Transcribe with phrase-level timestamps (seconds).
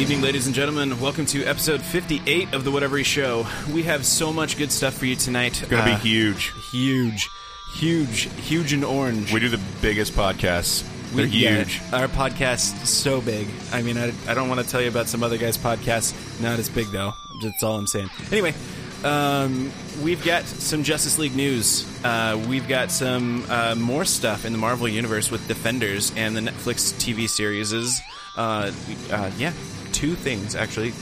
[0.00, 0.98] evening, ladies and gentlemen.
[0.98, 3.46] Welcome to episode 58 of the Whatever Show.
[3.72, 5.60] We have so much good stuff for you tonight.
[5.60, 6.52] It's Gonna Uh, be huge.
[6.70, 7.28] huge,
[7.74, 9.32] huge, huge and orange.
[9.32, 10.84] We do the biggest podcasts.
[11.14, 11.80] They're We- yeah, huge.
[11.92, 13.48] our podcast's so big.
[13.72, 16.14] I mean, I, I don't want to tell you about some other guy's podcast.
[16.40, 17.12] Not as big though.
[17.42, 18.10] That's all I'm saying.
[18.32, 18.54] Anyway,
[19.04, 19.70] um,
[20.02, 21.84] we've got some Justice League news.
[22.04, 26.40] Uh, we've got some uh, more stuff in the Marvel universe with Defenders and the
[26.40, 27.72] Netflix TV series.
[28.36, 28.70] Uh,
[29.10, 29.52] uh, yeah,
[30.00, 30.92] two things actually,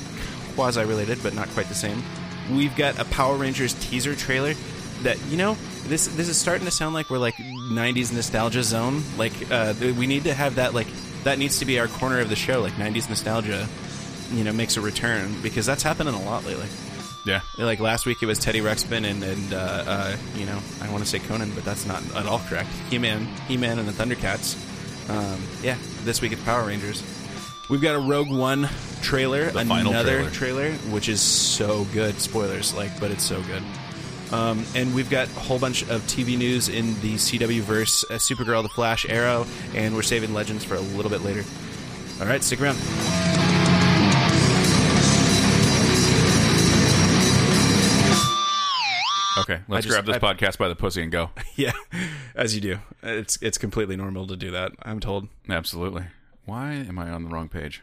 [0.54, 2.02] quasi related but not quite the same.
[2.50, 4.54] We've got a Power Rangers teaser trailer
[5.02, 9.02] that you know this this is starting to sound like we're like 90s nostalgia zone.
[9.16, 10.88] Like uh we need to have that like
[11.24, 12.60] that needs to be our corner of the show.
[12.60, 13.68] Like 90s nostalgia
[14.32, 16.66] you know makes a return because that's happening a lot lately.
[17.26, 17.40] Yeah.
[17.58, 19.56] like last week it was teddy ruxpin and, and uh,
[19.86, 22.70] uh, you know i want to say conan but that's not at all correct.
[22.90, 24.56] He-man he-man and the thundercats.
[25.10, 27.02] Um, yeah this week it's power rangers
[27.68, 28.68] we've got a rogue one
[29.02, 30.30] trailer The another trailer.
[30.30, 33.62] trailer which is so good spoilers like but it's so good
[34.32, 38.16] um, and we've got a whole bunch of TV news in the CW verse, uh,
[38.16, 41.44] Supergirl, The Flash, Arrow, and we're saving Legends for a little bit later.
[42.20, 42.76] All right, stick around.
[49.38, 49.60] Okay.
[49.68, 51.30] Let's just- grab this I- podcast by the pussy and go.
[51.56, 51.72] Yeah,
[52.36, 52.78] as you do.
[53.02, 54.72] It's it's completely normal to do that.
[54.82, 55.26] I'm told.
[55.48, 56.04] Absolutely.
[56.48, 57.82] Why am I on the wrong page?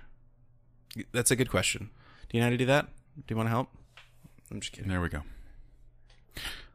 [1.11, 1.91] That's a good question.
[2.27, 2.87] Do you know how to do that?
[3.15, 3.69] Do you want to help?
[4.49, 4.89] I'm just kidding.
[4.89, 5.21] There we go.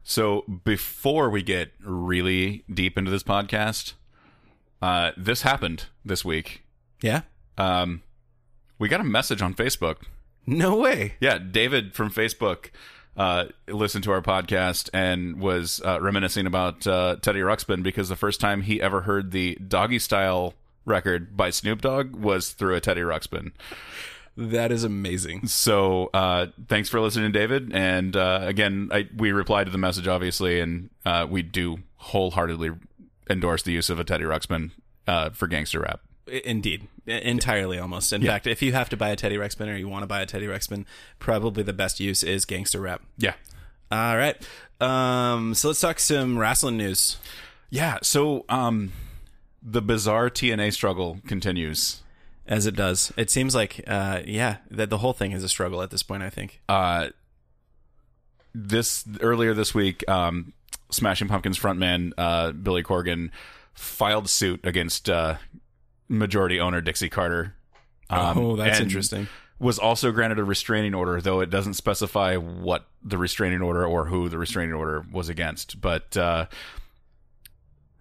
[0.05, 3.95] So before we get really deep into this podcast,
[4.81, 6.63] uh, this happened this week.
[7.03, 7.23] Yeah.
[7.59, 8.03] Um,
[8.79, 9.97] we got a message on Facebook.
[10.47, 11.15] No way.
[11.19, 12.71] Yeah, David from Facebook
[13.17, 18.15] uh, listened to our podcast and was uh, reminiscing about uh, Teddy Ruxpin because the
[18.15, 22.81] first time he ever heard the Doggy Style record by Snoop Dogg was through a
[22.81, 23.53] Teddy Ruxpin.
[24.37, 25.49] That is amazing.
[25.49, 27.73] So uh, thanks for listening, David.
[27.75, 32.71] And uh, again, I, we replied to the message, obviously, and uh, we do wholeheartedly
[33.29, 34.71] endorse the use of a Teddy Ruxpin
[35.07, 36.01] uh, for gangster rap.
[36.27, 38.13] Indeed, entirely almost.
[38.13, 40.21] In fact, if you have to buy a Teddy Ruxpin or you want to buy
[40.21, 40.85] a Teddy Ruxpin,
[41.19, 43.03] probably the best use is gangster rap.
[43.19, 43.35] Yeah.
[43.91, 44.37] All right.
[44.81, 47.17] Um, so let's talk some wrestling news.
[47.69, 47.99] Yeah.
[48.03, 48.93] So um,
[49.63, 52.03] the bizarre TNA struggle continues.
[52.47, 55.83] As it does, it seems like, uh, yeah, that the whole thing is a struggle
[55.83, 56.23] at this point.
[56.23, 56.61] I think.
[56.69, 57.11] uh,
[58.55, 60.53] this earlier this week, um,
[60.91, 63.31] Smashing Pumpkins frontman uh, Billy Corgan
[63.75, 65.37] filed suit against uh,
[66.09, 67.55] majority owner Dixie Carter.
[68.09, 69.29] Um, oh, that's interesting.
[69.59, 74.07] Was also granted a restraining order, though it doesn't specify what the restraining order or
[74.07, 75.81] who the restraining order was against.
[75.81, 76.47] But uh,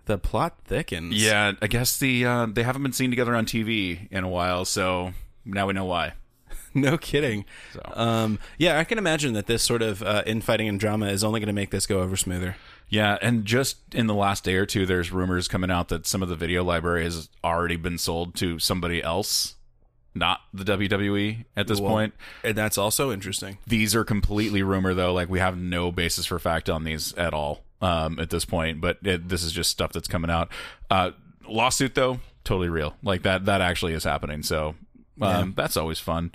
[0.10, 1.24] The plot thickens.
[1.24, 4.66] yeah, I guess the uh, they haven't been seen together on TV in a while,
[4.66, 5.14] so
[5.46, 6.14] now we know why.
[6.74, 7.46] no kidding.
[7.74, 7.82] So.
[7.94, 11.40] Um, yeah, I can imagine that this sort of uh, infighting and drama is only
[11.40, 12.56] going to make this go over smoother.
[12.88, 16.24] Yeah, and just in the last day or two, there's rumors coming out that some
[16.24, 19.58] of the video library has already been sold to somebody else,
[20.16, 22.16] not the WWE at this Well, point.
[22.44, 23.60] and that's also interesting.
[23.68, 25.14] These are completely rumor, though.
[25.14, 28.82] Like we have no basis for fact on these at all um, at this point.
[28.82, 30.50] But it, this is just stuff that's coming out.
[30.90, 31.12] Uh,
[31.48, 32.96] lawsuit, though, totally real.
[33.04, 33.46] Like that.
[33.46, 34.44] That actually is happening.
[34.44, 34.76] So
[35.22, 36.32] um, that's always fun.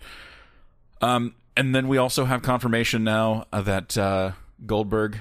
[1.00, 4.32] Um, and then we also have confirmation now uh, that uh,
[4.66, 5.20] Goldberg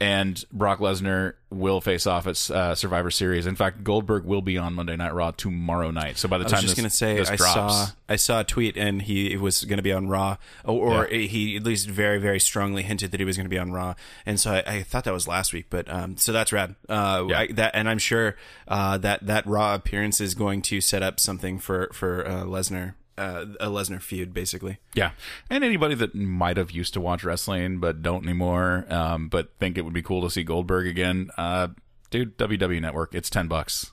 [0.00, 3.46] and Brock Lesnar will face off at uh, Survivor Series.
[3.46, 6.18] In fact, Goldberg will be on Monday Night Raw tomorrow night.
[6.18, 8.16] So by the time I was just this, going to say I drops, saw I
[8.16, 11.64] saw a tweet and he was going to be on Raw, or, or he at
[11.64, 13.94] least very very strongly hinted that he was going to be on Raw,
[14.24, 16.74] and so I, I thought that was last week, but um, so that's rad.
[16.88, 17.38] Uh, Yeah.
[17.40, 18.36] I, that and I'm sure
[18.68, 22.94] uh, that that Raw appearance is going to set up something for for uh, Lesnar,
[23.18, 24.78] uh, a Lesnar feud, basically.
[24.94, 25.10] Yeah,
[25.50, 29.76] and anybody that might have used to watch wrestling but don't anymore, um, but think
[29.76, 31.68] it would be cool to see Goldberg again, uh,
[32.10, 33.92] dude, WWE Network, it's ten bucks.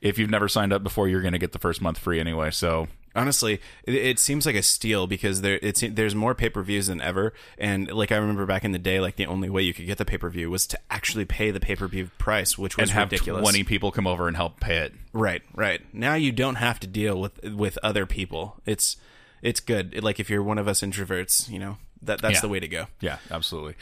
[0.00, 2.50] If you've never signed up before, you're going to get the first month free anyway.
[2.50, 6.62] So Honestly, it, it seems like a steal because there it's there's more pay per
[6.62, 9.62] views than ever, and like I remember back in the day, like the only way
[9.62, 12.10] you could get the pay per view was to actually pay the pay per view
[12.18, 13.42] price, which was and have ridiculous.
[13.42, 14.94] twenty people come over and help pay it.
[15.12, 15.80] Right, right.
[15.94, 18.56] Now you don't have to deal with with other people.
[18.66, 18.96] It's
[19.42, 20.02] it's good.
[20.02, 22.40] Like if you're one of us introverts, you know that that's Yeah.
[22.40, 22.86] the way to go.
[23.00, 23.76] Yeah, absolutely.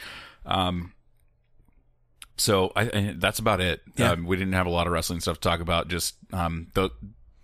[0.45, 0.93] Um,
[2.37, 3.81] so I, I, that's about it.
[3.97, 4.13] Yeah.
[4.13, 5.89] Um, we didn't have a lot of wrestling stuff to talk about.
[5.89, 6.91] Just um, the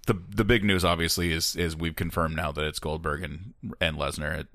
[0.09, 3.97] the the big news, obviously, is is we've confirmed now that it's Goldberg and and
[3.97, 4.47] Lesnar at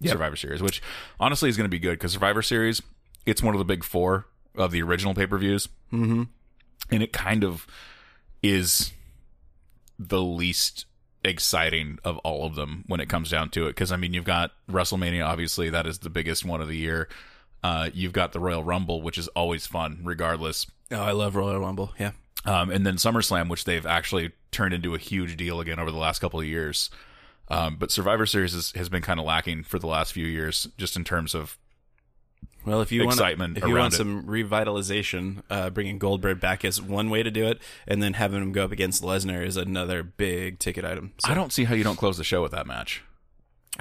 [0.00, 0.12] Yep.
[0.12, 0.80] Survivor Series, which
[1.20, 2.80] honestly is going to be good because Survivor Series
[3.26, 4.26] it's one of the big four
[4.56, 6.22] of the original pay per views, Mm-hmm.
[6.90, 7.66] and it kind of
[8.42, 8.92] is
[9.98, 10.86] the least
[11.24, 13.70] exciting of all of them when it comes down to it.
[13.70, 17.08] Because I mean, you've got WrestleMania, obviously that is the biggest one of the year.
[17.64, 20.66] Uh, you've got the Royal Rumble, which is always fun, regardless.
[20.92, 21.92] Oh, I love Royal Rumble.
[21.98, 22.12] Yeah.
[22.44, 25.98] Um, and then SummerSlam, which they've actually turned into a huge deal again over the
[25.98, 26.88] last couple of years.
[27.48, 30.68] Um, but Survivor Series has, has been kind of lacking for the last few years,
[30.76, 31.58] just in terms of
[32.64, 33.96] Well, if you Excitement want, if you want it.
[33.96, 38.42] some revitalization, uh, bringing Goldberg back is one way to do it, and then having
[38.42, 41.14] him go up against Lesnar is another big ticket item.
[41.24, 43.02] So, I don't see how you don't close the show with that match.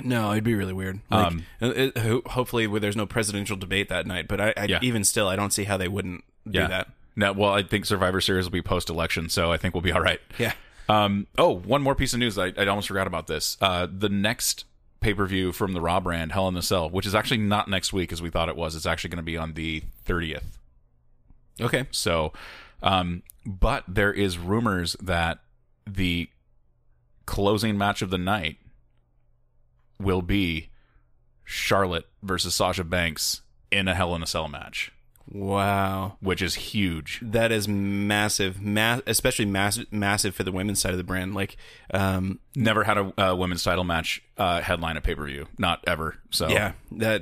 [0.03, 0.99] no, it'd be really weird.
[1.09, 4.79] Like, Um, it- ho- hopefully, there's no presidential debate that night, but I, I Yeah.
[4.81, 6.67] even still, I don't see how they wouldn't do Yeah.
[6.67, 6.87] that.
[7.17, 9.91] No, well, I think Survivor Series will be post election, so I think we'll be
[9.91, 10.21] all right.
[10.37, 10.53] Yeah.
[10.87, 12.37] Um, oh, one more piece of news.
[12.37, 13.57] I, I almost forgot about this.
[13.59, 14.65] Uh, the next
[14.99, 17.67] pay per view from the Raw brand, Hell in the Cell, which is actually not
[17.67, 18.75] next week as we thought it was.
[18.75, 20.43] It's actually going to be on the 30th.
[21.59, 21.87] Okay.
[21.91, 22.33] So,
[22.83, 25.39] um, but there is rumors that
[25.85, 26.29] the
[27.25, 28.57] closing match of the night
[29.99, 30.69] will be
[31.43, 33.41] Charlotte versus Sasha Banks
[33.71, 34.91] in a Hell in a Cell match,
[35.31, 36.17] Wow.
[36.21, 37.19] which is huge.
[37.21, 41.35] That is massive, ma- especially mass- massive for the women's side of the brand.
[41.35, 41.57] Like,
[41.93, 45.83] um, Never had a, a women's title match uh, headline a pay per view, not
[45.85, 46.17] ever.
[46.31, 47.21] So yeah, that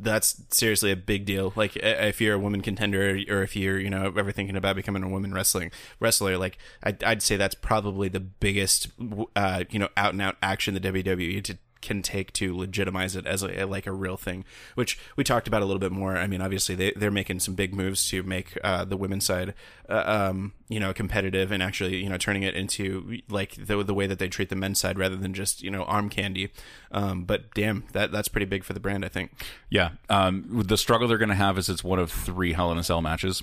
[0.00, 1.52] that's seriously a big deal.
[1.54, 5.02] Like, if you're a woman contender, or if you're, you know, ever thinking about becoming
[5.02, 5.70] a women wrestling
[6.00, 8.88] wrestler, like, I'd, I'd say that's probably the biggest,
[9.36, 13.26] uh, you know, out and out action the WWE to, can take to legitimize it
[13.26, 14.44] as a, like a real thing.
[14.74, 16.16] Which we talked about a little bit more.
[16.16, 19.54] I mean, obviously they they're making some big moves to make uh, the women's side,
[19.88, 23.94] uh, um, you know, competitive and actually, you know, turning it into like the the
[23.94, 26.50] way that they treat the men's side rather than just you know arm candy.
[26.90, 29.32] Um, but damn, that that's pretty big for the brand, I think.
[29.68, 29.90] Yeah.
[30.08, 32.84] Um, the struggle they're going to have is it's one of three Hell in a
[32.84, 33.42] Cell matches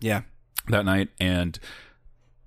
[0.00, 0.22] Yeah,
[0.68, 1.58] that night, and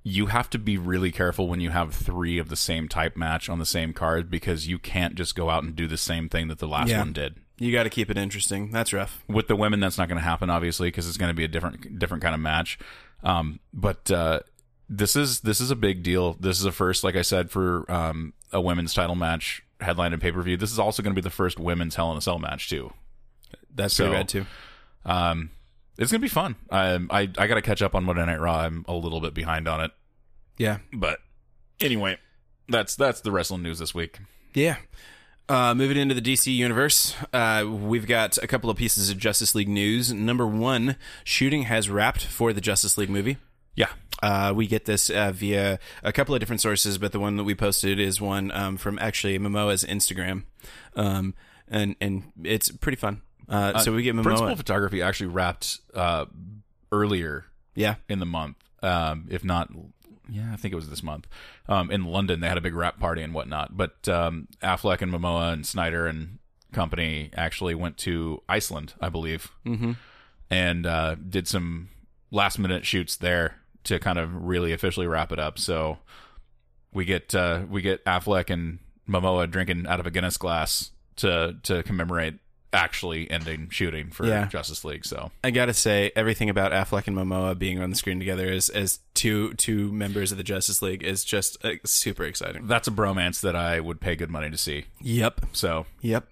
[0.07, 3.49] you have to be really careful when you have three of the same type match
[3.49, 6.47] on the same card because you can't just go out and do the same thing
[6.47, 6.99] that the last Yeah.
[6.99, 7.37] one did.
[7.57, 8.69] you got to keep it interesting.
[8.69, 9.23] That's rough.
[9.27, 11.47] With the women, that's not going to happen, obviously, because it's going to be a
[11.47, 12.77] different different kind of match.
[13.23, 14.41] Um, but uh,
[14.89, 16.33] this is this is a big deal.
[16.39, 20.21] This is a first, like I said, for um, a women's title match headline and
[20.21, 20.55] pay per view.
[20.57, 22.93] This is also going to be the first women's Hell in a Cell match too.
[23.73, 24.45] That's So- pretty rad too.
[25.05, 25.49] Um,
[25.97, 26.55] it's gonna be fun.
[26.69, 28.59] Um, I I got to catch up on Monday Night Raw.
[28.59, 29.91] I'm a little bit behind on it,
[30.57, 31.19] Yeah, but
[31.79, 32.17] anyway,
[32.69, 34.19] that's that's the wrestling news this week.
[34.53, 34.77] Yeah.
[35.47, 39.53] Uh, moving into the DC universe, uh, we've got a couple of pieces of Justice
[39.53, 40.11] League news.
[40.11, 43.37] Number one, shooting has wrapped for the Justice League movie.
[43.75, 43.89] Yeah,
[44.23, 47.43] Uh, we get this uh, via a couple of different sources, but the one that
[47.43, 50.45] we posted is one um, from actually Momoa's Instagram,
[50.95, 51.35] um,
[51.67, 53.21] and and it's pretty fun.
[53.47, 54.23] Uh, so we get Momoa.
[54.23, 56.25] principal photography actually wrapped uh,
[56.91, 57.45] earlier
[57.75, 59.69] yeah, in the month, um, if not.
[60.27, 61.27] Yeah, I think it was this month.
[61.67, 63.77] Um, in London, they had a big wrap party and whatnot.
[63.77, 66.39] But um, Affleck and Momoa and Snyder and
[66.73, 69.93] company actually went to Iceland, I believe, mm-hmm.
[70.49, 71.89] and uh, did some
[72.31, 75.59] last minute shoots there to kind of really officially wrap it up.
[75.59, 75.99] So
[76.91, 81.55] we get uh, we get Affleck and Momoa drinking out of a Guinness glass to
[81.63, 82.39] to commemorate
[82.75, 84.45] actually ending shooting for Yeah.
[84.45, 85.05] Justice League.
[85.05, 88.69] So I gotta say, everything about Affleck and Momoa being on the screen together as
[88.69, 92.67] as two two members of the Justice League is just uh, super exciting.
[92.67, 94.85] that's a bromance that I would pay good money to see.
[95.01, 95.41] Yep.
[95.53, 96.27] So Yep.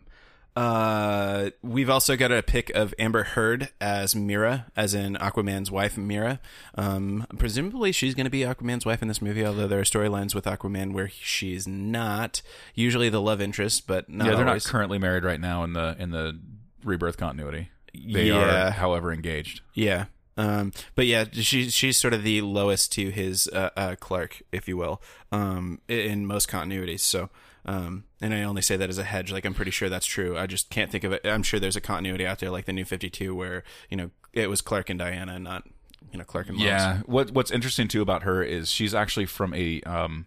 [0.55, 5.97] Uh, we've also got a pic of Amber Heard as Mera, as in Aquaman's wife,
[5.97, 6.39] Mera.
[6.75, 10.35] Um, presumably she's going to be Aquaman's wife in this movie, although there are storylines
[10.35, 12.41] with Aquaman where she's not.
[12.75, 14.65] Usually the love interest, but not yeah, they're always.
[14.65, 16.39] not currently married right now in the in the
[16.83, 17.69] rebirth continuity.
[17.93, 18.67] They Yeah.
[18.67, 19.61] are, however, engaged.
[19.73, 20.05] Yeah.
[20.35, 24.67] Um, but yeah, she, she's sort of the Lois to his uh, uh, Clark, if
[24.67, 24.99] you will,
[25.31, 27.01] um, in most continuities.
[27.01, 27.29] So,
[27.65, 29.31] um, and I only say that as a hedge.
[29.31, 30.37] Like I'm pretty sure that's true.
[30.37, 31.21] I just can't think of it.
[31.25, 34.11] I'm sure there's a continuity out there, like the New Fifty Two, where you know
[34.33, 35.63] it was Clark and Diana, not
[36.11, 36.65] you know Clark and Lois.
[36.67, 36.99] Yeah.
[37.05, 40.25] What What's interesting too about her is she's actually from a um,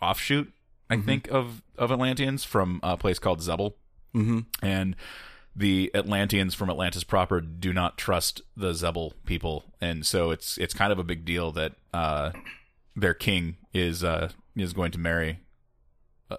[0.00, 0.52] offshoot,
[0.88, 3.74] I think, of of Atlanteans from a place called Xebel,
[4.14, 4.40] Mm-hmm.
[4.62, 4.96] and
[5.54, 10.74] the Atlanteans from Atlantis proper do not trust the Xebel people, and so it's it's
[10.74, 12.30] kind of a big deal that uh,
[12.96, 15.38] their king is uh, is going to marry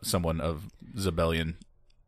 [0.02, 1.56] someone of Xebelian.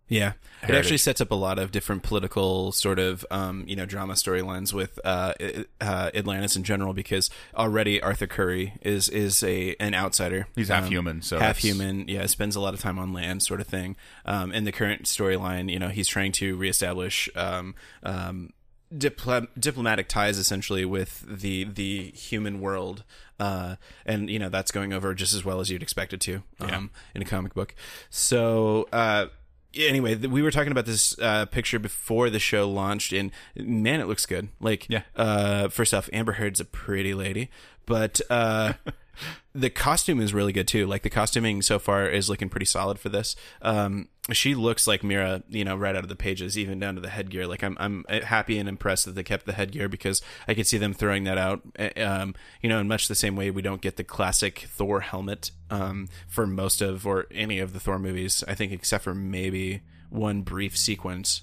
[0.09, 3.85] Yeah, it actually sets up a lot of different political sort of um, you know
[3.85, 5.33] drama storylines with uh,
[5.81, 10.47] uh, Atlantis in general because already Arthur Curry is is a an outsider.
[10.55, 12.07] He's half Um, human, so half human.
[12.09, 13.95] Yeah, spends a lot of time on land, sort of thing.
[14.25, 17.73] Um, in the current storyline, you know, he's trying to reestablish um,
[18.03, 18.51] um,
[18.95, 23.03] dipl- diplomatic ties essentially with the the human world
[23.39, 23.75] uh,
[24.05, 26.91] and you know that's going over just as well as you'd expect it to um,
[27.15, 27.73] in a comic book.
[28.09, 29.27] So uh,
[29.75, 33.99] anyway th- we were talking about this uh, picture before the show launched and man
[33.99, 34.49] it looks good.
[34.59, 35.01] Like Yeah.
[35.15, 37.49] uh, first off amber heard's a pretty lady
[37.85, 38.73] but uh,
[39.53, 40.87] the costume is really good too.
[40.87, 43.35] Like the costuming so far is looking pretty solid for this.
[43.61, 47.01] Um, she looks like Mera, you know, right out of the pages, even down to
[47.01, 47.45] the headgear.
[47.45, 50.77] Like I'm, I'm happy and impressed that they kept the headgear because I could see
[50.77, 51.61] them throwing that out.
[51.75, 55.01] eh, Um, you know, in much the same way we don't get the classic Thor
[55.01, 58.43] helmet um, for most of or any of the Thor movies.
[58.47, 61.41] I think except for maybe one brief sequence.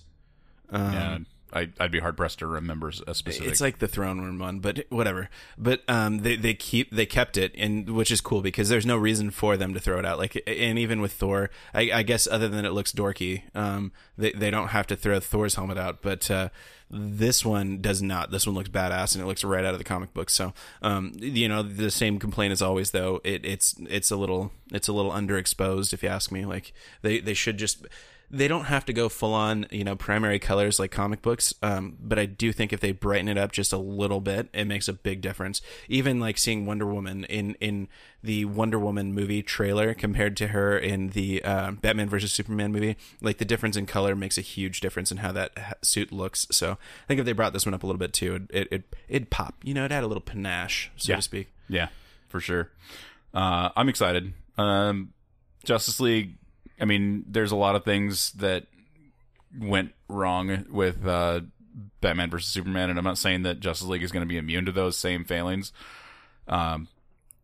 [0.71, 1.19] Um, yeah,
[1.53, 3.49] I, I'd be hard pressed to remember a specific.
[3.49, 5.29] it's like the throne room one, but whatever.
[5.59, 8.97] But um, they they keep they kept it, and which is cool because there's no
[8.97, 10.19] reason for them to throw it out.
[10.19, 14.33] Like, and even with Thor, I, I guess other than it looks dorky, um, they
[14.33, 16.31] they don't have to throw Thor's helmet out, but.
[16.31, 16.49] Uh,
[16.93, 18.33] this one does not.
[18.33, 20.29] This one looks badass, and it looks right out of the comic book.
[20.29, 20.53] So,
[20.83, 23.21] um, you know, the same complaint as always, though.
[23.23, 26.45] It, it's it's a little it's a little underexposed, if you ask me.
[26.45, 27.87] Like they they should just
[28.33, 31.53] they don't have to go full on, you know, primary colors like comic books.
[31.63, 34.67] Um, but I do think if they brighten it up just a little bit, it
[34.67, 35.61] makes a big difference.
[35.89, 37.89] Even like seeing Wonder Woman in in
[38.23, 42.97] the Wonder Woman movie trailer compared to her in the uh, Batman versus Superman movie,
[43.21, 46.47] like the difference in color makes a huge difference in how that suit looks.
[46.51, 48.95] So I think if they brought this one up a little bit too, it it
[49.09, 49.57] it'd pop.
[49.65, 51.17] You know, it had a little panache, so Yeah.
[51.17, 51.49] to speak.
[51.69, 51.89] Yeah,
[52.29, 52.71] for sure.
[53.35, 54.33] Uh, I'm excited.
[54.59, 55.13] Um,
[55.65, 56.37] Justice League.
[56.81, 58.67] I mean, there's a lot of things that
[59.59, 61.41] went wrong with uh,
[62.01, 64.67] Batman versus Superman, and I'm not saying that Justice League is going to be immune
[64.67, 65.73] to those same failings.
[66.49, 66.89] Um,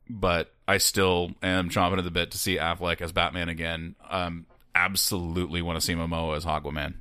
[0.09, 3.97] but I still am chomping at the bit to see Affleck as Batman again.
[4.09, 6.95] Um, absolutely want to see Momoa as Aquaman.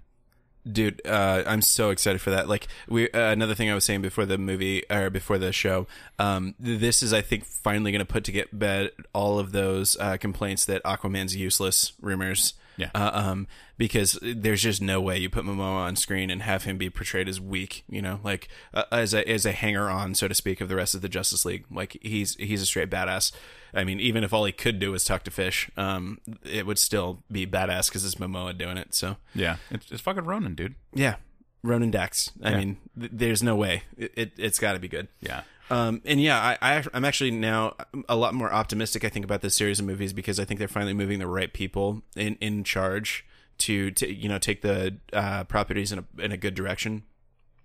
[0.69, 4.01] Dude uh, i'm so excited for that like we uh, another thing i was saying
[4.01, 5.86] before the movie or before the show
[6.19, 9.95] um, this is i think finally going to put to get bed all of those
[10.00, 12.89] uh, complaints that aquaman's useless rumors Yeah.
[12.95, 16.77] uh, um, because there's just no way you put Momoa on screen and have him
[16.77, 20.27] be portrayed as weak, you know, like uh, as a as a hanger on, so
[20.29, 21.65] to speak, of the rest of the Justice League.
[21.72, 23.31] Like he's he's a straight badass.
[23.75, 26.79] I mean, even if all he could do was talk to fish, um, it would
[26.79, 28.96] still be badass because it's Momoa doing it.
[28.96, 30.75] So Yeah, it's, it's fucking Ronon, dude.
[30.94, 31.15] yeah,
[31.63, 32.32] Ronon Dex.
[32.44, 32.58] I Yeah.
[32.58, 35.08] mean, th- there's no way it, it it's got to be good.
[35.20, 35.41] Yeah.
[35.70, 37.75] Um, and yeah, I, I I'm actually now
[38.08, 39.03] a lot more optimistic.
[39.03, 41.51] I think about this series of movies because I think they're finally moving the right
[41.51, 43.25] people in in charge
[43.60, 47.01] to to you know take the uh, properties in a in a good direction.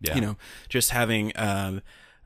[0.01, 0.15] Yeah.
[0.15, 0.37] You know,
[0.71, 1.83] just having um,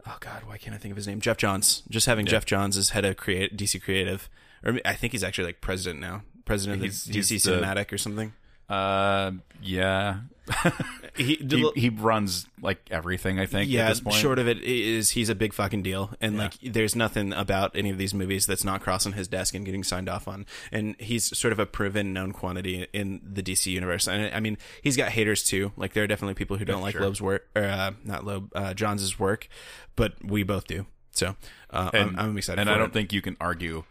[0.07, 1.21] oh god, why can't I think of his name?
[1.21, 1.83] Geoff Johns.
[1.89, 4.29] Just having Geoff Johns as head of create DC Creative,
[4.65, 7.99] or I think he's actually like president now, president of the DC the- Cinematic or
[7.99, 8.33] something.
[8.69, 10.21] Uh, yeah.
[11.17, 13.39] He, he, he runs like everything.
[13.39, 13.71] I think.
[13.71, 14.17] yeah At this point.
[14.17, 17.91] short of it is he's a big fucking deal and like there's nothing about any
[17.91, 21.39] of these movies that's not crossing his desk and getting signed off on and he's
[21.39, 25.11] sort of a proven known quantity in the dc universe and i mean he's got
[25.11, 27.03] haters too like there are definitely people who don't like sure.
[27.03, 29.47] loeb's work or uh, not loeb uh, johns's work
[29.95, 31.37] but we both do so
[31.71, 32.93] uh, and, I'm, I'm excited And I don't it.
[32.93, 33.85] think you can argue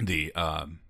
[0.00, 0.80] the um,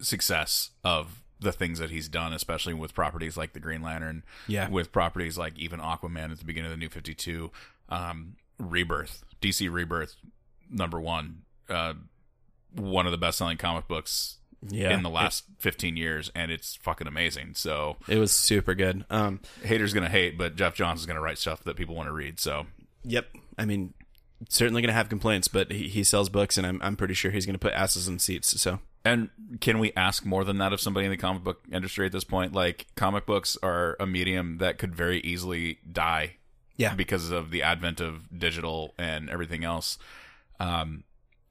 [0.00, 4.24] success of the things that he's done, especially with properties like the Green Lantern.
[4.46, 4.68] Yeah.
[4.68, 7.50] With properties like even Aquaman at the beginning of the New Fifty Two,
[7.88, 10.16] um, Rebirth, DC Rebirth,
[10.70, 11.94] number one, uh,
[12.74, 14.36] one of the best selling comic books
[14.68, 17.52] yeah in the last fifteen years, and it's fucking amazing.
[17.54, 21.20] So it, it was super good um haters gonna hate, but Geoff Johns is gonna
[21.20, 22.40] write stuff that people want to read.
[22.40, 22.66] So
[23.04, 23.28] Yep.
[23.56, 23.94] I mean,
[24.48, 27.30] certainly going to have complaints, but he, he sells books, and I'm I'm pretty sure
[27.30, 28.60] he's going to put asses in seats.
[28.60, 29.30] So And
[29.60, 32.24] can we ask more than that of somebody in the comic book industry at this
[32.24, 32.52] point?
[32.52, 36.36] Like, comic books are a medium that could very easily die
[36.76, 39.98] yeah, because of the advent of digital and everything else.
[40.60, 41.04] Um,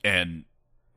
[0.03, 0.45] and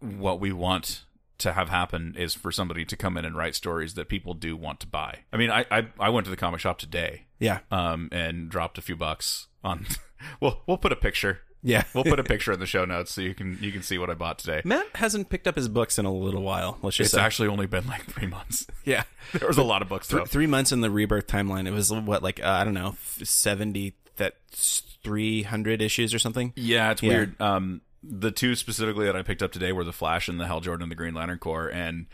[0.00, 1.04] what we want
[1.38, 4.56] to have happen is for somebody to come in and write stories that people do
[4.56, 5.20] want to buy.
[5.32, 8.78] I mean, I I, I went to the comic shop today yeah, um, and dropped
[8.78, 9.86] a few bucks on.
[10.40, 11.40] we'll we'll put a picture.
[11.62, 11.84] Yeah.
[11.94, 14.10] We'll put a picture in the show notes so you can you can see what
[14.10, 14.62] I bought today.
[14.64, 16.78] Matt hasn't picked up his books in a little while.
[16.82, 17.20] Let's just It's say.
[17.20, 18.66] actually only been like three months.
[18.84, 19.04] yeah.
[19.38, 20.18] There was a lot of books though.
[20.18, 21.66] Th- three months in the rebirth timeline.
[21.68, 26.52] It was what like uh, I don't know, seventy that three hundred issues or something.
[26.56, 27.08] Yeah, it's Yeah.
[27.10, 27.40] weird.
[27.40, 30.60] Um, the two specifically that I picked up today were the Flash and the Hal
[30.60, 32.06] Jordan and the Green Lantern Corps, and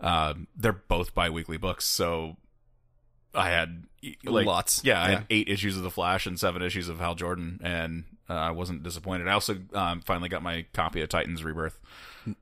[0.00, 1.84] um, they're both bi-weekly books.
[1.84, 2.36] So
[3.34, 3.84] I had
[4.24, 4.82] like Lots.
[4.82, 5.14] Yeah, I Yeah.
[5.16, 8.50] had eight issues of the Flash and seven issues of Hal Jordan, and uh, I
[8.50, 9.28] wasn't disappointed.
[9.28, 11.78] I also um, finally got my copy of Titans Rebirth.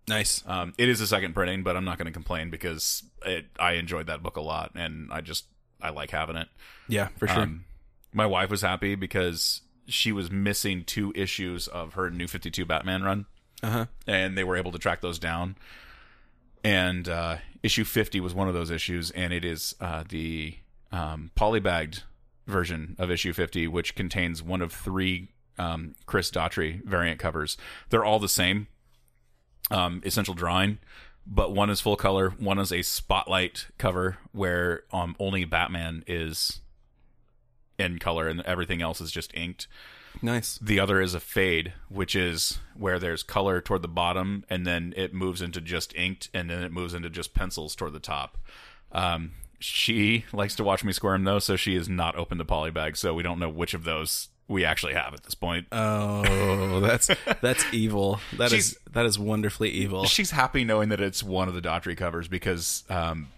[0.09, 0.43] Nice.
[0.47, 3.73] Um, it is a second printing, but I'm not going to complain because it, I
[3.75, 5.45] enjoyed that book a lot, and I just
[5.81, 6.49] I like having it.
[6.88, 7.43] Yeah, for sure.
[7.43, 7.64] Um,
[8.12, 12.64] My wife was happy because she was missing two issues of her New Fifty Two
[12.64, 13.26] Batman run,
[13.62, 13.85] Uh-huh.
[14.07, 15.57] and they were able to track those down.
[16.62, 20.57] And uh, issue fifty was one of those issues, and it is uh, the
[20.93, 22.05] um, polybagged
[22.47, 27.56] version of issue fifty, which contains one of three um, Chris Daughtry variant covers.
[27.90, 28.66] They're all the same,
[29.70, 30.78] um, essential drawing,
[31.26, 32.30] but one is full color.
[32.30, 36.61] One is a spotlight cover where um, only Batman is
[37.78, 39.66] in color and everything else is just inked.
[40.23, 40.58] Nice.
[40.62, 44.94] The other is a fade, which is where there's color toward the bottom and then
[44.96, 48.38] it moves into just inked and then it moves into just pencils toward the top.
[48.92, 52.96] Um, she likes to watch me squirm though, so she is not open to polybag,
[52.96, 55.66] so we don't know which of those we actually have at this point.
[55.72, 57.10] Oh, that's
[57.40, 58.20] that's evil.
[58.36, 60.04] That is She's- that is wonderfully evil.
[60.04, 63.28] she's happy knowing that it's one of the Daughtry covers because um,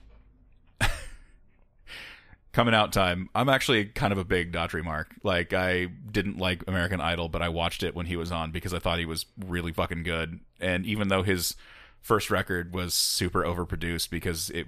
[2.52, 5.14] coming out time, I'm actually kind of a big Daughtry mark.
[5.22, 8.72] Like I didn't like American Idol, but I watched it when he was on because
[8.72, 10.40] I thought he was really fucking good.
[10.60, 11.54] And even though his
[12.00, 14.66] first record was super overproduced because it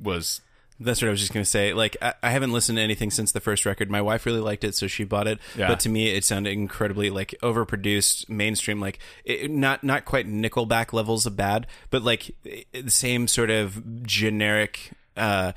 [0.00, 0.40] was
[0.78, 1.72] That's what I was just gonna say.
[1.72, 3.90] Like, I, I haven't listened to anything since the first record.
[3.90, 5.38] My wife really liked it, so she bought it.
[5.56, 5.68] Yeah.
[5.68, 8.80] But to me, it sounded incredibly like overproduced, mainstream.
[8.80, 14.02] Like, it, not not quite Nickelback levels of bad, but like the same sort of
[14.04, 14.92] generic.
[15.16, 15.52] Uh,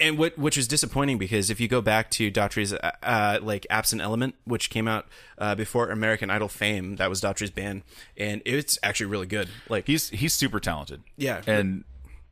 [0.00, 3.66] and what which was disappointing because if you go back to Daughtry's uh, uh, like
[3.70, 5.06] Absent Element, which came out
[5.38, 7.84] uh, before American Idol fame, that was Daughtry's band,
[8.18, 9.48] and it's actually really good.
[9.70, 11.00] Like, he's he's super talented.
[11.16, 11.40] Yeah.
[11.46, 11.84] And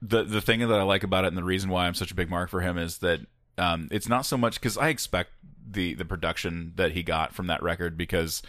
[0.07, 2.15] the the thing that I like about it and the reason why I'm such a
[2.15, 3.21] big mark for him is that
[3.59, 5.31] um, it's not so much because I expect
[5.69, 8.43] the the production that he got from that record because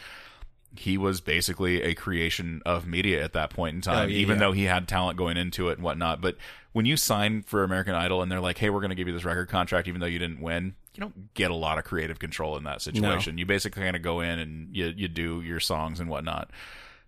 [0.75, 4.35] he was basically a creation of media at that point in time, Oh, yeah, even
[4.35, 4.39] yeah.
[4.41, 6.21] though he had talent going into it and whatnot.
[6.21, 6.35] But
[6.73, 9.13] when you sign for American Idol and they're like, "Hey, we're going to give you
[9.13, 12.19] this record contract, even though you didn't win," you don't get a lot of creative
[12.19, 13.37] control in that situation.
[13.37, 16.51] You basically kind of go in and you you do your songs and whatnot.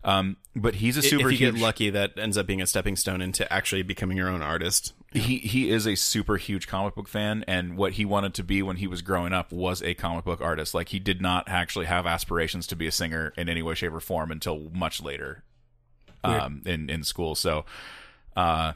[0.04, 2.66] Um, but he's a super if you huge get lucky, that ends up being a
[2.68, 4.94] stepping stone into actually becoming your own artist.
[5.12, 8.62] he he is a super huge comic book fan and what he wanted to be
[8.62, 10.74] when he was growing up was a comic book artist.
[10.74, 13.92] Like he did not actually have aspirations to be a singer in any way shape
[13.92, 15.44] or form until much later
[16.24, 17.36] um in in school.
[17.36, 17.66] So
[18.38, 18.74] uh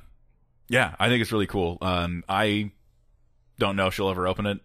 [0.70, 1.78] yeah i think it's really cool.
[1.82, 2.72] Um i
[3.60, 4.60] don't know if she'll ever open it.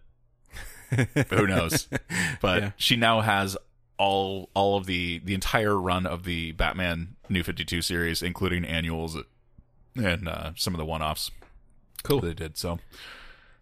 [1.29, 1.87] Who knows?
[2.41, 2.71] But Yeah.
[2.77, 3.55] she now has
[3.99, 9.15] all all of the the entire run of the batman new 52 series including annuals
[9.95, 11.29] and uh some of the one-offs
[12.03, 12.21] Cool.
[12.21, 12.57] they did.
[12.57, 12.79] So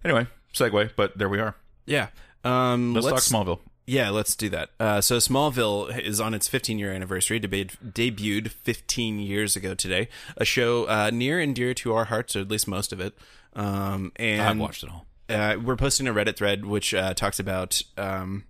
[0.06, 1.56] anyway, segue, but there we are.
[1.88, 2.10] Yeah.
[2.44, 3.60] Um, Let's, let's, talk Smallville.
[3.88, 4.70] Yeah, let's do that.
[4.80, 7.40] Uh, so Smallville is on its 15 year anniversary.
[7.40, 10.08] Debuted, debuted 15 years ago today.
[10.38, 13.18] A show uh, near and dear to our hearts, or at least most of it.
[13.56, 15.08] Um, and I've watched it all.
[15.30, 17.82] uh, we're posting a Reddit thread which uh, talks about.
[17.98, 18.44] Um,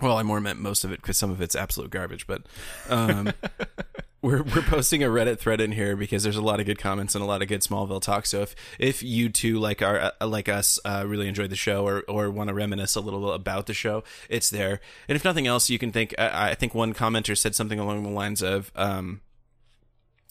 [0.00, 2.42] well, I more meant most of it because some of it's absolute garbage, but
[2.88, 3.32] um,
[4.22, 7.14] we're we're posting a Reddit thread in here because there's a lot of good comments
[7.14, 8.24] and a lot of good Smallville talk.
[8.26, 11.86] So if if you too like our uh, like us uh, really enjoyed the show
[11.86, 14.80] or or want to reminisce a little about the show, it's there.
[15.08, 16.14] And if nothing else, you can think.
[16.18, 18.72] I I think one commenter said something along the lines of.
[18.74, 19.20] Um,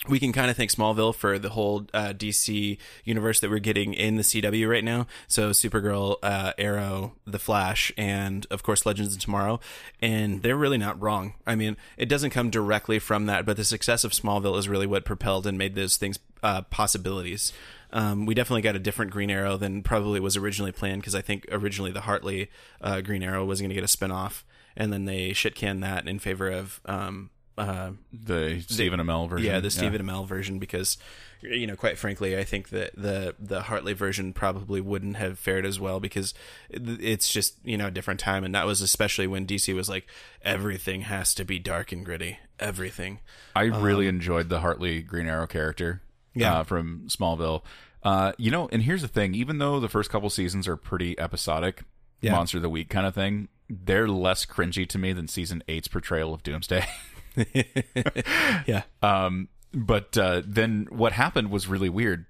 [0.08, 3.94] we can kind of thank Smallville for the whole uh, DC universe that we're getting
[3.94, 5.06] in the CW right now.
[5.28, 9.60] So Supergirl, uh, Arrow, The Flash, and of course Legends of Tomorrow.
[10.02, 11.36] And they're really not wrong.
[11.46, 14.88] I mean, it doesn't come directly from that, but the success of Smallville is really
[14.88, 17.54] what propelled and made those things uh, possibilities.
[17.94, 21.22] Um, we definitely got a different Green Arrow than probably was originally planned because I
[21.22, 24.44] think originally the Hartley uh, Green Arrow was going to get a spinoff,
[24.76, 26.80] and then they shit canned that in favor of.
[26.86, 29.46] Um, uh, The Stephen Amell version.
[29.48, 30.98] yeah, the Stephen Amell version because
[31.44, 35.66] you know, quite frankly, I think that the the Hartley version probably wouldn't have fared
[35.66, 36.34] as well because
[36.70, 40.06] it's just you know a different time, and that was especially when DC was like
[40.44, 43.20] everything has to be dark and gritty, everything.
[43.56, 46.02] I really enjoyed the Hartley Green Arrow character.
[46.34, 46.60] Yeah.
[46.60, 47.64] uh, from Smallville.
[48.04, 51.18] Uh, you know, and here's the thing: even though the first couple seasons are pretty
[51.20, 51.84] episodic,
[52.22, 52.32] Yeah.
[52.32, 55.88] monster of the week kind of thing, they're less cringy to me than season eight's
[55.88, 56.86] portrayal of Doomsday.
[58.68, 62.26] Yeah, Um, but uh, then what happened was really weird.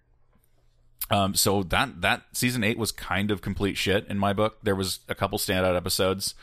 [1.09, 4.57] Um, so that that season eight was kind of complete shit in my book.
[4.63, 6.35] There was a couple standout episodes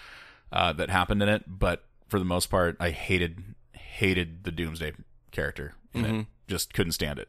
[0.52, 3.42] uh, that happened in it, but for the most part, I hated
[3.72, 4.92] hated the Doomsday
[5.30, 6.26] character in it.
[6.48, 7.28] Just couldn't stand it.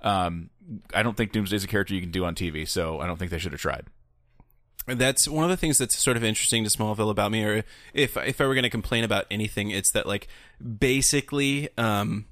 [0.00, 0.50] Um,
[0.94, 3.30] I don't think Doomsday's a character you can do on TV, so I don't think
[3.30, 3.86] they should have tried.
[4.86, 7.44] That's one of the things that's sort of interesting to Smallville about me.
[7.44, 10.28] Or if if I were going to complain about anything, it's that like
[10.78, 12.26] basically, um,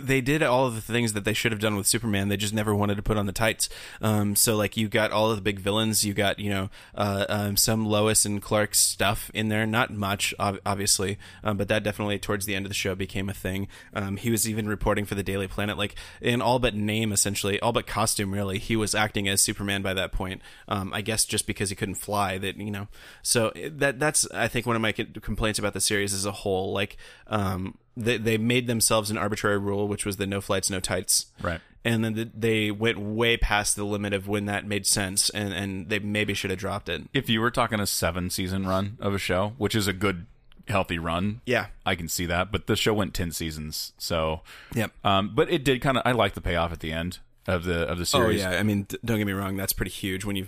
[0.00, 2.28] they did all of the things that they should have done with Superman.
[2.28, 3.68] They just never wanted to put on the tights.
[4.00, 6.04] Um, so like you got all of the big villains.
[6.04, 9.66] You got you know uh, um, some Lois and Clark stuff in there.
[9.66, 13.28] Not much, ob- obviously, um, but that definitely towards the end of the show became
[13.28, 13.68] a thing.
[13.94, 17.60] Um, he was even reporting for the Daily Planet, like in all but name, essentially,
[17.60, 18.32] all but costume.
[18.32, 20.42] Really, he was acting as Superman by that point.
[20.68, 22.88] Um, I guess just because he couldn't fly, that you know.
[23.22, 26.72] So that that's I think one of my complaints about the series as a whole.
[26.72, 30.80] Like um, they, they made themselves an arbitrary rule, which was the no flights, no
[30.80, 31.26] tights.
[31.42, 31.60] Right.
[31.84, 35.52] And then the, they went way past the limit of when that made sense, and,
[35.52, 37.02] and they maybe should have dropped it.
[37.12, 40.26] If you were talking a seven season run of a show, which is a good
[40.68, 41.66] healthy run, Yeah.
[41.84, 42.52] I can see that.
[42.52, 44.42] But the show went ten seasons, so
[44.74, 44.92] Yep.
[45.04, 46.04] um, but it did kind of.
[46.06, 48.24] I like the payoff at the end of the of the series.
[48.24, 48.40] Oh series.
[48.42, 48.60] yeah.
[48.60, 49.56] I mean, don't get me wrong.
[49.56, 50.46] That's pretty huge when you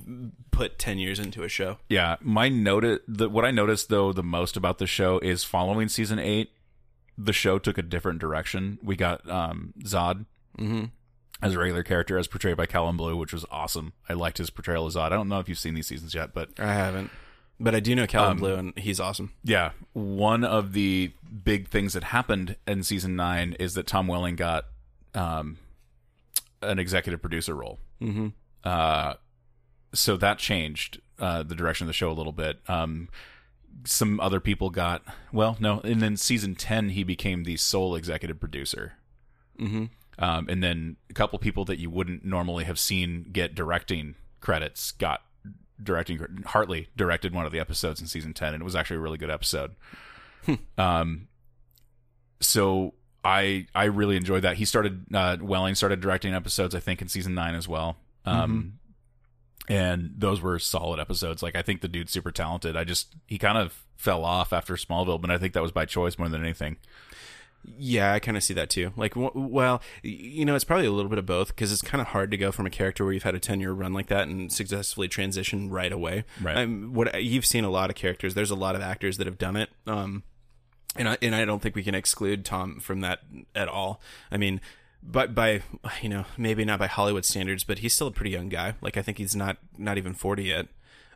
[0.53, 1.79] put ten years into a show.
[1.89, 5.89] Yeah, my note the what I noticed though the most about the show is following
[5.89, 6.53] season eight,
[7.17, 8.79] the show took a different direction.
[8.83, 10.27] We got um, Zod
[11.43, 13.93] as a regular character, as portrayed by Callum Blue, which was awesome.
[14.09, 15.07] I liked his portrayal of Zod.
[15.07, 17.11] I don't know if you've seen these seasons yet, but I haven't,
[17.61, 19.33] but I do know Callum Blue, and he's awesome.
[19.43, 21.13] yeah, one of the
[21.45, 24.67] big things that happened in season nine is that Tom Welling got
[25.15, 25.59] um,
[26.63, 27.79] an executive producer role.
[28.01, 28.29] Mm-hmm.
[28.63, 29.15] Uh,
[29.93, 32.59] so that changed uh, the direction of the show a little bit.
[32.69, 33.09] Um,
[33.85, 38.41] some other people got well, no, and then season ten he became the sole executive
[38.41, 38.95] producer.
[39.59, 39.85] Mm-hmm.
[40.19, 44.93] Um, and then a couple people that you wouldn't normally have seen get directing credits
[44.93, 45.23] got
[45.83, 46.45] directing.
[46.47, 49.19] Hartley directed one of the episodes in season ten, and it was actually a really
[49.19, 49.75] good episode.
[50.79, 51.29] Um,
[52.41, 54.57] so I I really enjoyed that.
[54.57, 57.97] He started uh, Welling started directing episodes, I think, in season nine as well.
[58.27, 58.79] Um,
[59.69, 61.43] and those were solid episodes.
[61.43, 62.77] Like I think the dude's super talented.
[62.77, 65.87] I just he kind of fell off after Smallville, but I think that was by
[65.87, 66.77] choice more than anything.
[67.79, 68.93] Yeah, I kind of see that too.
[68.95, 72.03] Like, w- well, you know, it's probably a little bit of both because it's kind
[72.03, 74.09] of hard to go from a character where you've had a ten year run like
[74.09, 76.25] that and successfully transition right away.
[76.43, 76.59] Right.
[76.59, 78.35] Um, what you've seen a lot of characters.
[78.35, 79.71] There's a lot of actors that have done it.
[79.87, 80.25] Um,
[80.97, 83.21] and I, and I don't think we can exclude Tom from that
[83.55, 84.01] at all.
[84.31, 84.61] I mean,
[85.05, 85.63] but by
[86.03, 88.75] you know maybe not by Hollywood standards, but he's still a pretty young guy.
[88.81, 90.69] Like I think he's not not even forty yet.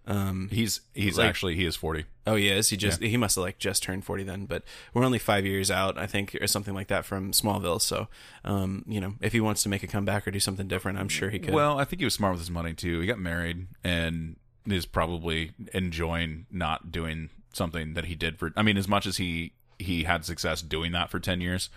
[0.07, 2.07] Um, He's he's Like- actually he is forty.
[2.27, 2.71] Oh, he is.
[2.71, 4.47] He just he must have like just turned forty then.
[4.47, 4.63] But
[4.95, 7.81] we're only five years out, I think, or something like that from Smallville.
[7.81, 8.09] So,
[8.45, 11.09] um, you know, if he wants to make a comeback or do something different, I'm
[11.11, 11.53] sure he could.
[11.53, 13.01] Well, I think he was smart with his money too.
[13.01, 18.51] He got married and is probably enjoying not doing something that he did for.
[18.57, 21.69] I mean, as much as he he had success doing that for ten years,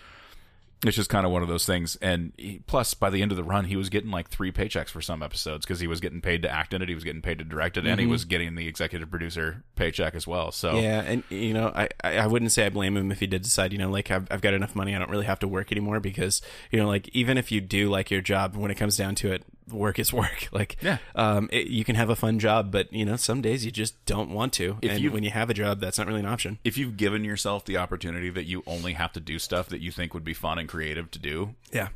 [0.84, 1.96] it's just kind of one of those things.
[1.96, 4.88] And he, plus, by the end of the run, he was getting like three paychecks
[4.88, 7.22] for some episodes because he was getting paid to act in it, he was getting
[7.22, 8.12] paid to direct it, and he mm-hmm.
[8.12, 10.50] was getting the executive producer paycheck as well.
[10.50, 13.26] So yeah, and you know, I, I I wouldn't say I blame him if he
[13.26, 15.48] did decide, you know, like I've, I've got enough money, I don't really have to
[15.48, 18.76] work anymore because you know, like even if you do like your job, when it
[18.76, 20.48] comes down to it, work is work.
[20.52, 20.98] Like, Yeah.
[21.14, 24.04] um, it, you can have a fun job, but you know, some days you just
[24.06, 26.26] don't want to, If and you- when you have a job, that's not really an
[26.26, 26.58] option.
[26.64, 29.90] if you've given yourself the opportunity that you only have to do stuff that you
[29.90, 31.88] think would be fun and creative to do, Yeah.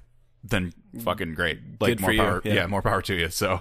[0.44, 1.58] then fucking great.
[1.80, 2.42] Like Good more power.
[2.44, 2.54] yeah.
[2.54, 3.28] yeah, more power to you.
[3.30, 3.60] So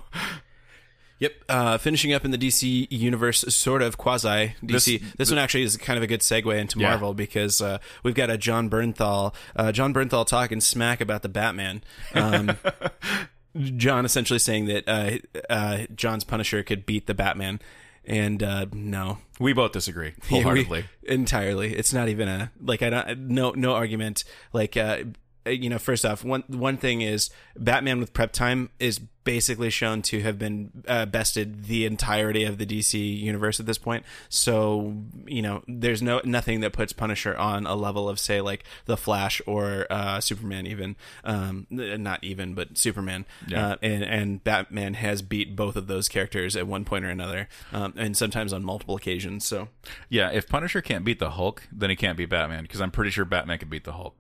[1.17, 1.33] Yep.
[1.47, 5.01] Uh, finishing up in the DC universe, sort of quasi DC.
[5.17, 6.89] This, one actually is kind of a good segue into Yeah.
[6.89, 11.29] Marvel because uh, we've got a Jon Bernthal, uh, Jon Bernthal talking smack about the
[11.29, 11.83] Batman.
[12.13, 12.57] Um,
[13.55, 15.11] Jon essentially saying that uh,
[15.49, 17.59] uh, Jon's Punisher could beat the Batman,
[18.05, 20.85] and uh, no, we both disagree Yeah, we- wholeheartedly.
[21.03, 21.75] entirely.
[21.75, 24.23] It's not even a like I don't no no argument.
[24.53, 25.03] Like uh,
[25.45, 30.03] you know, first off, one one thing is Batman with prep time is basically shown
[30.03, 34.05] to have been uh, bested the entirety of the DC universe at this point.
[34.29, 38.63] So you know, there's no nothing that puts Punisher on a level of say like
[38.85, 43.25] the Flash or uh, Superman, even um, not even, but Superman.
[43.47, 43.67] Yeah.
[43.67, 47.49] Uh, and and Batman has beat both of those characters at one point or another,
[47.73, 49.45] um, and sometimes on multiple occasions.
[49.45, 49.67] So.
[50.09, 53.11] Yeah, if Punisher can't beat the Hulk, then he can't beat Batman because I'm pretty
[53.11, 54.15] sure Batman could beat the Hulk.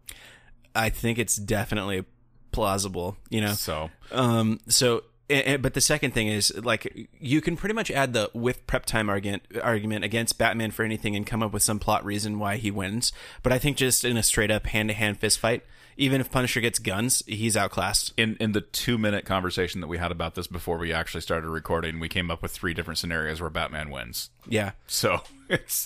[0.75, 2.05] I think it's definitely
[2.51, 3.53] plausible, you know.
[3.53, 7.89] So Um, so, a- a- but the second thing is like you can pretty much
[7.91, 11.63] add the with prep time argument argument against Batman for anything and come up with
[11.63, 13.11] some plot reason why he wins.
[13.43, 15.63] But I think just in a straight up hand to hand fist fight,
[15.97, 18.13] even if Punisher gets guns, he's outclassed.
[18.17, 21.47] in in the two minute conversation that we had about this before we actually started
[21.49, 24.29] recording, we came up with three different scenarios where Batman wins.
[24.47, 24.71] Yeah.
[24.87, 25.21] So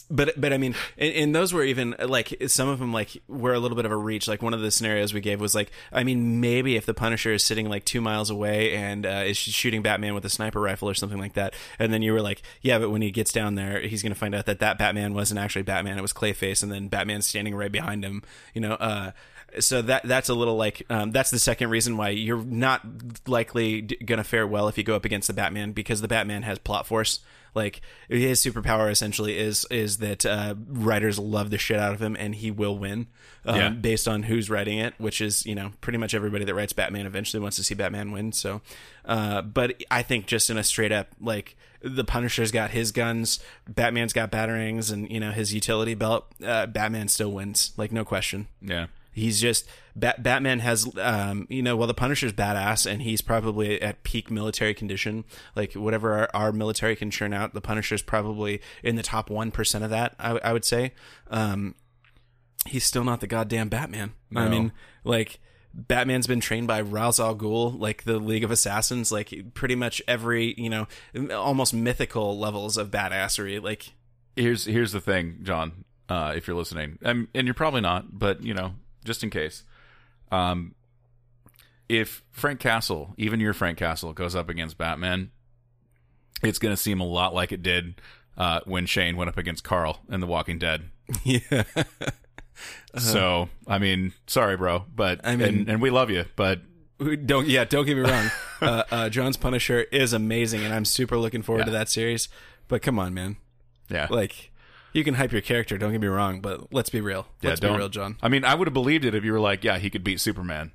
[0.09, 3.53] But but I mean, and, and those were even like some of them like were
[3.53, 4.27] a little bit of a reach.
[4.27, 7.33] Like one of the scenarios we gave was like, I mean, maybe if the Punisher
[7.33, 10.89] is sitting like two miles away and uh, is shooting Batman with a sniper rifle
[10.89, 13.55] or something like that, and then you were like, yeah, but when he gets down
[13.55, 16.71] there, he's gonna find out that that Batman wasn't actually Batman; it was Clayface, and
[16.71, 18.23] then Batman's standing right behind him.
[18.53, 19.11] You know, uh,
[19.59, 22.81] so that that's a little like um, that's the second reason why you're not
[23.27, 26.43] likely d- gonna fare well if you go up against the Batman because the Batman
[26.43, 27.19] has plot force.
[27.55, 32.15] Like his superpower essentially is is that uh, writers love the shit out of him
[32.19, 33.07] and he will win
[33.45, 33.69] um, Yeah.
[33.69, 37.05] based on who's writing it, which is you know pretty much everybody that writes Batman
[37.05, 38.31] eventually wants to see Batman win.
[38.31, 38.61] So,
[39.05, 43.39] uh, but I think just in a straight up like the Punisher's got his guns,
[43.67, 46.25] Batman's got batarangs, and you know his utility belt.
[46.45, 48.47] Uh, Batman still wins, like no question.
[48.61, 48.87] yeah.
[49.11, 53.81] He's just Bat- Batman has, um, you know, well, the Punisher's badass, and he's probably
[53.81, 55.25] at peak military condition.
[55.55, 59.51] Like whatever our, our military can churn out, the Punisher's probably in the top one
[59.51, 60.15] percent of that.
[60.19, 60.93] I, I would say.
[61.29, 61.75] Um,
[62.65, 64.13] he's still not the goddamn Batman.
[64.35, 64.71] I mean,
[65.03, 65.39] like.
[65.71, 70.01] Batman's been trained by Ra's al Ghul, like the League of Assassins, like pretty much
[70.07, 70.87] every, you know,
[71.31, 73.61] almost mythical levels of badassery.
[73.61, 73.93] Like,
[74.35, 75.85] Here's here's the thing, Jon.
[76.09, 79.63] Uh, if you're listening, um, and you're probably not, but you know, just in case,
[80.31, 80.75] um,
[81.87, 85.31] if Frank Castle, even your Frank Castle, goes up against Batman,
[86.43, 87.99] it's going to seem a lot like it did
[88.37, 90.83] uh, when Shane went up against Carl in The Walking Dead.
[91.23, 91.63] yeah,
[92.97, 96.61] So, I mean, sorry, bro, but I mean- and, and we love you, but
[97.25, 98.29] don't yeah don't get me wrong.
[98.61, 102.27] Uh, uh jon's punisher is amazing and i'm super looking forward to that series
[102.67, 103.37] but come on man.
[103.89, 104.51] Yeah, like
[104.93, 107.27] you can hype your character don't get me wrong but let's be real.
[107.41, 108.17] Yeah, let's don't- real jon.
[108.21, 110.19] I mean, I would have believed it if you were like, yeah, he could beat
[110.19, 110.71] Superman.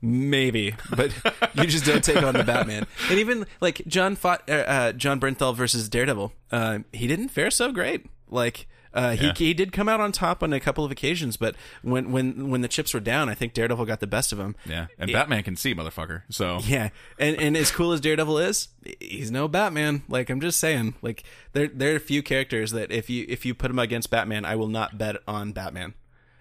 [0.00, 1.12] maybe but
[1.54, 2.86] you just don't take on the batman.
[3.08, 6.32] And even like jon fought uh, uh jon bernthal versus daredevil.
[6.50, 8.06] Uh he didn't fare so great.
[8.28, 9.32] Like uh, he, Yeah.
[9.36, 12.60] he did come out on top on a couple of occasions, but when when when
[12.60, 14.54] the chips were down, I think Daredevil got the best of him.
[14.66, 15.18] Yeah, and Yeah.
[15.20, 16.22] Batman can see, motherfucker.
[16.30, 18.68] So Yeah, and and as cool as Daredevil is,
[19.00, 20.02] he's no Batman.
[20.08, 23.44] Like I'm just saying, like there there are a few characters that if you if
[23.46, 25.94] you put him against Batman, I will not bet on Batman.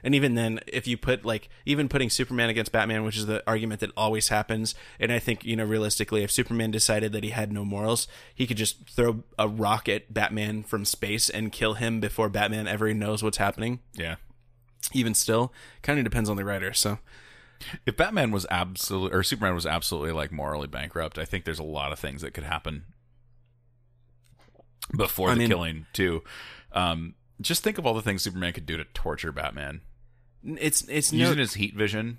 [0.03, 3.43] And even then, if you put like even putting Superman against Batman, which is the
[3.47, 7.29] argument that always happens, and I think you know realistically, if Superman decided that he
[7.29, 11.75] had no morals, he could just throw a rock at Batman from space and kill
[11.75, 13.79] him before Batman ever knows what's happening.
[13.93, 14.15] yeah,
[14.93, 16.73] Even still, kind of depends on the writer.
[16.73, 16.99] So
[17.85, 21.63] if Batman was absolutely or Superman was absolutely like morally bankrupt, I think there's a
[21.63, 22.85] lot of things that could happen
[24.95, 26.23] before I the mean- killing too.
[26.71, 29.81] Um, just think of all the things Superman could do to torture Batman.
[30.43, 32.17] It's it's no Using his heat vision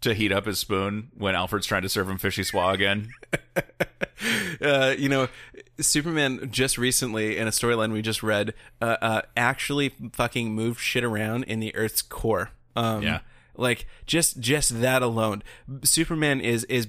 [0.00, 3.10] to heat up his spoon when Alfred's trying to serve him vichyssoise again.
[4.62, 5.28] uh, you know,
[5.78, 11.04] Superman just recently in a storyline we just read, uh, uh, actually fucking moved shit
[11.04, 12.50] around in the Earth's core.
[12.76, 13.20] Um, Yeah.
[13.56, 15.42] like just just that alone,
[15.84, 16.88] Superman is is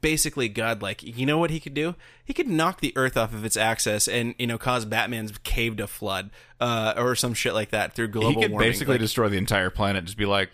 [0.00, 1.02] basically godlike.
[1.02, 1.94] You know what he could do?
[2.24, 5.76] He could knock the Earth off of its axis and you know cause Batman's cave
[5.76, 8.68] to flood, uh, or some shit like that through global he could warming.
[8.68, 10.04] basically Like, destroy the entire planet.
[10.04, 10.50] Just be like,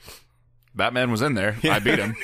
[0.75, 1.57] Batman was in there.
[1.65, 2.15] I beat him.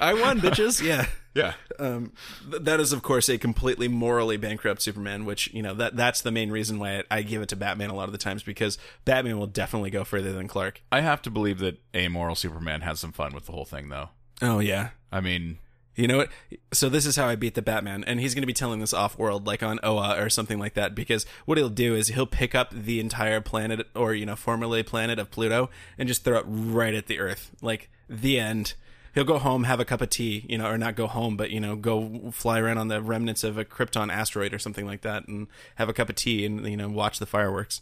[0.00, 0.80] I won, bitches.
[0.80, 1.06] Yeah.
[1.34, 1.54] yeah.
[1.78, 2.12] um,
[2.50, 6.22] th- that is of course a completely morally bankrupt Superman, which you know that that's
[6.22, 8.42] the main reason why I, I give it to Batman a lot of the times
[8.42, 10.82] because Batman will definitely go further than Clark.
[10.92, 14.10] I have to believe that amoral Superman has some fun with the whole thing, though.
[14.40, 15.58] Oh yeah, I mean,
[15.98, 16.28] you know what?
[16.72, 18.94] So this is how I beat the Batman, and he's going to be telling this
[18.94, 22.26] off world, like on Oa or something like that, because what he'll do is he'll
[22.26, 26.38] pick up the entire planet or you know formerly planet of Pluto and just throw
[26.38, 28.74] it right at the Earth, like the end.
[29.14, 31.50] He'll go home, have a cup of tea, you know, or not go home, but
[31.50, 35.00] you know, go fly around on the remnants of a Krypton asteroid or something like
[35.00, 37.80] that, and have a cup of tea and you know watch the fireworks.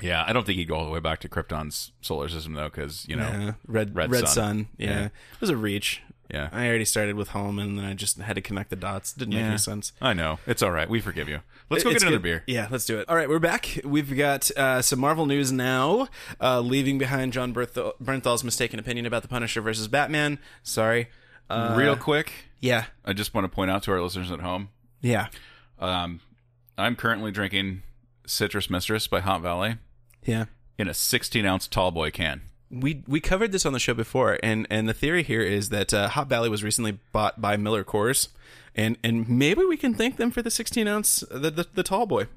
[0.00, 2.70] yeah, I don't think he'd go all the way back to Krypton's solar system though,
[2.70, 4.34] because you know, Yeah, red Red red, Sun.
[4.34, 4.68] sun.
[4.78, 4.88] Yeah.
[4.88, 5.04] Yeah.
[5.06, 6.00] it was a reach.
[6.32, 9.12] Yeah, I already started with home, and then I just had to connect the dots.
[9.12, 9.48] Didn't make Yeah.
[9.48, 9.92] any sense.
[10.00, 10.88] I know it's all right.
[10.88, 11.40] We forgive you.
[11.68, 12.22] Let's go It's get another good.
[12.22, 12.44] beer.
[12.46, 13.08] Yeah, let's do it.
[13.08, 13.78] All right, we're back.
[13.84, 16.08] We've got uh, some Marvel news now.
[16.40, 20.38] Uh, leaving behind Jon Berth- Bernthal's mistaken opinion about the Punisher versus Batman.
[20.62, 21.08] Sorry.
[21.50, 22.86] Uh, Real quick, Yeah.
[23.04, 24.70] I just want to point out to our listeners at home.
[25.02, 25.26] Yeah.
[25.78, 26.20] Um,
[26.78, 27.82] I'm currently drinking
[28.26, 29.76] Citrus Mistress by Hop Valley
[30.24, 30.46] Yeah.
[30.78, 32.42] in a 16 ounce tall boy can.
[32.72, 35.92] We we covered this on the show before, and and the theory here is that
[35.92, 38.28] uh, Hop Valley was recently bought by Miller Coors,
[38.74, 42.06] and and maybe we can thank them for the 16 ounce the the, the tall
[42.06, 42.28] boy.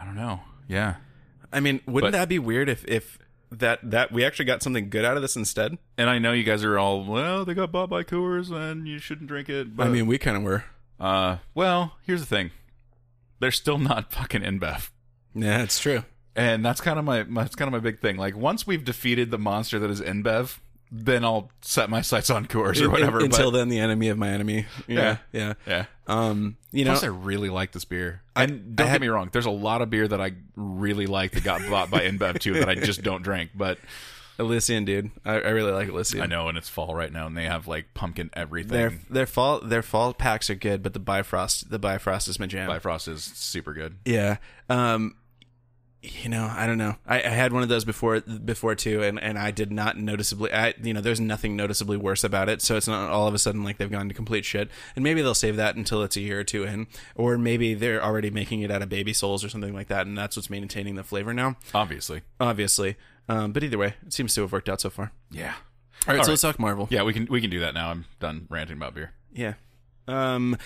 [0.00, 0.40] I don't know.
[0.66, 0.94] Yeah.
[1.52, 3.18] I mean, wouldn't But- that be weird if if
[3.52, 5.76] that that we actually got something good out of this instead?
[5.98, 7.44] And I know you guys are all well.
[7.44, 9.76] They got bought by Coors, and you shouldn't drink it.
[9.76, 10.64] But I mean, we kind of were.
[10.98, 12.50] uh, well, here's the thing.
[13.40, 14.88] They're still not fucking InBev.
[15.34, 16.04] Yeah, it's true.
[16.36, 18.16] And that's kind of my, my that's kind of my big thing.
[18.16, 20.58] Like once we've defeated the monster that is InBev,
[20.92, 23.20] then I'll set my sights on Coors or whatever.
[23.20, 24.66] Until but, then, the enemy of my enemy.
[24.88, 25.54] Yeah, yeah.
[25.66, 25.84] yeah.
[26.06, 28.22] Um, you know, I really like this beer.
[28.34, 31.06] And don't I had- get me wrong, there's a lot of beer that I really
[31.06, 33.50] like that got bought by InBev too that I just don't drink.
[33.54, 33.78] But
[34.40, 35.10] Elysian, dude.
[35.24, 36.22] I, I really like Elysian.
[36.22, 38.72] I know, and it's fall right now, and they have like pumpkin everything.
[38.72, 42.46] Their their fall their fall packs are good, but the Bifrost the Bifrost is my
[42.46, 42.66] jam.
[42.66, 43.96] Bifrost is super good.
[44.04, 44.38] Yeah.
[44.68, 45.14] Um
[46.02, 46.96] you know, I don't know.
[47.06, 50.50] I, I had one of those before before too, and, and I did not noticeably.
[50.52, 52.62] I you know, there's nothing noticeably worse about it.
[52.62, 54.70] So it's not all of a sudden like they've gone to complete shit.
[54.96, 58.02] And maybe they'll save that until it's a year or two in, or maybe they're
[58.02, 60.94] already making it out of baby souls or something like that, and that's what's maintaining
[60.94, 61.56] the flavor now.
[61.74, 62.96] Obviously, Obviously,
[63.28, 65.12] um, but either way, it seems to have worked out so far.
[65.30, 66.28] yeah, All right, All so right.
[66.30, 66.88] let's talk Marvel.
[66.90, 67.02] yeah.
[67.02, 67.90] We can we can do that now.
[67.90, 69.12] I'm done ranting about beer.
[69.34, 69.54] Yeah.
[70.08, 70.56] Um,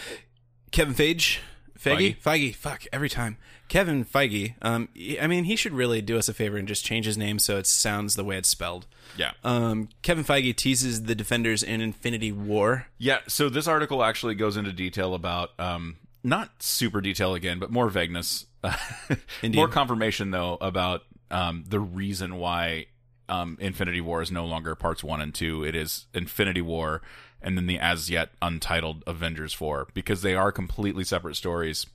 [0.71, 1.39] Kevin Feige.
[1.85, 2.17] Feige?
[2.21, 2.55] Feige.
[2.55, 3.37] Fuck, every time.
[3.69, 4.55] Kevin Feige.
[4.63, 4.89] Um,
[5.21, 7.57] I mean, he should really do us a favor and just change his name so
[7.57, 8.87] it sounds the way it's spelled.
[9.17, 12.87] Yeah, Um, Kevin Feige teases the Defenders in Infinity War.
[12.99, 13.19] yeah.
[13.29, 17.89] So this article actually goes into detail about um not super detail again, but more
[17.89, 18.47] vagueness,
[19.43, 22.87] more confirmation though about um the reason why
[23.29, 25.65] um Infinity War is no longer parts one and two.
[25.65, 27.03] It is Infinity War
[27.45, 31.87] and then the as yet untitled Avengers four because they are completely separate stories.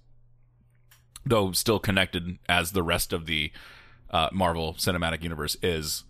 [1.25, 3.51] though still connected as the rest of the
[4.09, 6.03] uh, Marvel Cinematic Universe is.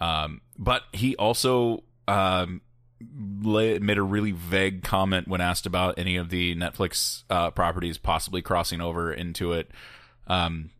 [0.00, 2.60] Um, but he also um,
[3.00, 8.42] made a really vague comment when asked about any of the Netflix uh, properties possibly
[8.42, 9.70] crossing over into it.
[10.26, 10.70] Um,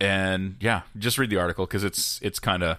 [0.00, 2.78] and yeah, just read the article because it's it's kind of.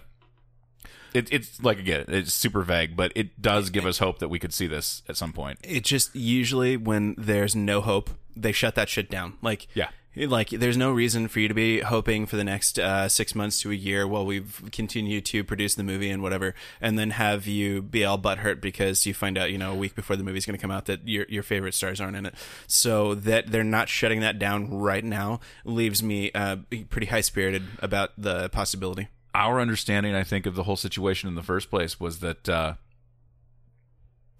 [1.14, 4.38] It, it's like again, it's super vague, but it does give us hope that we
[4.40, 5.58] could see this at some point.
[5.62, 9.34] It just usually when there's no hope, they shut that shit down.
[9.40, 9.90] Like, Yeah.
[10.16, 13.60] like there's no reason for you to be hoping for the next uh, six months
[13.62, 17.46] to a year while we've continued to produce the movie and whatever, and then have
[17.46, 20.46] you be all butthurt because you find out, you know, a week before the movie's
[20.46, 22.34] going to come out that your your favorite stars aren't in it.
[22.66, 26.56] So that they're not shutting that down right now leaves me uh,
[26.90, 29.08] pretty high spirited about the possibility.
[29.34, 32.74] Our understanding, I think, of the whole situation in the first place was that uh,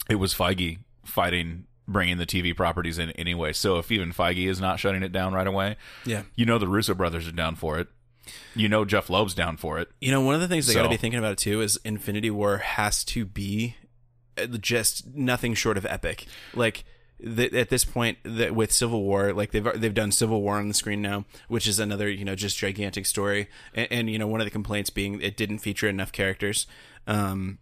[0.09, 3.53] it was Feige fighting bringing the TV properties in anyway.
[3.53, 5.77] So if even Feige is not shutting it down right away,
[6.07, 6.23] Yeah.
[6.35, 7.89] you know the Russo brothers are down for it.
[8.55, 9.91] You know Jeph Loeb's down for it.
[10.01, 12.31] You know, one of the things they got to be thinking about too is Infinity
[12.31, 13.77] War has to be
[14.39, 16.25] uh, just nothing short of epic.
[16.55, 16.85] Like
[17.23, 20.69] th- at this point, that with Civil War, like they've they've done Civil War on
[20.69, 23.49] the screen now, which is another you know just gigantic story.
[23.75, 26.67] And, and you know, one of the complaints being it didn't feature enough characters.
[27.07, 27.59] Um,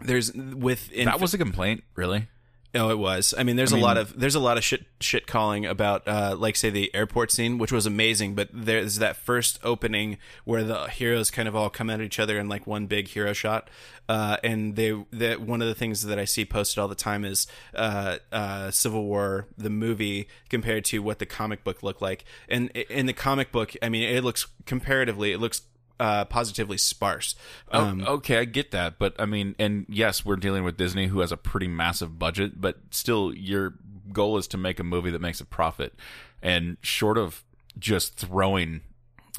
[0.00, 2.28] there's with Inf- That was a complaint, really.
[2.74, 3.32] Oh, it was.
[3.36, 6.36] I mean, there's a lot of there's a lot of shit shit calling about, uh,
[6.38, 8.34] like say the airport scene, which was amazing.
[8.34, 12.38] But there's that first opening where the heroes kind of all come at each other
[12.38, 13.70] in like one big hero shot.
[14.08, 17.24] Uh, and they that one of the things that I see posted all the time
[17.24, 22.24] is uh, uh, Civil War the movie compared to what the comic book looked like.
[22.48, 25.62] And in the comic book, I mean, it looks comparatively, it looks
[25.98, 27.34] uh, positively sparse.
[27.70, 31.06] Um, Oh, okay, I get that, but I mean, and yes, we're dealing with Disney,
[31.06, 33.74] who has a pretty massive budget, but still, your
[34.12, 35.94] goal is to make a movie that makes a profit,
[36.42, 37.42] and short of
[37.78, 38.80] just throwing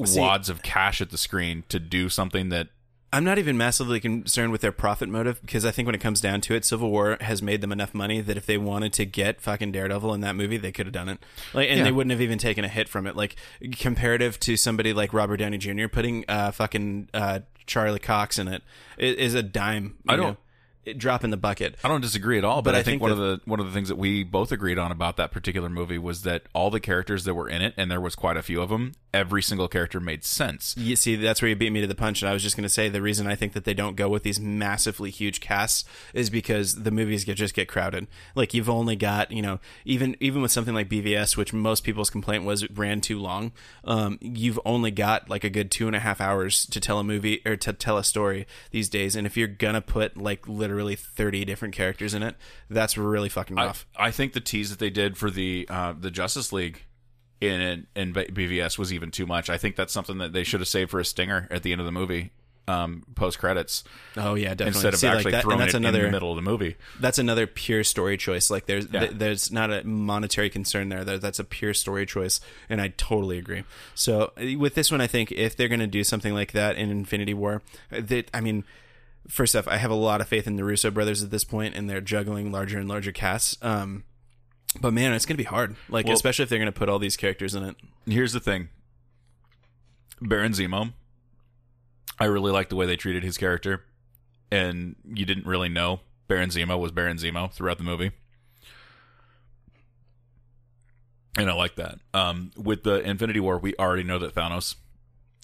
[0.04, 2.68] See- wads of cash at the screen to do something that
[3.12, 6.20] I'm not even massively concerned with their profit motive because I think when it comes
[6.20, 9.06] down to it, Civil War has made them enough money that if they wanted to
[9.06, 11.18] get fucking Daredevil in that movie, they could have done it.
[11.54, 11.84] Like, and Yeah.
[11.84, 13.16] they wouldn't have even taken a hit from it.
[13.16, 13.36] Like
[13.78, 15.88] comparative to somebody like Robert Downey Jr.
[15.88, 18.62] putting uh, fucking uh, Charlie Cox in it
[18.98, 19.96] is a dime.
[20.06, 20.36] I don't- know,
[20.96, 21.76] drop in the bucket.
[21.84, 23.50] I don't disagree at all, but, But I, I think, think one that- of the
[23.50, 26.44] one of the things that we both agreed on about that particular movie was that
[26.54, 28.92] all the characters that were in it, and there was quite a few of them,
[29.14, 30.74] every single character made sense.
[30.76, 32.22] You see, that's where you beat me to the punch.
[32.22, 34.08] And I was just going to say the reason I think that they don't go
[34.08, 38.06] with these massively huge casts is because the movies get just get crowded.
[38.34, 42.10] Like you've only got, you know, even even with something like BVS, which most people's
[42.10, 43.52] complaint was it ran too long.
[43.84, 47.04] Um, you've only got like a good two and a half hours to tell a
[47.04, 49.16] movie or to tell a story these days.
[49.16, 52.36] And if you're gonna put like literally thirty different characters in it,
[52.70, 53.86] that's really fucking I, rough.
[53.96, 56.84] I think the tease that they did for the uh, the Justice League
[57.40, 59.48] in in B- BVS was even too much.
[59.48, 61.80] I think that's something that they should have saved for a stinger at the end
[61.80, 62.32] of the movie,
[62.66, 63.84] um, post credits,
[64.16, 64.66] oh yeah, definitely.
[64.70, 66.42] instead of See, like actually that- throwing that's it another, in the middle of the
[66.42, 66.74] movie.
[66.98, 68.50] that's another pure story choice.
[68.50, 69.00] Like there's Yeah.
[69.06, 71.04] th- there's not a monetary concern there.
[71.04, 73.62] That's a pure story choice, and I totally agree.
[73.94, 76.90] So with this one, I think if they're going to do something like that in
[76.90, 78.64] Infinity War, that I mean,
[79.28, 81.74] first off, I have a lot of faith in the Russo brothers at this point,
[81.74, 83.56] and they're juggling larger and larger casts.
[83.62, 84.04] Um,
[84.80, 85.76] but man, it's going to be hard.
[85.88, 87.76] Like Well- especially if they're going to put all these characters in it.
[88.06, 88.68] Here's the thing.
[90.20, 90.92] Baron Zemo.
[92.18, 93.84] I really like the way they treated his character,
[94.50, 98.10] and you didn't really know Baron Zemo was Baron Zemo throughout the movie.
[101.38, 102.00] And I like that.
[102.12, 104.74] Um, with the Infinity War, we already know that Thanos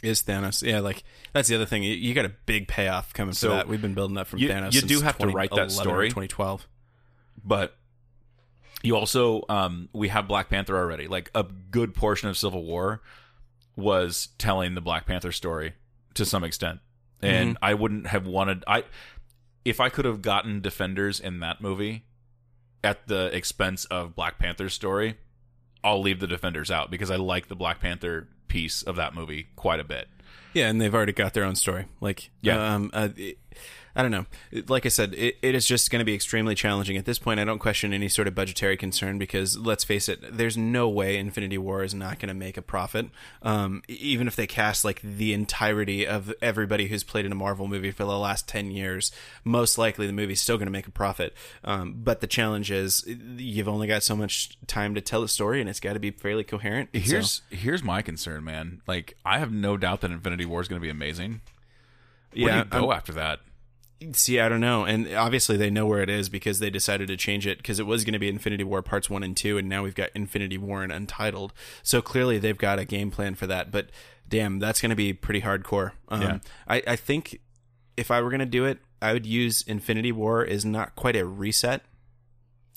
[0.05, 0.63] Is Thanos?
[0.63, 1.03] Yeah, like
[1.33, 1.83] that's the other thing.
[1.83, 3.69] You, you got a big payoff coming So, for that.
[3.69, 4.75] We've been building that from you- Thanos.
[4.75, 6.09] you do have to write that story.
[6.09, 6.67] 2012.
[7.45, 7.77] but
[8.83, 11.09] you also um we have Black Panther already.
[11.09, 13.01] Like a good portion of Civil War
[13.77, 15.73] was telling the Black Panther story
[16.15, 16.81] to some extent.
[17.23, 18.85] And I wouldn't have wanted I
[19.65, 22.05] if I could have gotten Defenders in that movie
[22.83, 25.17] at the expense of Black Panther's story,
[25.83, 29.49] I'll leave the Defenders out because I like the Black Panther piece of that movie
[29.57, 30.09] quite a bit.
[30.53, 31.87] Yeah, and they've already got their own story.
[32.01, 32.75] Like, Yeah.
[32.75, 33.39] um, uh, it-
[33.97, 34.27] I don't know.
[34.67, 37.39] Like I said, it, it is just going to be extremely challenging at this point.
[37.39, 41.17] I don't question any sort of budgetary concern because let's face it, there's no way
[41.17, 43.07] Infinity War is not going to make a profit.
[43.43, 47.69] Um, even if they cast like the entirety of everybody who's played in a Marvel
[47.69, 49.13] movie for the last ten years,
[49.45, 51.33] most likely the movie's still going to make a profit.
[51.63, 55.61] Um, but the challenge is you've only got so much time to tell the story,
[55.61, 56.91] and it's got to be fairly coherent.
[56.95, 58.83] So- Here's here's my concern, man.
[58.89, 61.43] Like I have no doubt that Infinity War is going to be amazing.
[62.33, 63.39] Where yeah, do you go I'm- after that?
[64.13, 64.85] See, I don't know.
[64.85, 67.87] And obviously they know where it is because they decided to change it because it
[67.87, 70.59] was going to be Infinity War parts 1 and 2 and now we've got Infinity
[70.59, 71.53] War and Untitled.
[71.83, 73.91] So clearly they've got a game plan for that, but
[74.29, 75.93] damn, that's going to be pretty hardcore.
[76.09, 76.39] Um, Yeah.
[76.69, 77.41] I, I think
[77.97, 81.17] if I were going to do it, I would use Infinity War is not quite
[81.17, 81.83] a reset,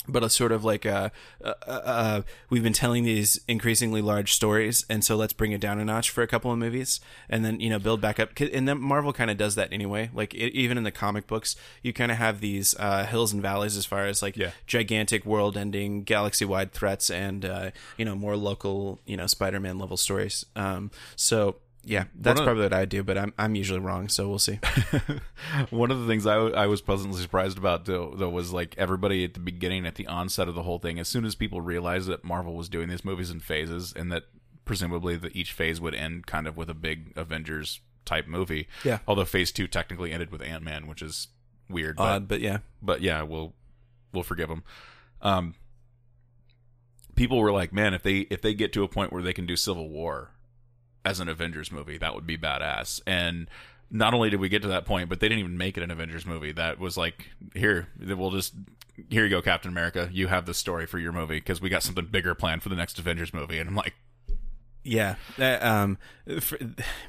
[0.08, 1.12] but a sort of like a,
[1.44, 5.80] uh, uh, we've been telling these increasingly large stories, and so let's bring it down
[5.80, 7.00] a notch for a couple of movies,
[7.30, 10.10] and then you know build back up And then Marvel kind of does that anyway.
[10.14, 13.42] Like it, even in the comic books, you kind of have these uh, hills and
[13.42, 14.52] valleys as far as like Yeah.
[14.66, 20.46] gigantic world-ending, galaxy-wide threats, and uh, you know more local, you know Spider-Man level stories.
[20.56, 21.58] Um, so.
[21.88, 24.60] Yeah, that's probably what I do, but I'm I'm usually wrong, so we'll see.
[25.70, 29.24] One of the things I, I was pleasantly surprised about though, though was like everybody
[29.24, 32.10] at the beginning, at the onset of the whole thing, as soon as people realized
[32.10, 34.24] that Marvel was doing these movies in phases, and that
[34.66, 38.68] presumably that each phase would end kind of with a big Avengers type movie.
[38.84, 39.00] Yeah.
[39.08, 41.30] Although Phase Two technically ended with Ant Man, which is
[41.70, 41.96] weird.
[41.96, 43.54] But, Odd, but yeah, but yeah, we'll
[44.12, 44.64] we'll forgive them.
[45.22, 45.56] Um,
[47.16, 49.46] people were like, man, if they if they get to a point where they can
[49.46, 50.32] do Civil War
[51.08, 53.02] as an Avengers movie, that would be badass.
[53.08, 53.50] And
[53.90, 55.92] not only did we get to that point, but they didn't even make it an
[55.92, 56.52] Avengers movie.
[56.52, 58.54] That was like, here, we'll just
[59.10, 60.10] here you go, Captain America.
[60.12, 62.76] You have the story for your movie because we got something bigger planned for the
[62.76, 63.60] next Avengers movie.
[63.60, 63.94] And I'm like,
[64.84, 65.98] Yeah, that, um,
[66.40, 66.58] for,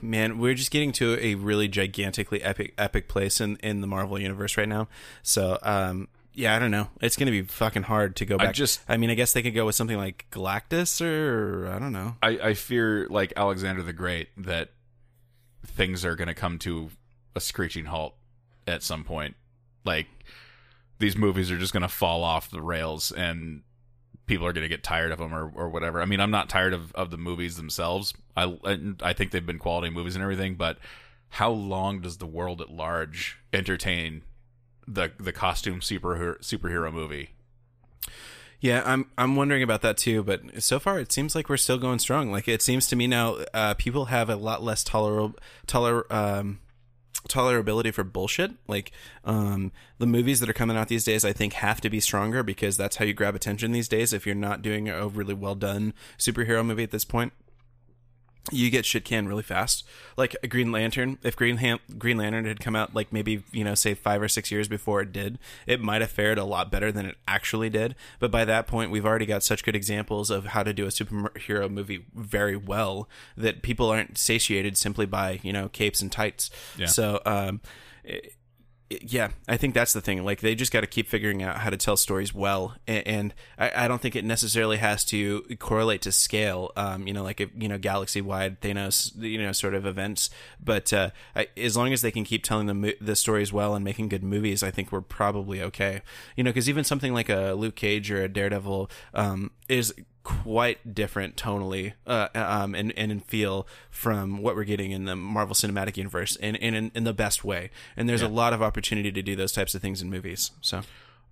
[0.03, 4.19] man, we're just getting to a really gigantically epic, epic place in in the Marvel
[4.21, 4.89] universe right now.
[5.23, 6.09] So, um,
[6.39, 6.89] yeah, I don't know.
[7.01, 8.49] It's gonna be fucking hard to go back.
[8.49, 11.79] I just- I mean, I guess they could go with something like Galactus, or, I
[11.79, 12.17] don't know.
[12.23, 14.71] I, I fear like Alexander the Great that
[15.67, 16.91] things are going to come to
[17.35, 18.15] a screeching halt
[18.67, 19.35] at some point.
[19.85, 20.07] Like
[20.99, 23.63] these movies are just going to fall off the rails and
[24.27, 26.01] people are going to get tired of them or, or whatever.
[26.01, 28.15] I mean, I'm not tired of, of the movies themselves.
[28.37, 28.57] I
[29.03, 30.79] I think they've been quality movies and everything, but
[31.31, 34.23] how long does the world at large entertain
[34.89, 37.31] the the costume superhero superhero movie?
[38.61, 40.23] Yeah, I'm I'm wondering about that too.
[40.23, 42.33] But so far, it seems like we're still going strong.
[42.33, 46.59] Like it seems to me now, uh, people have a lot less tolerable toler um,
[47.29, 48.53] tolerability for bullshit.
[48.67, 48.91] Like
[49.25, 52.43] um, the movies that are coming out these days, I think have to be stronger
[52.43, 54.13] because that's how you grab attention these days.
[54.13, 57.33] If you're not doing a really well done superhero movie at this point.
[58.51, 59.85] You get shit canned really fast,
[60.17, 61.19] like a Green Lantern.
[61.23, 64.29] If Green Ham- Green Lantern had come out like maybe you know say five or
[64.29, 67.69] six years before it did, it might have fared a lot better than it actually
[67.71, 67.95] did.
[68.19, 70.89] But by that point, we've already got such good examples of how to do a
[70.89, 76.51] superhero movie very well that people aren't satiated simply by you know capes and tights.
[76.79, 76.87] Yeah.
[76.87, 77.61] So um,
[78.05, 78.35] it-
[78.91, 80.25] yeah, I think that's the thing.
[80.25, 83.35] Like they just got to keep figuring out how to tell stories well, and, and
[83.59, 86.73] I, I don't think it necessarily has to correlate to scale.
[86.75, 90.31] Um, you know, like a, you know, galaxy wide Thanos, you know, sort of events.
[90.63, 93.75] But uh, I, as long as they can keep telling the mo- the stories well
[93.75, 96.01] and making good movies, I think we're probably okay.
[96.35, 99.95] You know, because even something like a Luke Cage or a Daredevil um, is
[100.25, 105.17] quite different tonally uh, um, and, and in feel from what we're getting in the
[105.17, 107.71] Marvel Cinematic Universe and, and in, in the best way.
[107.97, 110.51] And there's a lot of opportunity to do those types of things in movies.
[110.61, 110.83] So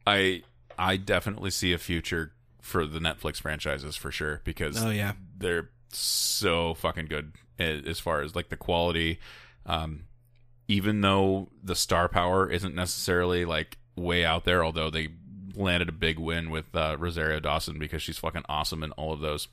[0.07, 0.43] I
[0.79, 5.13] I definitely see a future for the Netflix franchises for sure because Oh, yeah.
[5.37, 9.19] they're so fucking good as far as like the quality.
[9.67, 10.05] Um,
[10.69, 15.09] even though the star power isn't necessarily like way out there, although they
[15.57, 19.21] landed a big win with uh, Rosario Dawson because she's fucking awesome in all of
[19.21, 19.49] those.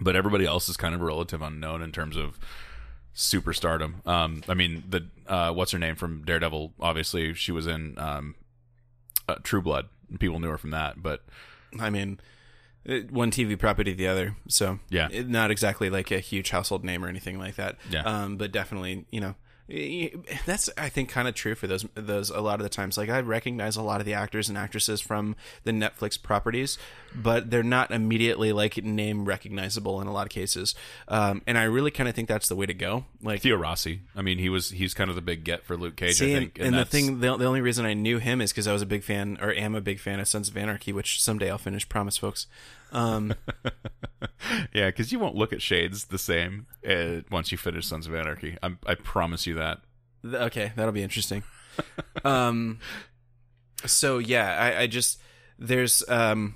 [0.00, 2.38] But everybody else is kind of a relative unknown in terms of
[3.14, 4.06] superstardom.
[4.06, 6.74] Um, I mean, the uh, what's her name from Daredevil?
[6.80, 8.34] Obviously, she was in um,
[9.28, 9.88] uh, True Blood.
[10.18, 11.24] People knew her from that, but
[11.80, 12.20] I mean,
[13.10, 14.36] one TV property, the other.
[14.48, 15.08] So Yeah.
[15.10, 17.76] it, not exactly like a huge household name or anything like that.
[17.90, 18.02] Yeah.
[18.02, 19.34] Um, but definitely, you know,
[19.68, 22.96] that's I think kind of true for those those a lot of the times.
[22.96, 26.78] Like I recognize a lot of the actors and actresses from the Netflix properties,
[27.16, 30.74] but they're not immediately like name recognizable in a lot of cases.
[31.08, 33.06] Um, and I really kind of think that's the way to go.
[33.22, 34.02] Like Theo Rossi.
[34.14, 36.16] I mean, he was he's kind of the big get for Luke Cage.
[36.16, 38.52] See, I and, think, and the thing, the, the only reason I knew him is
[38.52, 40.92] because I was a big fan, or am a big fan of Sons of Anarchy,
[40.92, 41.88] which someday I'll finish.
[41.88, 42.46] Promise, folks.
[42.92, 43.34] Um,
[44.72, 48.14] yeah, because you won't look at Shades the same uh, once you finish Sons of
[48.14, 48.56] Anarchy.
[48.62, 49.80] I'm, I promise you that.
[50.22, 51.42] th- okay, that'll be interesting.
[52.24, 52.78] um,
[53.84, 55.20] so yeah, I, I just
[55.58, 56.54] there's um,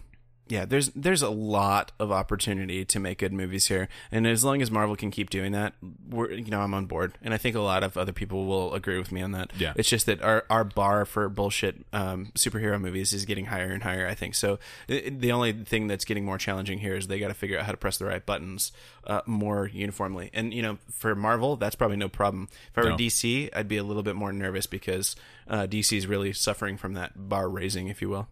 [0.51, 4.61] yeah, there's there's a lot of opportunity to make good movies here, and as long
[4.61, 5.75] as Marvel can keep doing that,
[6.09, 8.75] we're you know I'm on board, and I think a lot of other people will
[8.75, 9.53] agree with me on that.
[9.59, 9.73] Yeah.
[9.77, 13.83] it's just that our our bar for bullshit um, superhero movies is getting higher and
[13.83, 14.07] higher.
[14.09, 14.59] I think so.
[14.89, 17.65] i- The only thing that's getting more challenging here is they got to figure out
[17.67, 18.73] how to press the right buttons
[19.07, 22.49] uh, more uniformly, and you know for Marvel that's probably no problem.
[22.73, 22.97] If I were No.
[22.97, 25.15] DC, I'd be a little bit more nervous because
[25.49, 28.27] uh, DC is really suffering from that bar raising, if you will.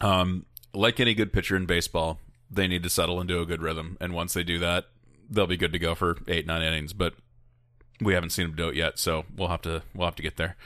[0.00, 2.18] Um, like any good pitcher in baseball,
[2.50, 4.86] they need to settle into a good rhythm, and once they do that,
[5.28, 6.92] they'll be good to go for eight nine innings.
[6.92, 7.14] But
[8.00, 10.36] we haven't seen them do it yet, so we'll have to we'll have to get
[10.36, 10.56] there.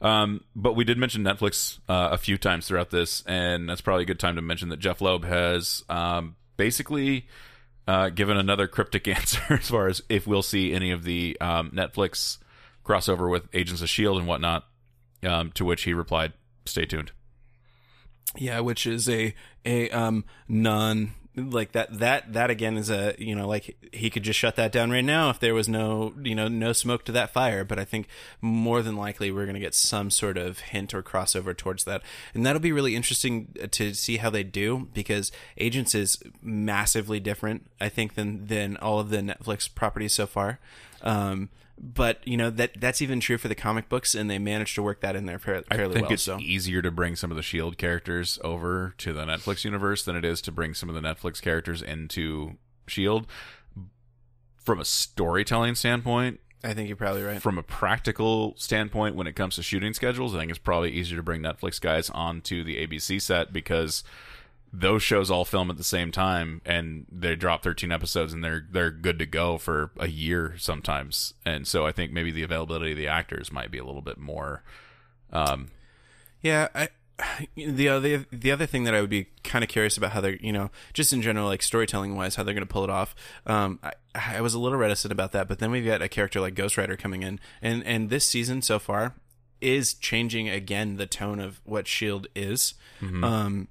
[0.00, 4.02] Um, but we did mention Netflix uh, a few times throughout this, and that's probably
[4.02, 7.26] a good time to mention that Jeph Loeb has um, basically
[7.88, 11.70] uh, given another cryptic answer as far as if we'll see any of the um,
[11.70, 12.38] Netflix
[12.84, 14.66] crossover with Agents of Shield and whatnot.
[15.22, 16.34] Um, to which he replied,
[16.66, 17.12] "Stay tuned."
[18.36, 23.34] Yeah, which is a a um non like that that that again is a you
[23.34, 26.34] know like he could just shut that down right now if there was no you
[26.34, 27.64] know no smoke to that fire.
[27.64, 28.06] But i think
[28.40, 32.02] more than likely we're going to get some sort of hint or crossover towards that.
[32.34, 37.66] And that'll be really interesting to see how they do because agents is massively different
[37.80, 40.60] i think than than all of the netflix properties so far.
[41.02, 41.50] Um
[41.84, 44.82] but you know that that's even true for the comic books and they managed to
[44.82, 47.36] work that in there fairly, I think well it's so easier to bring some of
[47.36, 50.94] the Shield characters over to the Netflix universe than it is to bring some of
[50.94, 52.56] the Netflix characters into
[52.86, 53.26] Shield.
[54.56, 59.34] From a storytelling standpoint, i think you're probably right from a practical standpoint, when it
[59.36, 62.86] comes to shooting schedules, I think it's probably easier to bring Netflix guys onto the
[62.86, 64.02] ABC set because
[64.80, 68.66] those shows all film at the same time and they drop 13 episodes and they're
[68.70, 71.34] they're good to go for a year sometimes.
[71.46, 74.18] And so I think maybe the availability of the actors might be a little bit
[74.18, 74.62] more
[75.32, 75.68] um,
[76.42, 76.88] Yeah, I
[77.56, 80.36] the other the other thing that I would be kind of curious about how they're
[80.36, 83.14] you know just in general like storytelling wise how they're going to pull it off.
[83.46, 86.40] Um, I, I was a little reticent about that, but then we've got a character
[86.40, 89.14] like Ghost Rider coming in, and and this season so far
[89.60, 92.74] is changing again the tone of what Shield is.
[93.24, 93.68] Um,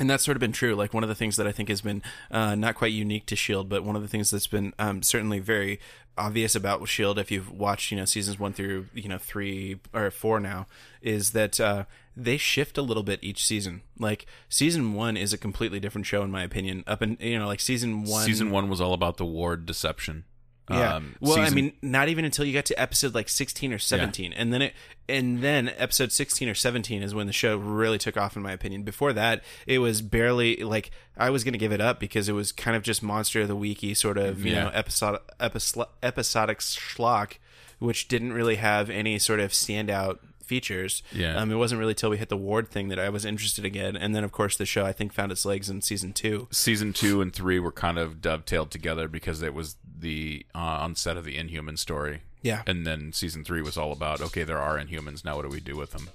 [0.00, 0.74] and that's sort of been true.
[0.74, 3.36] Like one of the things that I think has been uh, not quite unique to
[3.36, 5.78] Shield, but one of the things that's been um, certainly very
[6.16, 10.10] obvious about Shield, if you've watched you know seasons one through you know three or
[10.10, 10.66] four now,
[11.02, 11.84] is that uh,
[12.16, 13.82] they shift a little bit each season.
[13.98, 16.82] Like season one is a completely different show in my opinion.
[16.86, 20.24] Up in you know like season one, season one was all about the ward deception.
[20.70, 20.94] Yeah.
[20.96, 24.32] Um, well, I mean, not even until you get to episode like sixteen or seventeen,
[24.32, 24.74] and then it,
[25.08, 28.52] and then episode sixteen or seventeen is when the show really took off, in my
[28.52, 28.82] opinion.
[28.82, 32.32] Before that, it was barely like I was going to give it up because it
[32.32, 34.64] was kind of just monster of the weeky sort of you Yeah.
[34.64, 37.34] know episode episod, episodic schlock,
[37.78, 41.04] which didn't really have any sort of standout features.
[41.12, 41.36] Yeah.
[41.36, 43.96] Um, it wasn't really till we hit the ward thing that I was interested again,
[43.96, 46.48] and then of course the show I think found its legs in season two.
[46.50, 51.16] season two and three were kind of dovetailed together because it was the uh, onset
[51.16, 52.22] of the Inhuman story.
[52.42, 52.62] Yeah.
[52.66, 55.36] and then season three was all about okay, there are Inhumans now.
[55.36, 56.08] What do we do with them?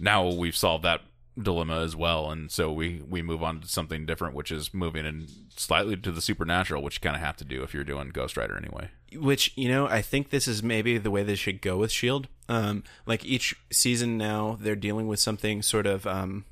[0.00, 1.02] Now we've solved that
[1.40, 5.04] dilemma as well, and so we we move on to something different, which is moving
[5.04, 5.26] in
[5.56, 8.36] slightly to the supernatural, which you kind of have to do if you're doing Ghost
[8.36, 8.88] Rider anyway.
[9.14, 12.26] which you know i think this is maybe the way they should go with shield
[12.48, 16.44] um like each season now they're dealing with something sort of um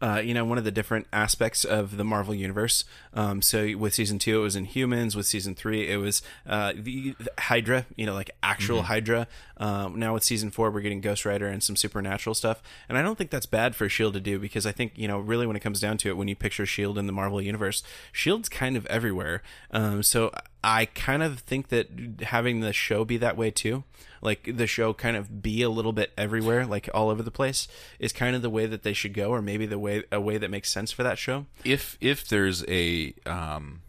[0.00, 2.84] uh, you know, one of the different aspects of the Marvel universe.
[3.12, 5.14] Um, so with season two, it was Inhumans.
[5.14, 7.86] With season three, it was uh, the, the Hydra.
[7.96, 9.26] You know, like actual Hydra.
[9.56, 12.62] Um, now with season four, we're getting Ghost Rider and some supernatural stuff.
[12.88, 15.18] And I don't think that's bad for Shield to do because I think you know,
[15.18, 17.82] really, when it comes down to it, when you picture Shield in the Marvel universe,
[18.12, 19.42] Shield's kind of everywhere.
[19.70, 20.32] Um, so
[20.64, 21.88] I kind of think that
[22.22, 23.84] having the show be that way too,
[24.22, 27.68] like the show kind of be a little bit everywhere, like all over the place,
[27.98, 30.38] is kind of the way that they should go, or maybe the way a way
[30.38, 31.44] that makes sense for that show.
[31.64, 33.82] if if there's a um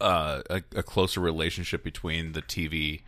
[0.00, 3.02] uh, a, a closer relationship between the TV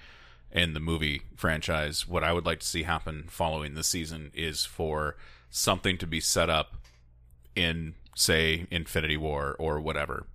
[0.53, 2.07] and the movie franchise.
[2.07, 5.17] What I would like to see happen following this season is for
[5.51, 6.77] something to be set up
[7.57, 10.27] in, say, Infinity War or whatever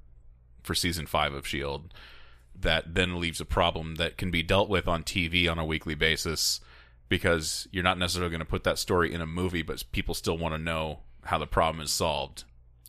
[0.64, 1.94] for season five of Shield.
[2.60, 5.96] That then leaves a problem that can be dealt with on TV on a weekly
[5.96, 6.60] basis
[7.08, 10.38] because you're not necessarily going to put that story in a movie, but people still
[10.38, 12.44] want to know how the problem is solved.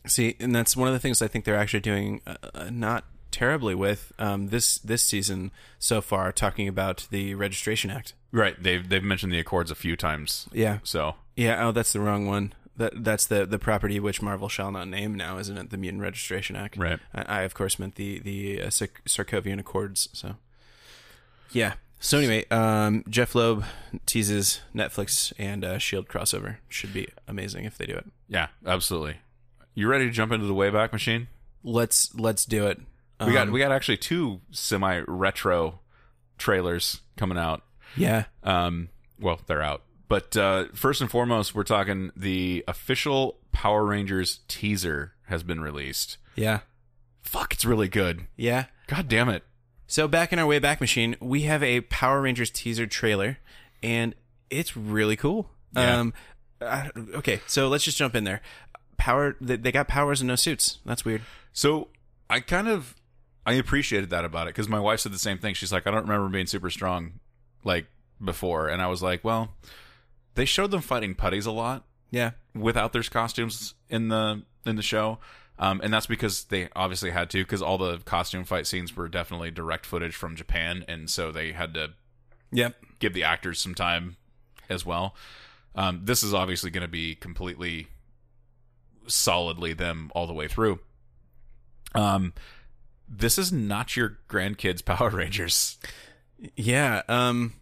[0.07, 3.05] See, and that's one of the things I think they're actually doing uh, uh, not
[3.31, 8.14] terribly with um, this this season so far, talking about the Registration Act.
[8.33, 8.61] Right.
[8.62, 10.49] They've they've mentioned the Accords a few times.
[10.53, 11.66] Yeah, So yeah.
[11.66, 12.55] Oh, that's the wrong one.
[12.81, 15.68] That that's the the property which Marvel shall not name now, isn't it?
[15.70, 16.78] The Mutant Registration Act.
[16.78, 16.99] Right.
[17.14, 20.09] I, I of course meant the the uh, Sokovian Accords.
[20.14, 20.37] So,
[21.53, 21.74] yeah.
[21.99, 23.64] So anyway, um, Jeph Loeb
[24.07, 26.57] teases Netflix and uh, Shield crossover.
[26.70, 28.07] Should be amazing if they do it.
[28.28, 29.16] yeah, absolutely.
[29.74, 31.28] You ready to jump into the Wayback Machine?
[31.62, 32.81] Let's let's do it.
[33.24, 35.81] We got Um, we got actually two semi retro
[36.39, 37.62] trailers coming out.
[37.95, 38.24] yeah.
[38.43, 38.89] Um,
[39.20, 39.83] well, they're out.
[40.11, 46.17] But uh, first and foremost, we're talking the official Power Rangers teaser has been released.
[46.35, 46.61] Yeah.
[47.23, 48.27] Fuck, it's really good.
[48.37, 48.65] Yeah.
[48.89, 49.45] God damn it.
[49.87, 53.39] So back in our way back machine, we have a Power Rangers teaser trailer,
[53.85, 54.17] and
[54.51, 55.49] it's really cool.
[55.77, 56.01] Yeah.
[56.01, 56.15] Um,
[56.61, 58.41] I- okay, so let's just jump in there.
[58.97, 60.79] Power, they, they got powers and no suits.
[60.85, 61.23] That's weird.
[61.53, 61.87] So
[62.29, 62.97] I kind of
[63.47, 65.55] I appreciated that about it because my wife said the same thing.
[65.55, 67.21] She's like, I don't remember being super strong
[67.63, 67.87] like
[68.23, 69.55] before, and I was like, well,
[70.41, 74.82] they showed them fighting putties a lot Yeah, without their costumes in the in the
[74.82, 75.18] show.
[75.59, 79.07] Um, and that's because they obviously had to, because all the costume fight scenes were
[79.07, 81.91] definitely direct footage from Japan, and so they had to
[82.51, 84.16] yep, give the actors some time
[84.70, 85.14] as well.
[85.74, 87.88] Um, this is obviously going to be completely
[89.07, 90.80] solidly them all the way through.
[91.95, 92.32] Um,
[93.07, 95.76] this is not your grandkids' Power Rangers.
[96.57, 97.03] yeah.
[97.11, 97.60] Um,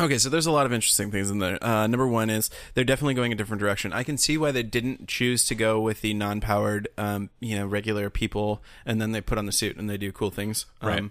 [0.00, 1.62] okay, so there's a lot of interesting things in there.
[1.64, 3.92] Uh, number one is they're definitely going a different direction.
[3.92, 7.66] I can see why they didn't choose to go with the non-powered, um, you know,
[7.66, 10.66] regular people, and then they put on the suit and they do cool things.
[10.80, 11.10] Um, Right.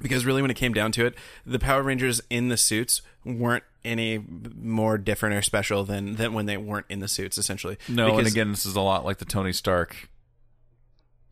[0.00, 1.14] because really when it came down to it
[1.44, 4.18] the power rangers in the suits weren't any
[4.56, 8.26] more different or special than than when they weren't in the suits essentially No, and
[8.26, 10.08] again, this is a lot like the Tony Stark,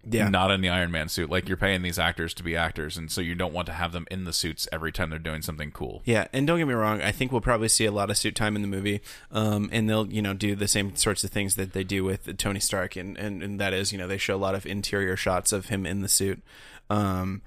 [0.08, 1.30] yeah not in the Iron Man suit.
[1.30, 3.92] Like you're paying these actors to be actors, and so you don't want to have
[3.92, 6.02] them in the suits every time they're doing something cool.
[6.04, 8.34] yeah and don't get me wrong i think we'll probably see a lot of suit
[8.34, 11.54] time in the movie um, and they'll you know do the same sorts of things
[11.56, 14.34] that they do with tony stark and, and and that is you know they show
[14.34, 16.42] a lot of interior shots of him in the suit
[16.88, 17.42] um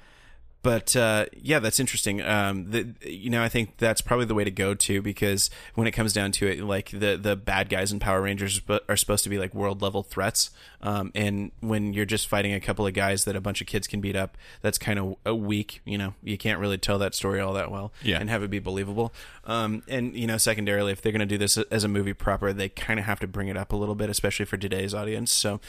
[0.63, 2.21] but uh, yeah, that's interesting.
[2.21, 5.85] Um, the, you know, I think that's probably the way to go too, because when
[5.85, 8.59] it comes down to it, like the the bad guys in Power Rangers
[8.89, 10.49] are supposed to be like world level threats,
[10.81, 13.85] um, and when you're just fighting a couple of guys that a bunch of kids
[13.87, 15.81] can beat up, that's kind of a weak.
[15.85, 18.17] You know, you can't really tell that story all that well, Yeah.
[18.19, 19.13] and have it be believable.
[19.45, 22.53] Um, and you know, secondarily, if they're going to do this as a movie proper,
[22.53, 25.31] they kind of have to bring it up a little bit, especially for today's audience.
[25.31, 25.59] So,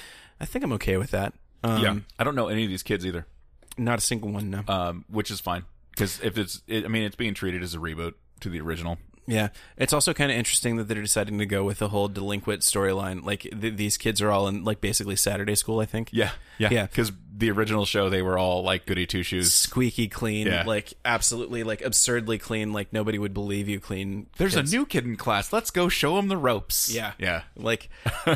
[0.41, 1.35] I think I'm okay with that.
[1.65, 3.27] Um, yeah, I don't know any of these kids either,
[3.77, 4.51] not a single one.
[4.51, 4.63] No.
[4.69, 7.79] um, which is fine because if it's, it, I mean, it's being treated as a
[7.79, 8.99] reboot to the original.
[9.27, 9.49] Yeah,
[9.79, 13.25] it's also kind of interesting that they're deciding to go with the whole delinquent storyline.
[13.25, 16.11] Like th- these kids are all in like basically Saturday school, I think.
[16.13, 16.87] Yeah, yeah, Yeah.
[16.87, 19.55] Because the original show, they were all like goody two shoes.
[19.55, 20.65] Squeaky clean, Yeah.
[20.67, 22.75] like absolutely, like absurdly clean.
[22.75, 24.27] Like nobody would believe you clean.
[24.37, 24.71] There's kids.
[24.71, 25.55] a new kid in class.
[25.55, 26.95] Let's go show him the ropes.
[26.95, 27.13] Yeah.
[27.19, 27.45] yeah.
[27.57, 27.89] Like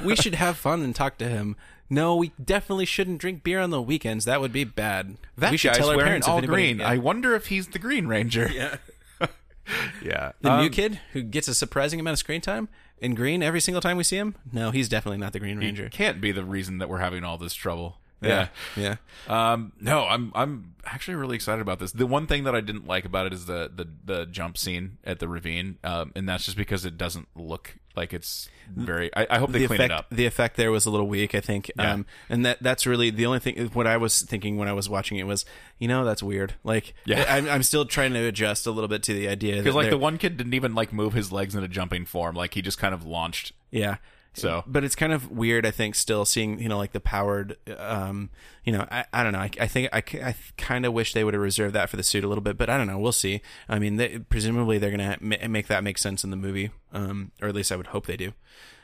[0.04, 1.56] we should have fun and talk to him.
[1.90, 4.24] No, we definitely shouldn't drink beer on the weekends.
[4.26, 5.16] That would be bad.
[5.36, 6.78] That we should guy's tell our wearing parents all green.
[6.80, 6.88] Yeah.
[6.88, 8.50] I wonder if he's the Green Ranger.
[8.52, 8.76] yeah.
[10.02, 10.32] yeah.
[10.40, 12.68] The new Um, kid who gets a surprising amount of screen time
[13.00, 14.34] in green every single time we see him.
[14.52, 15.88] No, he's definitely not the Green Ranger.
[15.88, 17.98] can't be the reason that we're having all this trouble.
[18.20, 18.96] Yeah, yeah.
[19.28, 21.92] Um, no, I'm I'm actually really excited about this.
[21.92, 24.98] The one thing that I didn't like about it is the the, the jump scene
[25.04, 29.14] at the ravine, um, and that's just because it doesn't look like it's very.
[29.14, 30.06] I, I hope they the clean effect, it up.
[30.10, 31.70] The effect there was a little weak, I think.
[31.76, 31.92] Yeah.
[31.92, 33.56] Um, and that that's really the only thing.
[33.72, 35.44] What I was thinking when I was watching it was,
[35.78, 36.54] you know, that's weird.
[36.64, 37.24] Like, Yeah.
[37.28, 39.98] I'm I'm still trying to adjust a little bit to the idea Because like the
[39.98, 42.34] one kid didn't even like move his legs in a jumping form.
[42.34, 43.52] Like he just kind of launched.
[43.70, 43.96] yeah.
[44.34, 47.56] So But it's kind of weird, I think, still seeing you know like the powered,
[47.76, 48.30] um,
[48.64, 49.40] you know, I, I don't know.
[49.40, 52.02] I, I think I, I kind of wish they would have reserved that for the
[52.02, 52.98] suit a little bit, but I don't know.
[52.98, 53.40] We'll see.
[53.68, 57.32] I mean, they, presumably they're gonna ma- make that make sense in the movie, um,
[57.42, 58.32] or at least I would hope they do.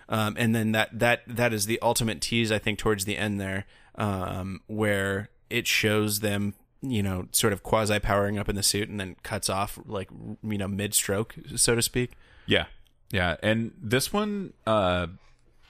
[0.08, 3.40] Um, and then that that that is the ultimate tease, I think, towards the end
[3.40, 3.64] there,
[3.94, 8.88] um, where it shows them, you know, sort of quasi powering up in the suit,
[8.88, 10.10] and then cuts off like
[10.42, 12.12] you know mid stroke, so to speak.
[12.46, 12.66] yeah,
[13.10, 13.36] yeah.
[13.42, 15.06] And this one, uh,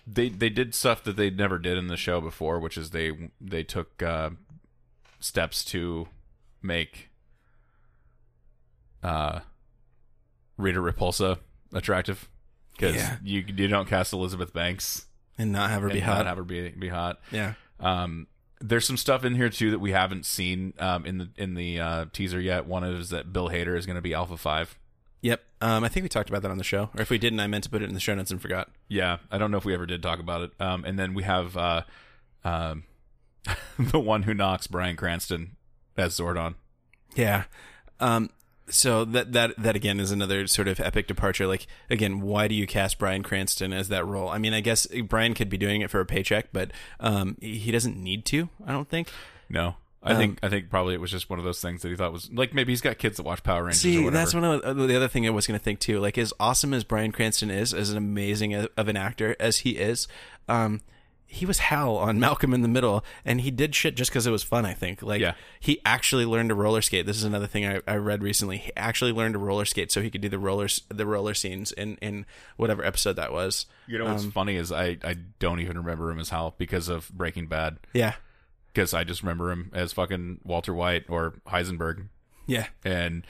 [0.06, 3.30] they they did stuff that they never did in the show before, which is they
[3.40, 4.30] they took uh,
[5.20, 6.08] steps to
[6.62, 7.08] make
[9.02, 9.40] uh
[10.56, 11.38] Rita Repulsa
[11.72, 12.28] attractive
[12.72, 13.16] because Yeah.
[13.22, 16.18] you you don't cast Elizabeth Banks and not have her be hot.
[16.18, 17.20] not have her be be hot.
[17.30, 17.54] yeah.
[17.80, 18.28] Um,
[18.60, 21.80] there's some stuff in here too that we haven't seen um, in the in the
[21.80, 22.66] uh, teaser yet.
[22.66, 24.78] One is that Bill Hader is going to be Alpha Five.
[25.24, 25.42] Yep.
[25.62, 27.46] Um, I think we talked about that on the show, or if we didn't, I
[27.46, 28.70] meant to put it in the show notes and forgot.
[28.88, 30.50] Yeah, I don't know if we ever did talk about it.
[30.60, 31.82] Um, and then we have uh,
[32.44, 32.84] um,
[33.78, 35.56] the one who knocks Bryan Cranston
[35.96, 36.56] as Zordon.
[37.16, 37.44] Yeah.
[38.00, 38.28] Um,
[38.68, 41.46] so that that that again is another sort of epic departure.
[41.46, 44.28] Like again, why do you cast Bryan Cranston as that role?
[44.28, 46.70] I mean, I guess Bryan could be doing it for a paycheck, but
[47.00, 48.50] um, he doesn't need to.
[48.66, 49.08] I don't think.
[49.48, 51.88] No, I Um, think I think probably it was just one of those things that
[51.88, 53.80] he thought was like maybe he's got kids that watch Power Rangers.
[53.80, 55.98] See, that's one of the the other thing I was going to think too.
[55.98, 59.58] Like as awesome as Bryan Cranston is, as an amazing a- of an actor as
[59.58, 60.06] he is,
[60.48, 60.82] um,
[61.26, 64.30] he was hell on Malcolm in the Middle, and he did shit just because it
[64.30, 64.66] was fun.
[64.66, 65.00] I think.
[65.02, 65.34] Like Yeah.
[65.58, 67.06] he actually learned to roller skate.
[67.06, 68.58] This is another thing I, I read recently.
[68.58, 71.72] He actually learned to roller skate so he could do the rollers the roller scenes
[71.72, 72.26] in in
[72.58, 73.64] whatever episode that was.
[73.86, 77.08] You know what's funny is I I don't even remember him as Hal because of
[77.08, 77.78] Breaking Bad.
[77.94, 78.14] Yeah,
[78.74, 82.08] Because I just remember him as fucking Walter White or Heisenberg.
[82.46, 83.24] yeah, And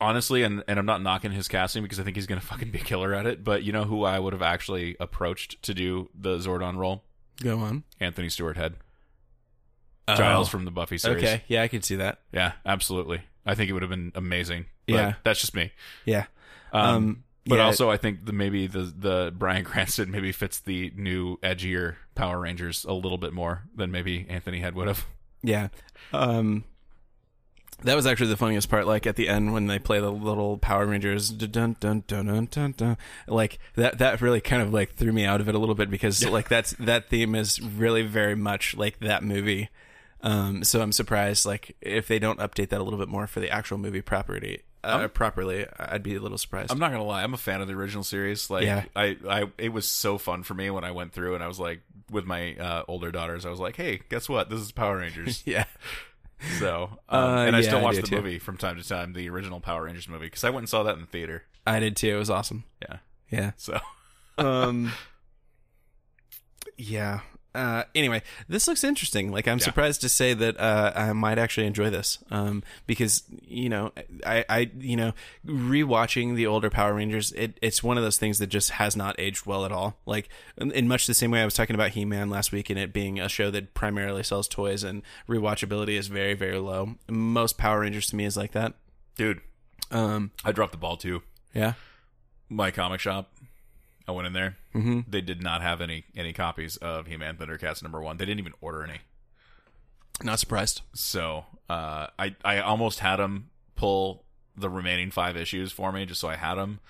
[0.00, 2.70] honestly, and, and I'm not knocking his casting because I think he's going to fucking
[2.70, 3.42] be a killer at it.
[3.42, 7.02] But you know who I would have actually approached to do the Zordon role?
[7.42, 7.84] go on.
[8.00, 8.74] Anthony Stewart Head.
[10.16, 11.22] Giles from the Buffy series.
[11.22, 11.26] Oh.
[11.26, 12.20] Okay, yeah, I can see that.
[12.32, 13.20] Yeah, absolutely.
[13.44, 14.66] I think it would have been amazing.
[14.86, 15.14] But Yeah.
[15.22, 15.70] That's just me.
[16.06, 16.26] Yeah,
[16.72, 17.64] Um, Um, but yeah.
[17.64, 22.38] also, I think the maybe the the Bryan Cranston maybe fits the new edgier Power
[22.40, 25.06] Rangers a little bit more than maybe Anthony Head would have.
[25.42, 25.68] Yeah.
[26.12, 26.64] Um
[27.84, 30.58] that was actually the funniest part like at the end when they play the little
[30.58, 32.96] Power Rangers dun dun dun dun dun dun
[33.28, 35.90] like that that really kind of like threw me out of it a little bit
[35.90, 39.68] because like that's that theme is really very much like that movie.
[40.22, 43.38] Um so I'm surprised like if they don't update that a little bit more for
[43.38, 46.70] the actual movie property uh, properly I'd be a little surprised.
[46.70, 48.48] I'm not gonna lie, I'm a fan of the original series.
[48.50, 48.84] Like, Yeah.
[48.96, 51.58] I, I, it was so fun for me when I went through and I was
[51.58, 54.48] like, with my uh, older daughters, I was like, hey, guess what?
[54.50, 55.42] This is Power Rangers.
[55.46, 55.64] yeah.
[56.58, 58.16] so, um, Uh, and I yeah, still watch do the too.
[58.16, 60.82] movie from time to time, the original Power Rangers movie, because I went and saw
[60.84, 61.42] that in the theater.
[61.66, 62.14] I did too.
[62.16, 62.64] It was awesome.
[62.80, 62.96] Yeah.
[63.30, 63.50] Yeah.
[63.56, 63.78] So,
[64.38, 64.92] um
[66.76, 67.20] yeah
[67.54, 69.32] uh anyway this looks interesting.
[69.32, 73.68] Like i'm surprised to say that uh i might actually enjoy this um because you
[73.70, 73.90] know
[74.26, 75.12] i i you know
[75.46, 79.18] rewatching the older power rangers it it's one of those things that just has not
[79.18, 79.96] aged well at all.
[80.04, 80.28] Like
[80.58, 82.92] in, in much the same way i was talking about he-man last week and it
[82.92, 86.96] being a show that primarily sells toys and rewatchability is very very low.
[87.08, 88.74] Most power rangers to me is like that.
[89.16, 89.40] Dude,
[89.90, 91.22] um I dropped the ball too.
[91.54, 91.72] yeah?
[92.50, 93.30] My comic shop,
[94.08, 94.56] I went in there.
[94.74, 95.00] mm-hmm.
[95.06, 98.16] They did not have any any copies of He-Man Thundercats number one.
[98.16, 99.00] They didn't even order any.
[100.22, 104.24] not surprised So uh, I I almost had them pull
[104.56, 106.80] the remaining five issues for me just so I had them,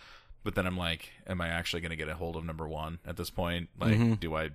[0.43, 2.99] but then I'm like, am I actually going to get a hold of number one
[3.05, 3.69] at this point?
[3.79, 4.15] Like, Mm-hmm.
[4.15, 4.51] do I?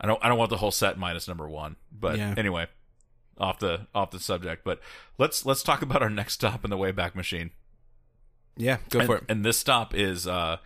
[0.00, 1.76] I don't I don't want the whole set minus number one.
[1.92, 2.34] But Yeah.
[2.36, 2.68] anyway,
[3.36, 4.62] off the off the subject.
[4.64, 4.80] But
[5.18, 7.50] let's let's talk about our next stop in the Wayback Machine.
[8.56, 10.58] yeah go and, for it And this stop is uh,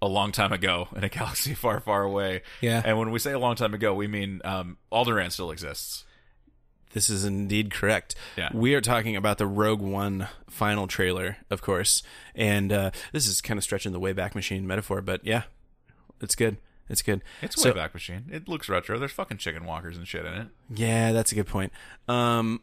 [0.00, 2.42] a long time ago in a galaxy far, far away.
[2.60, 2.82] Yeah.
[2.84, 6.04] And when we say a long time ago, we mean um, Alderaan still exists.
[6.92, 8.14] This is indeed correct.
[8.36, 8.48] Yeah.
[8.54, 12.02] We are talking about the Rogue One final trailer, of course.
[12.34, 15.42] And uh, this is kind of stretching the Wayback Machine metaphor, but yeah,
[16.20, 16.56] it's good.
[16.88, 17.20] It's good.
[17.42, 18.24] It's a So- Wayback Machine.
[18.32, 18.98] It looks retro.
[18.98, 20.46] There's fucking chicken walkers and shit in it.
[20.74, 21.72] Yeah, that's a good point.
[22.08, 22.62] Um,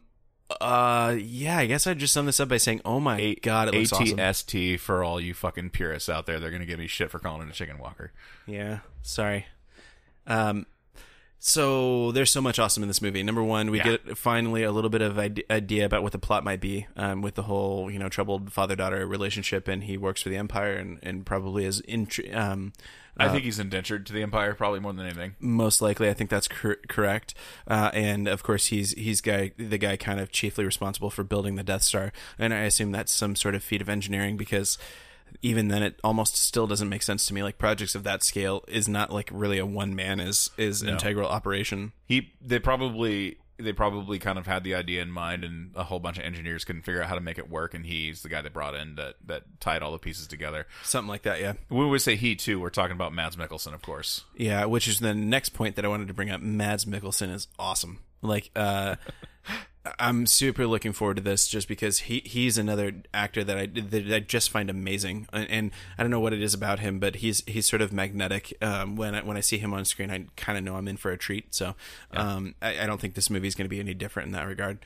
[0.60, 3.74] uh, yeah, I guess I'd just sum this up by saying, oh my god, it
[3.74, 4.16] looks awesome.
[4.18, 6.38] ATST for all you fucking purists out there.
[6.38, 8.12] They're gonna give me shit for calling it a chicken walker.
[8.46, 9.46] Yeah, sorry.
[10.26, 10.66] Um,
[11.38, 13.22] so there's so much awesome in this movie.
[13.22, 13.84] Number one, we Yeah.
[13.96, 17.22] get finally a little bit of ide- idea about what the plot might be um,
[17.22, 20.74] with the whole you know troubled father daughter relationship, and he works for the Empire
[20.74, 22.72] and and probably is intri- um,
[23.18, 25.36] I think he's indentured to the Empire probably more than anything.
[25.40, 26.08] most likely.
[26.08, 27.34] I think that's cor- correct.
[27.66, 31.54] Uh, and of course, he's he's guy the guy kind of chiefly responsible for building
[31.56, 34.78] the Death Star, and I assume that's some sort of feat of engineering because
[35.42, 37.42] even then, it almost still doesn't make sense to me.
[37.42, 41.28] Like projects of that scale is not like really a one man is is integral
[41.28, 41.92] operation.
[42.04, 45.98] He they probably they probably kind of had the idea in mind and a whole
[45.98, 48.42] bunch of engineers couldn't figure out how to make it work and he's the guy
[48.42, 50.66] that brought in that that tied all the pieces together.
[50.82, 51.54] Something like that, yeah.
[51.68, 54.24] When we say he too, we're talking about Mads Mikkelsen, of course.
[54.34, 56.40] Yeah, which is the next point that I wanted to bring up.
[56.40, 58.00] Mads Mikkelsen is awesome.
[58.22, 58.96] Like, uh,
[59.98, 64.12] I'm super looking forward to this just because he he's another actor that I that
[64.12, 67.16] I just find amazing, and, and I don't know what it is about him, but
[67.16, 68.52] he's he's sort of magnetic.
[68.60, 70.96] Um, when I, when I see him on screen, I kind of know I'm in
[70.96, 71.54] for a treat.
[71.54, 71.74] So
[72.12, 74.46] um, I, I don't think this movie is going to be any different in that
[74.46, 74.78] regard.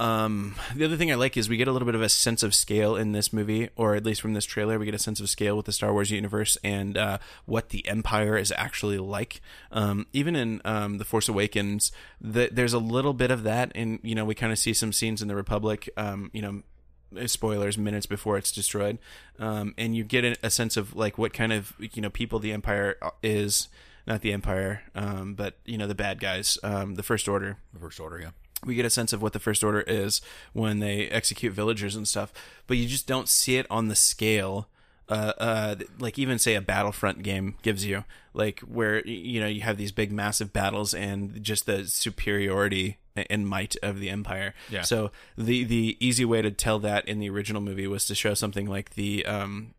[0.00, 2.42] Um, the other thing I like is we get a little bit of a sense
[2.42, 5.20] of scale in this movie, or at least from this trailer, we get a sense
[5.20, 9.42] of scale with the Star Wars universe and uh, what the Empire is actually like.
[9.70, 14.00] Um, even in um, the Force Awakens, the, there's a little bit of that, and
[14.02, 15.90] you know we kind of see some scenes in the Republic.
[15.98, 18.98] Um, you know, spoilers minutes before it's destroyed,
[19.38, 22.52] um, and you get a, sense of like what kind of you know people the
[22.52, 23.68] Empire is.
[24.06, 28.00] Not the Empire, um, but you know the bad guys, the First Order The first
[28.00, 28.30] order, yeah.
[28.64, 30.20] We get a sense of what the first order is
[30.52, 32.32] when they execute villagers and stuff
[32.66, 34.68] but you just don't see it on the scale
[35.08, 39.60] uh, uh, like even say a battlefront game gives you like where you know you
[39.62, 42.98] have these big massive battles and just the superiority
[43.28, 44.82] and might of the empire Yeah.
[44.82, 48.34] so the the easy way to tell that in the original movie was to show
[48.34, 49.74] something like the um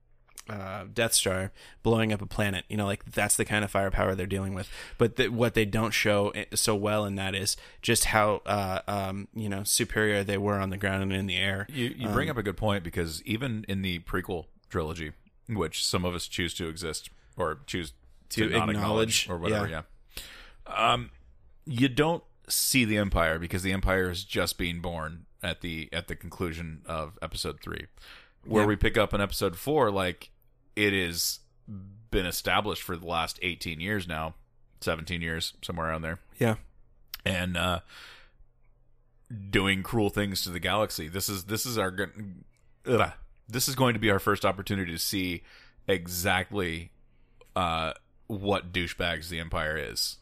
[0.51, 1.51] uh, Death Star
[1.83, 2.65] blowing up a planet.
[2.67, 4.69] You know, like that's the kind of firepower they're dealing with.
[4.97, 9.27] But th- what they don't show so well in that is just how uh, um,
[9.33, 11.65] you know superior they were on the ground and in the air.
[11.69, 15.11] You you bring up a good point because even in the prequel trilogy,
[15.47, 17.93] which some of us choose to exist or choose
[18.29, 19.81] to, To not acknowledge, or whatever, yeah.
[20.67, 21.11] Um,
[21.65, 26.07] you don't see the Empire because the Empire is just being born at the at
[26.07, 27.87] the conclusion of Episode three,
[28.45, 28.67] where Yeah.
[28.67, 30.30] we pick up in Episode four, like
[30.75, 31.39] it is
[32.11, 34.35] been established for the last eighteen years now,
[34.81, 36.55] seventeen years somewhere around there Yeah,
[37.25, 37.79] and uh,
[39.49, 41.07] doing cruel things to the galaxy.
[41.07, 41.95] This is this is our
[42.85, 43.11] ugh.
[43.47, 45.43] this is going to be our first opportunity to see
[45.87, 46.91] exactly
[47.55, 47.93] uh,
[48.27, 50.17] what douchebags the Empire is.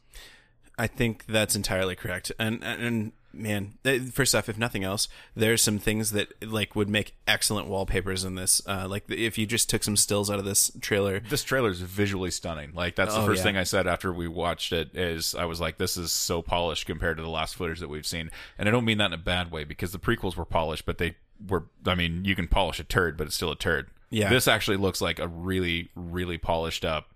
[0.79, 2.31] I think that's entirely correct.
[2.39, 6.89] And and, man, eh, first off, if nothing else, there's some things that like would
[6.89, 8.61] make excellent wallpapers in this.
[8.65, 11.19] Uh, like if you just took some stills out of this trailer.
[11.19, 12.71] This trailer is visually stunning.
[12.73, 13.43] Like that's the Oh, first yeah.
[13.43, 14.95] thing I said after we watched it.
[14.95, 18.07] Is I was like, this is so polished compared to the last footage that we've
[18.07, 20.85] seen, and I don't mean that in a bad way because the prequels were polished,
[20.85, 21.15] but they
[21.47, 21.65] were.
[21.85, 23.89] I mean, you can polish a turd, but it's still a turd.
[24.09, 24.29] Yeah.
[24.29, 27.13] This actually looks like a really, really polished up,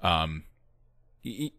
[0.00, 0.44] um,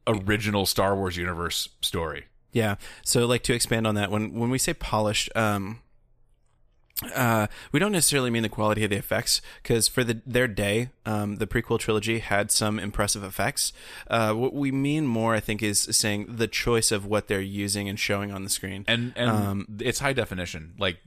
[0.05, 2.25] original Star Wars universe story.
[2.51, 2.75] Yeah.
[3.03, 5.81] So like to expand on that, when when we say polished, um
[7.15, 10.89] uh, we don't necessarily mean the quality of the effects because for the, their day,
[11.05, 13.71] um, the prequel trilogy had some impressive effects.
[14.09, 17.87] Uh, what we mean more, I think, is saying the choice of what they're using
[17.87, 18.83] and showing on the screen.
[18.87, 20.97] and and Um, it's high definition, like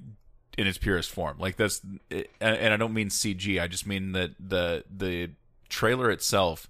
[0.56, 1.38] in its purest form.
[1.40, 1.80] Like that's,
[2.10, 3.60] and and I don't mean CG.
[3.60, 5.30] I just mean that the the
[5.68, 6.68] trailer itself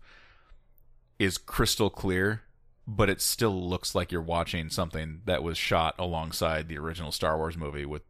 [1.21, 2.43] is crystal clear,
[2.89, 7.37] but it still looks like you're watching something that was shot alongside the original Star
[7.37, 8.03] Wars movie with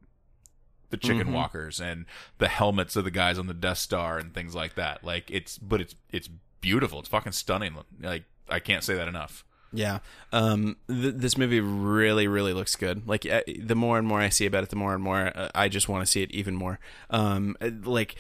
[0.88, 1.32] the chicken Mhm.
[1.32, 2.06] walkers and
[2.38, 5.04] the helmets of the guys on the Death Star and things like that.
[5.04, 6.28] Like it's, but it's it's
[6.60, 6.98] beautiful.
[7.00, 7.76] It's fucking stunning.
[8.00, 9.44] Like I can't say that enough.
[9.72, 10.00] Yeah.
[10.32, 13.06] Um, th- this movie really, really looks good.
[13.06, 15.48] Like uh, the more and more I see about it, the more and more uh,
[15.54, 16.80] I just want to see it even more.
[17.08, 18.16] Um, uh, like,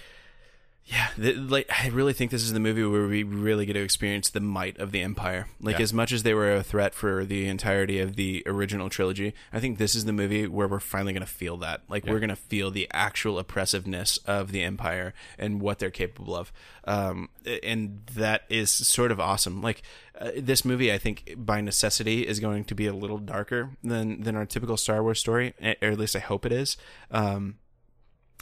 [0.90, 3.80] yeah, th- like I really think this is the movie where we really get to
[3.82, 5.46] experience the might of the Empire.
[5.60, 5.82] Like, Yeah.
[5.84, 9.60] as much as they were a threat for the entirety of the original trilogy, I
[9.60, 11.82] think this is the movie where we're finally going to feel that.
[11.88, 16.34] Like, we're going to feel the actual oppressiveness of the Empire and what they're capable
[16.34, 16.52] of.
[16.84, 17.28] Um,
[17.62, 19.62] and that is sort of awesome.
[19.62, 19.82] Like,
[20.20, 24.22] uh, this movie, I think, by necessity, is going to be a little darker than
[24.22, 26.76] than our typical Star Wars story, or at least I hope it is.
[27.12, 27.58] Um,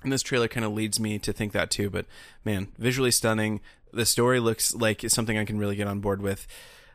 [0.02, 1.90] and this trailer kind of leads me to think that too.
[1.90, 2.06] But
[2.44, 3.60] man, visually stunning.
[3.92, 6.46] The story looks like it's something I can really get on board with.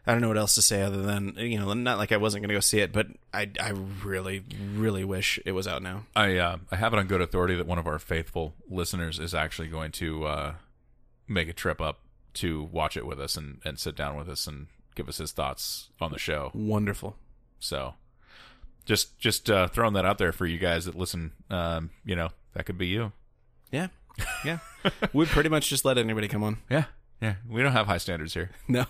[0.05, 2.41] I don't know what else to say other than you know, not like I wasn't
[2.41, 3.69] going to go see it, but I I
[4.03, 4.43] really
[4.75, 6.05] really wish it was out now.
[6.15, 9.33] I uh, I have it on good authority that one of our faithful listeners is
[9.33, 10.53] actually going to uh,
[11.27, 11.99] make a trip up
[12.35, 15.31] to watch it with us and, and sit down with us and give us his
[15.31, 16.51] thoughts on the show.
[16.53, 17.15] Wonderful.
[17.59, 17.93] So
[18.85, 21.31] just just uh, throwing that out there for you guys that listen.
[21.49, 23.11] Um, you know that could be you.
[23.71, 23.87] Yeah,
[24.45, 24.59] yeah.
[25.13, 26.57] we pretty much just let anybody come on.
[26.69, 26.85] Yeah,
[27.21, 27.35] yeah.
[27.49, 28.51] We don't have high standards here.
[28.67, 28.85] No.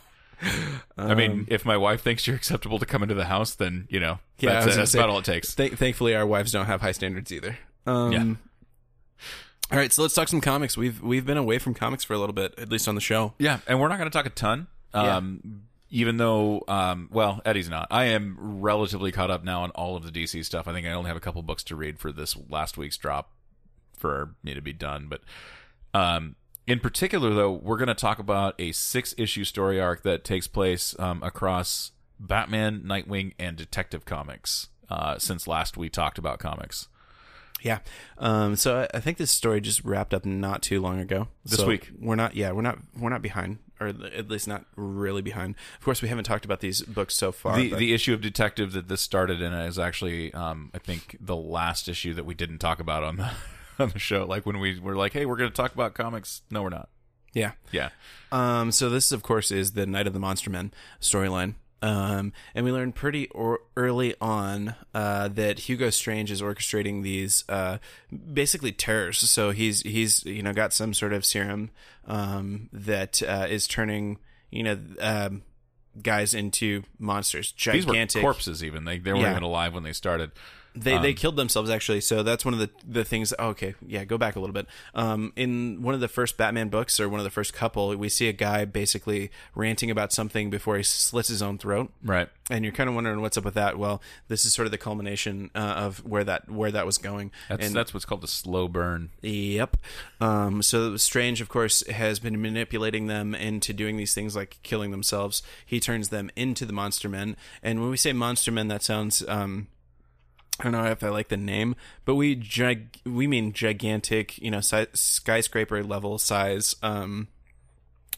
[0.98, 4.00] I mean, if my wife thinks you're acceptable to come into the house, then you
[4.02, 5.56] know Yeah, that's, that's say- about all it takes.
[5.56, 7.58] Th- thankfully, our wives don't have high standards either.
[7.86, 8.34] Um, Yeah.
[9.72, 10.76] All right, so let's talk some comics.
[10.78, 13.34] We've we've been away from comics for a little bit, at least on the show.
[13.40, 14.68] Yeah, and we're not going to talk a ton.
[14.94, 17.88] Um, Even though, um, well, Eddie's not.
[17.90, 20.68] I am relatively caught up now on all of the DC stuff.
[20.68, 23.32] I think I only have a couple books to read for this last week's drop
[24.04, 25.08] for me to be done.
[25.10, 25.22] But
[25.94, 26.36] um,
[26.68, 30.48] in particular, though, we're going to talk about a six issue story arc that takes
[30.48, 34.68] place um, across Batman, Nightwing, and Detective Comics.
[34.90, 36.88] uh, since last we talked about comics.
[37.62, 37.80] Yeah.
[38.18, 41.30] Um, so I, I think this story just wrapped up not too long ago.
[41.46, 41.92] This So week.
[42.00, 42.36] We're not.
[42.36, 42.80] Yeah, we're not.
[42.98, 45.56] We're not behind, or at least not really behind.
[45.80, 47.56] Of course, we haven't talked about these books so far.
[47.56, 51.38] The the issue of Detective that this started in is actually, um, I think, the
[51.38, 53.32] last issue that we didn't talk about on the
[53.80, 54.26] on the show.
[54.26, 56.90] Like when we were like, "Hey, we're going to talk about comics." No, we're not.
[57.34, 57.54] yeah.
[57.72, 57.90] Yeah,
[58.32, 60.72] Um, so this, of course, is the Night of the Monster Men
[61.02, 61.56] storyline.
[61.82, 67.44] Um, and we learned pretty or- early on uh, that Hugo Strange is orchestrating these
[67.50, 67.80] uh,
[68.32, 69.18] basically terrors.
[69.18, 71.72] So he's he's you know got some sort of serum
[72.08, 74.20] um, that uh, is turning
[74.50, 75.42] you know um,
[76.02, 78.64] guys into monsters, these were corpses.
[78.64, 79.32] Even they they weren't Yeah.
[79.32, 80.32] even alive when they started.
[80.76, 82.02] They Um, they killed themselves actually.
[82.02, 83.32] So that's one of the the things.
[83.38, 84.66] oh, okay, yeah, go back a little bit.
[84.96, 88.10] Um, in one of the first Batman books, or one of the first couple, we
[88.10, 92.28] see a guy basically ranting about something before he slits his own throat, Right.
[92.50, 93.78] and you're kind of wondering what's up with that.
[93.78, 97.32] Well, this is sort of the culmination uh, of where that where that was going.
[97.50, 99.12] That's and that's what's called the slow burn.
[99.22, 99.78] Yep.
[100.22, 104.90] Um, so Strange, of course, has been manipulating them into doing these things like killing
[104.92, 105.44] themselves.
[105.66, 109.24] He turns them into the Monster Men, and when we say Monster Men, that sounds.
[109.28, 109.68] Um,
[110.60, 111.76] I don't know if I like the name,
[112.06, 117.28] but we gig- we mean gigantic, you know, si- skyscraper level size um,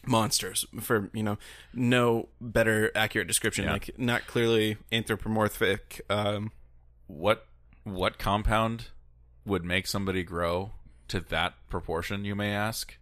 [0.06, 0.66] monsters.
[0.80, 1.38] For you know,
[1.72, 3.64] no better accurate description.
[3.64, 3.72] Yeah.
[3.72, 6.02] Like not clearly anthropomorphic.
[6.10, 6.52] Um,
[7.06, 7.46] What
[7.84, 8.88] what compound
[9.44, 10.72] would make somebody grow
[11.08, 12.24] to that proportion?
[12.24, 12.96] You may ask.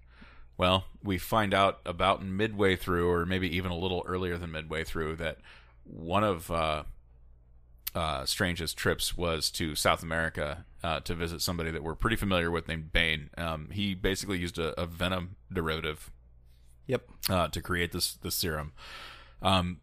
[0.56, 4.84] Well, we find out about midway through, or maybe even a little earlier than midway
[4.84, 5.38] through, that
[5.82, 6.84] one of uh,
[7.94, 12.50] uh, Strange's trips was to South America uh, to visit somebody that we're pretty familiar
[12.50, 13.30] with named Bane.
[13.38, 16.10] Um, he basically used a, a venom derivative
[16.86, 17.08] yep.
[17.30, 18.72] uh, to create this this serum.
[19.42, 19.80] Um,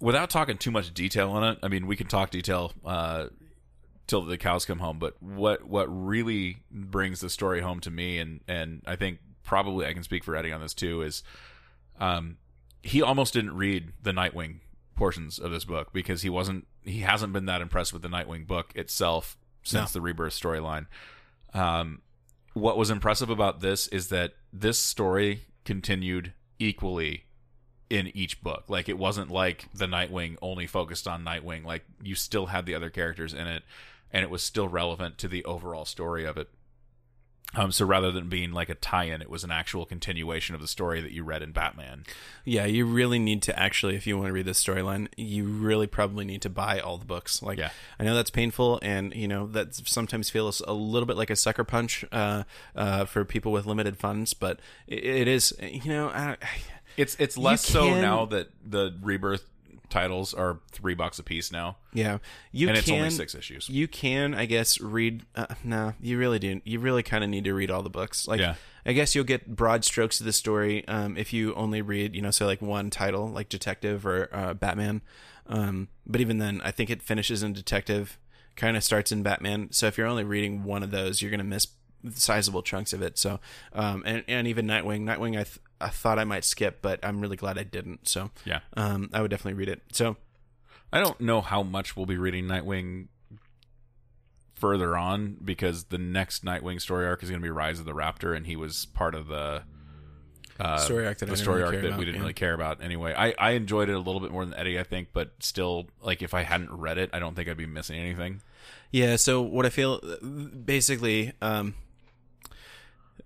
[0.00, 3.26] without talking too much detail on it, I mean, we can talk detail uh,
[4.06, 4.98] till the cows come home.
[4.98, 9.86] But what what really brings the story home to me, and and I think probably
[9.86, 11.22] I can speak for Eddie on this too, is
[11.98, 12.36] um,
[12.82, 14.60] he almost didn't read the Nightwing
[14.96, 18.46] portions of this book because he wasn't he hasn't been that impressed with the Nightwing
[18.46, 20.86] book itself since the Rebirth storyline.
[21.52, 22.02] Um,
[22.54, 27.24] what was impressive about this is that this story continued equally
[27.90, 28.64] in each book.
[28.68, 31.64] Like it wasn't like the Nightwing only focused on Nightwing.
[31.64, 33.62] Like you still had the other characters in it,
[34.10, 36.48] and it was still relevant to the overall story of it.
[37.54, 40.66] Um, so rather than being like a tie-in, it was an actual continuation of the
[40.66, 42.04] story that you read in Batman.
[42.44, 45.86] Yeah, you really need to actually, if you want to read this storyline, you really
[45.86, 47.42] probably need to buy all the books.
[47.42, 47.70] Like, Yeah.
[47.98, 51.36] I know that's painful, and you know that sometimes feels a little bit like a
[51.36, 52.42] sucker punch uh,
[52.74, 56.36] uh, for people with limited funds, but it, it is, you know, I,
[56.96, 59.44] It's it's less so now that the Rebirth
[59.90, 62.18] titles are three bucks a piece now, yeah,
[62.52, 62.80] you and can.
[62.82, 63.68] it's only six issues.
[63.68, 65.24] You can, I guess, read.
[65.34, 66.60] Uh, no, you really do.
[66.64, 68.26] You really kind of need to read all the books.
[68.28, 68.54] Like, Yeah.
[68.84, 72.22] I guess you'll get broad strokes of the story um, if you only read, you
[72.22, 75.00] know, say like one title, like Detective or uh, Batman.
[75.48, 78.16] Um, but even then, I think it finishes in Detective,
[78.54, 79.68] kind of starts in Batman.
[79.72, 81.66] So if you're only reading one of those, you're gonna miss
[82.14, 83.18] sizable chunks of it.
[83.18, 83.40] So,
[83.72, 87.20] um, and and even Nightwing, Nightwing, I th- I thought I might skip, but I'm
[87.20, 88.08] really glad I didn't.
[88.08, 88.60] So, Yeah.
[88.76, 89.82] um, I would definitely read it.
[89.92, 90.16] So,
[90.92, 93.08] I don't know how much we'll be reading Nightwing
[94.54, 97.92] further on because the next Nightwing story arc is going to be Rise of the
[97.92, 99.62] Raptor, and he was part of the
[100.58, 102.20] uh, Story arc that the story really arc that about, we didn't yeah.
[102.22, 103.12] really care about anyway.
[103.14, 106.22] I, I enjoyed it a little bit more than Eddie, I think, but still, like
[106.22, 108.40] if I hadn't read it, I don't think I'd be missing anything.
[108.90, 110.00] Yeah, so what I feel
[110.64, 111.74] basically, um,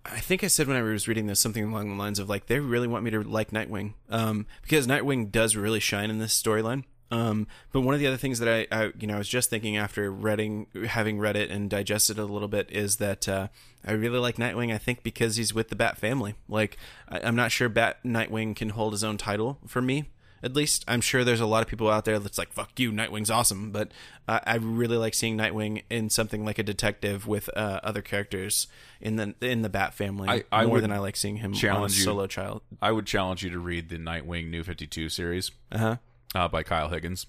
[0.05, 2.47] I think I said when I was reading this something along the lines of like
[2.47, 6.41] they really want me to like Nightwing, um, because Nightwing does really shine in this
[6.41, 6.85] storyline.
[7.11, 9.51] Um, but one of the other things that I, I, you know, I was just
[9.51, 13.49] thinking after reading, having read it and digested it a little bit, is that uh,
[13.85, 14.73] I really like Nightwing.
[14.73, 16.37] I think because he's with the Bat family.
[16.49, 16.79] Like
[17.09, 20.05] I, I'm not sure Bat Nightwing can hold his own title for me.
[20.43, 22.91] At least I'm sure there's a lot of people out there that's like, "Fuck you,
[22.93, 23.93] Nightwing's awesome." But
[24.27, 28.67] uh, I really like seeing Nightwing in something like a detective with uh, other characters
[29.01, 31.57] in the in the Bat family I- I more than I like seeing him on
[31.57, 32.63] a challenge you- solo child.
[32.81, 35.97] I would challenge you to read the Nightwing New 52 series Uh huh.
[36.35, 37.27] uh, by Kyle Higgins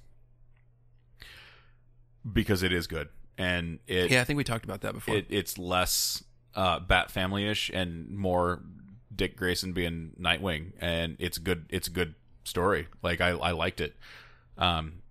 [2.31, 3.09] because it is good.
[3.37, 5.15] And it, Yeah, I think we talked about that before.
[5.15, 6.23] it it's less
[6.55, 8.61] uh, Bat Family ish and more
[9.15, 11.65] Dick Grayson being Nightwing, and it's good.
[11.69, 12.87] It's good story.
[13.01, 13.95] Like I I liked it.
[14.57, 15.01] Um,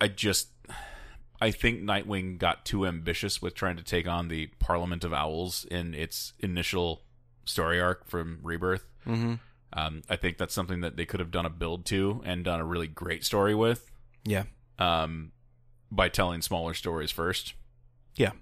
[0.00, 0.48] I just
[1.40, 5.64] I think Nightwing got too ambitious with trying to take on the Parliament of Owls
[5.70, 7.02] in its initial
[7.44, 8.84] story arc from Rebirth.
[9.06, 9.34] mm-hmm.
[9.70, 12.58] Um, I think that's something that they could have done a build to and done
[12.58, 13.90] a really great story with.
[14.24, 14.44] Yeah.
[14.78, 15.32] Um,
[15.90, 17.52] by telling smaller stories first.
[18.16, 18.32] Yeah.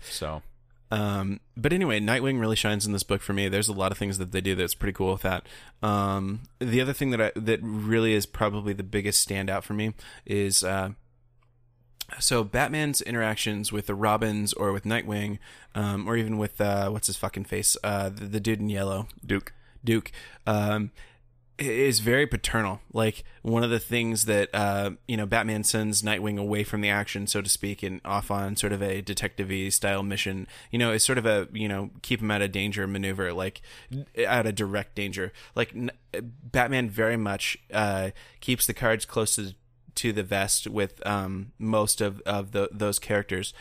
[0.00, 0.42] So
[0.90, 3.48] Um, but anyway, Nightwing really shines in this book for me.
[3.48, 5.46] There's a lot of things that they do that's pretty cool with that.
[5.82, 9.94] Um, the other thing that I, that really is probably the biggest standout for me
[10.26, 10.90] is uh,
[12.18, 15.38] so Batman's interactions with the Robins or with Nightwing,
[15.74, 19.06] um, or even with uh, what's his fucking face, uh, the, the dude in yellow,
[19.24, 19.52] Duke.
[19.82, 20.12] Duke,
[20.46, 20.90] um,
[21.60, 22.80] is very paternal.
[22.92, 26.88] Like one of the things that uh, you know, Batman sends Nightwing away from the
[26.88, 30.46] action, so to speak, and off on sort of a detective style mission.
[30.70, 33.60] You know, is sort of a you know keep him out of danger maneuver, like
[34.26, 35.32] out of direct danger.
[35.54, 35.90] Like n-
[36.42, 39.54] Batman very much uh, keeps the cards close to
[39.96, 43.52] to the vest with um, most of of the, those characters,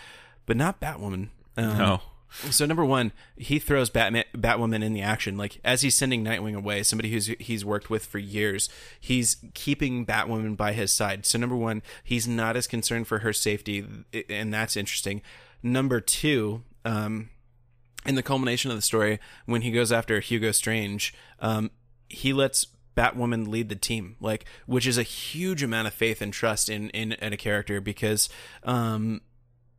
[0.45, 1.29] but not Batwoman.
[1.57, 2.01] Um, No.
[2.29, 5.37] So number one, he throws Batman, Batwoman in the action.
[5.37, 8.69] Like as he's sending Nightwing away, somebody who's he's worked with for years,
[8.99, 11.25] he's keeping Batwoman by his side.
[11.25, 13.85] So number one, he's not as concerned for her safety,
[14.29, 15.21] and that's interesting.
[15.61, 17.29] Number two, um,
[18.05, 21.71] in the culmination of the story, when he goes after Hugo Strange, um,
[22.07, 26.33] he lets Batwoman lead the team, like which is a huge amount of faith and
[26.33, 28.29] trust in in, in a character because
[28.63, 29.21] um,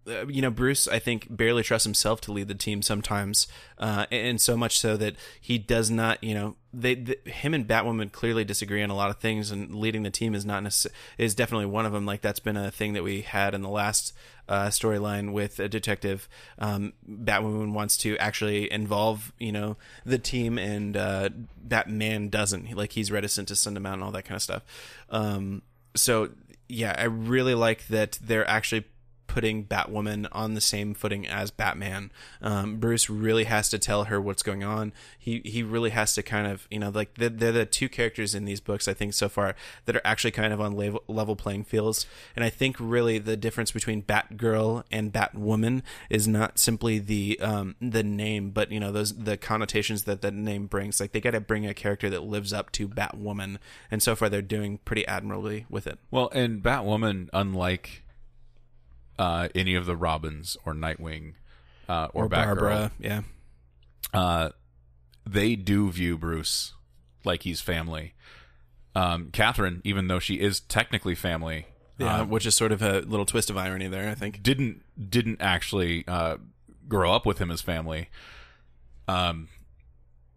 [0.06, 3.46] uh, you know, Bruce, I think, barely trusts himself to lead the team sometimes,
[3.78, 7.66] uh, and so much so that he does not, you know, they, th him and
[7.66, 10.86] Batwoman clearly disagree on a lot of things, and leading the team is not necess-
[11.18, 12.06] is definitely one of them.
[12.06, 14.14] Like that's been a thing that we had in the last
[14.48, 16.28] uh, storyline with a detective.
[16.58, 19.76] Um, Batwoman wants to actually involve, you know,
[20.06, 22.74] the team, and uh, Batman doesn't.
[22.74, 24.62] Like he's reticent to send him out and all that kind of stuff.
[25.10, 25.62] Um,
[25.94, 26.30] so
[26.68, 28.84] yeah, I really like that they're actually
[29.30, 32.10] putting Batwoman on the same footing as Batman.
[32.42, 34.92] Um, Bruce really has to tell her what's going on.
[35.16, 38.34] He he really has to kind of you know like they're, they're the two characters
[38.34, 39.54] in these books I think so far
[39.84, 42.06] that are actually kind of on level, level playing fields.
[42.34, 47.76] And I think really the difference between Batgirl and Batwoman is not simply the um,
[47.80, 51.00] the name, but you know those the connotations that that name brings.
[51.00, 53.58] Like they got to bring a character that lives up to Batwoman,
[53.92, 56.00] and so far they're doing pretty admirably with it.
[56.10, 58.02] Well, and Batwoman, unlike
[59.20, 61.34] uh, any of the Robins or Nightwing
[61.90, 63.20] uh, or, Batgirl, Barbara, yeah.
[64.14, 64.48] uh,
[65.26, 66.72] they do view Bruce
[67.22, 68.14] like he's family.
[68.94, 71.66] Um, Catherine, even though she is technically family,
[71.98, 74.42] Yeah, uh, which is sort of a little twist of irony there, I think.
[74.42, 76.38] didn't didn't actually uh,
[76.88, 78.08] grow up with him as family.
[79.06, 79.48] Um,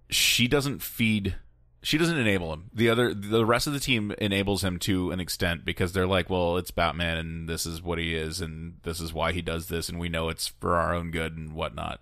[0.09, 1.35] she doesn't feed.
[1.83, 2.69] She doesn't enable him.
[2.73, 6.29] The other, the rest of the team enables him to an extent because they're like,
[6.29, 9.67] well, it's Batman, and this is what he is, and this is why he does
[9.67, 12.01] this, and we know it's for our own good and whatnot.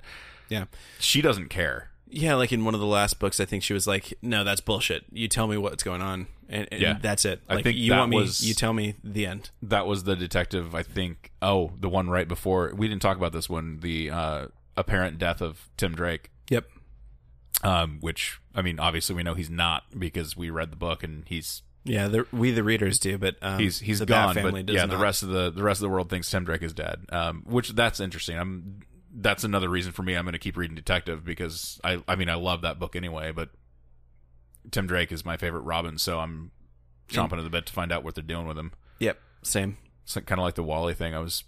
[0.49, 0.65] Yeah.
[0.99, 1.89] She doesn't care.
[2.13, 4.59] Yeah, like in one of the last books, I think she was like, "No, that's
[4.59, 5.05] bullshit.
[5.13, 6.97] You tell me what's going on, and, and Yeah.
[7.01, 7.41] that's it.
[7.47, 10.75] I think you want me, was- you tell me the end." That was the detective.
[10.75, 11.31] I think.
[11.41, 12.73] Oh, the one right before.
[12.75, 13.79] We didn't talk about this one.
[13.79, 16.30] The uh, apparent death of Tim Drake.
[17.63, 21.23] Um, which I mean, obviously we know he's not because we read the book and
[21.27, 24.33] he's Yeah, the, we the readers do, but um, he's he's the gone.
[24.33, 24.89] Bat family but does yeah, not.
[24.91, 27.05] the rest of the the rest of the world thinks Tim Drake is dead.
[27.09, 28.37] Um, which that's interesting.
[28.37, 28.79] I'm
[29.13, 30.15] that's another reason for me.
[30.15, 33.31] I'm going to keep reading Detective because I I mean I love that book anyway,
[33.31, 33.49] but
[34.71, 36.51] Tim Drake is my favorite Robin, so I'm
[37.09, 38.71] chomping at the bit to find out what they're doing with him.
[38.99, 39.77] Yep, same.
[40.03, 41.13] It's kind of like the Wally thing.
[41.13, 41.43] I was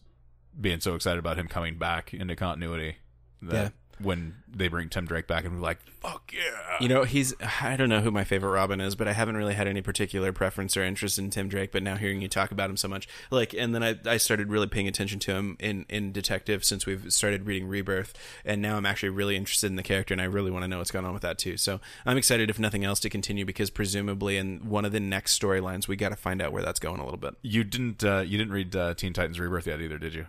[0.60, 2.98] being so excited about him coming back into continuity
[3.44, 3.70] that Yeah.
[4.00, 6.78] When they bring Tim Drake back and we're like, fuck yeah.
[6.80, 9.54] You know, he's I don't know who my favorite Robin is, but I haven't really
[9.54, 11.72] had any particular preference or interest in Tim Drake.
[11.72, 14.50] But now hearing you talk about him so much, like, and then I, I started
[14.50, 18.14] really paying attention to him in in Detective since we've started reading Rebirth,
[18.46, 20.80] and now I'm actually really interested in the character, and I really want to know
[20.80, 21.58] what's going on with that too.
[21.58, 25.40] So I'm excited, if nothing else, to continue because presumably in one of the next
[25.40, 27.36] storylines, we got to find out where that's going a little bit.
[27.42, 30.28] You didn't uh, you didn't read uh, Teen Titans Rebirth yet either, did you?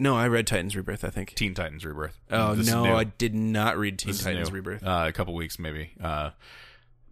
[0.00, 1.04] No, I read Titans Rebirth.
[1.04, 1.34] I think.
[1.34, 2.18] Teen Titans Rebirth.
[2.30, 2.94] Oh This is no, new.
[2.94, 4.56] I did not read Teen This is Titans new.
[4.56, 4.82] Rebirth.
[4.82, 5.92] Uh, a couple weeks maybe.
[6.02, 6.30] Uh,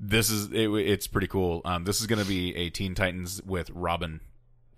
[0.00, 1.60] this is it, it's pretty cool.
[1.64, 4.20] Um, this is going to be a Teen Titans with Robin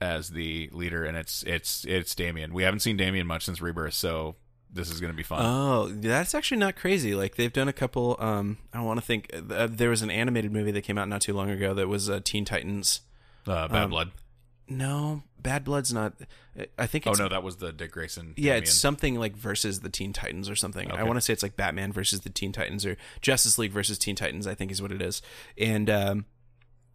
[0.00, 2.52] as the leader, and it's it's it's Damian.
[2.52, 4.34] We haven't seen Damian much since Rebirth, so
[4.72, 5.40] this is going to be fun.
[5.42, 7.14] Oh, that's actually not crazy.
[7.14, 8.16] Like they've done a couple.
[8.18, 9.30] Um, I want to think.
[9.32, 12.10] Uh, there was an animated movie that came out not too long ago that was
[12.10, 13.02] uh, Teen Titans.
[13.46, 14.10] Uh, Bad um, Blood.
[14.68, 16.14] No, Bad Blood's not.
[16.78, 17.06] I think.
[17.06, 18.34] Oh no, that was the Dick Grayson.
[18.36, 18.62] Yeah, Damian.
[18.62, 20.90] it's something like versus the Teen Titans or something.
[20.90, 23.98] I want to say it's like Batman versus the Teen Titans or Justice League versus
[23.98, 24.46] Teen Titans.
[24.46, 25.22] I think is what it is,
[25.56, 26.24] and um,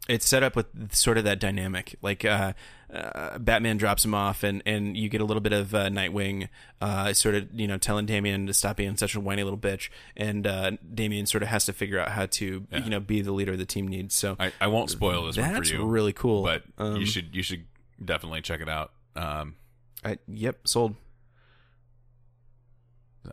[0.08, 1.96] it's set up with sort of that dynamic.
[2.02, 2.54] Like uh,
[2.94, 6.50] uh, Batman drops him off, and and you get a little bit of uh, Nightwing,
[6.82, 9.90] uh, sort of you know telling Damian to stop being such a whiny little bitch,
[10.16, 13.32] and uh, Damian sort of has to figure out how to you know be the
[13.32, 14.14] leader the team needs.
[14.16, 16.44] So I, I won't spoil this one for you, really cool.
[16.44, 17.66] but Um, you should you should
[18.04, 18.92] definitely check it out.
[19.16, 19.56] Um,
[20.04, 20.96] I, yep, sold.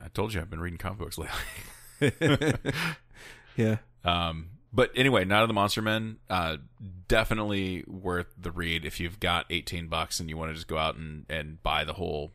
[0.00, 2.52] I told you I've been reading comic books lately.
[3.56, 3.78] Yeah.
[4.04, 6.56] Um, but anyway, Night of the Monster Men, uh,
[7.08, 10.78] definitely worth the read if you've got 18 bucks and you want to just go
[10.78, 12.32] out and, and buy the whole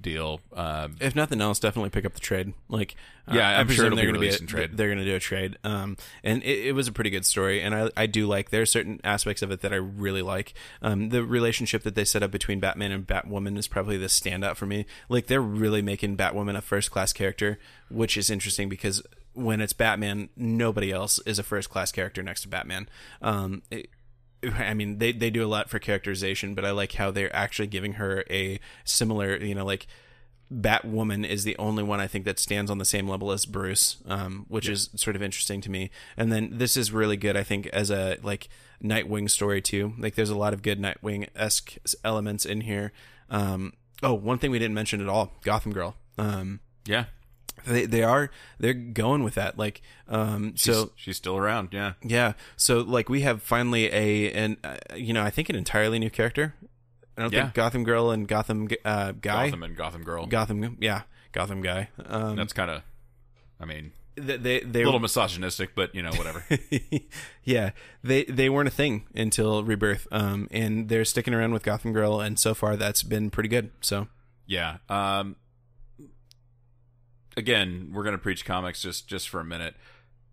[0.00, 0.40] deal.
[0.54, 2.54] Um, If nothing else, definitely pick up the trade.
[2.68, 2.94] Like,
[3.26, 4.76] uh, Yeah, I I'm presume sure they're gonna released a- trade.
[4.76, 5.56] They're going to do a trade.
[5.64, 8.50] Um, and it, it was a pretty good story, and I I do like.
[8.50, 10.54] There are certain aspects of it that I really like.
[10.82, 14.56] Um, the relationship that they set up between Batman and Batwoman is probably the standout
[14.56, 14.86] for me.
[15.08, 17.58] Like, they're really making Batwoman a first class character,
[17.90, 19.02] which is interesting because
[19.34, 22.88] when it's Batman, nobody else is a first class character next to Batman.
[23.22, 23.88] Um, it,
[24.42, 27.68] I mean, they they do a lot for characterization, but I like how they're actually
[27.68, 29.86] giving her a similar, you know, like
[30.52, 33.98] Batwoman is the only one I think that stands on the same level as Bruce,
[34.06, 35.90] um, which is sort of interesting to me.
[36.16, 38.48] And then this is really good, I think, as a like
[38.82, 39.94] Nightwing story too.
[39.98, 42.92] Like, there's a lot of good Nightwing esque elements in here.
[43.28, 45.96] Um, oh, one thing we didn't mention at all: Gotham Girl.
[46.16, 47.06] Um, yeah.
[47.64, 49.58] They they are they're going with that.
[49.58, 51.70] Like, um, so she's, she's still around.
[51.72, 51.94] Yeah.
[52.02, 52.32] yeah.
[52.56, 56.10] So like we have finally a and uh, you know I think an entirely new
[56.10, 56.54] character.
[57.16, 57.42] I don't Yeah.
[57.44, 59.46] think Gotham Girl and Gotham uh, Guy.
[59.46, 60.26] Gotham and Gotham Girl.
[60.26, 61.02] Gotham, yeah,
[61.32, 61.88] Gotham Guy.
[62.06, 62.82] Um, That's kind of,
[63.58, 66.44] I mean, they they, they a little misogynistic, but you know, whatever.
[67.44, 67.70] yeah,
[68.04, 72.20] they they weren't a thing until Rebirth, um, and they're sticking around with Gotham Girl,
[72.20, 73.70] and so far that's been pretty good.
[73.80, 74.06] So
[74.46, 74.76] Yeah.
[74.88, 75.36] Um
[77.38, 79.74] again, we're going to preach comics just just for a minute.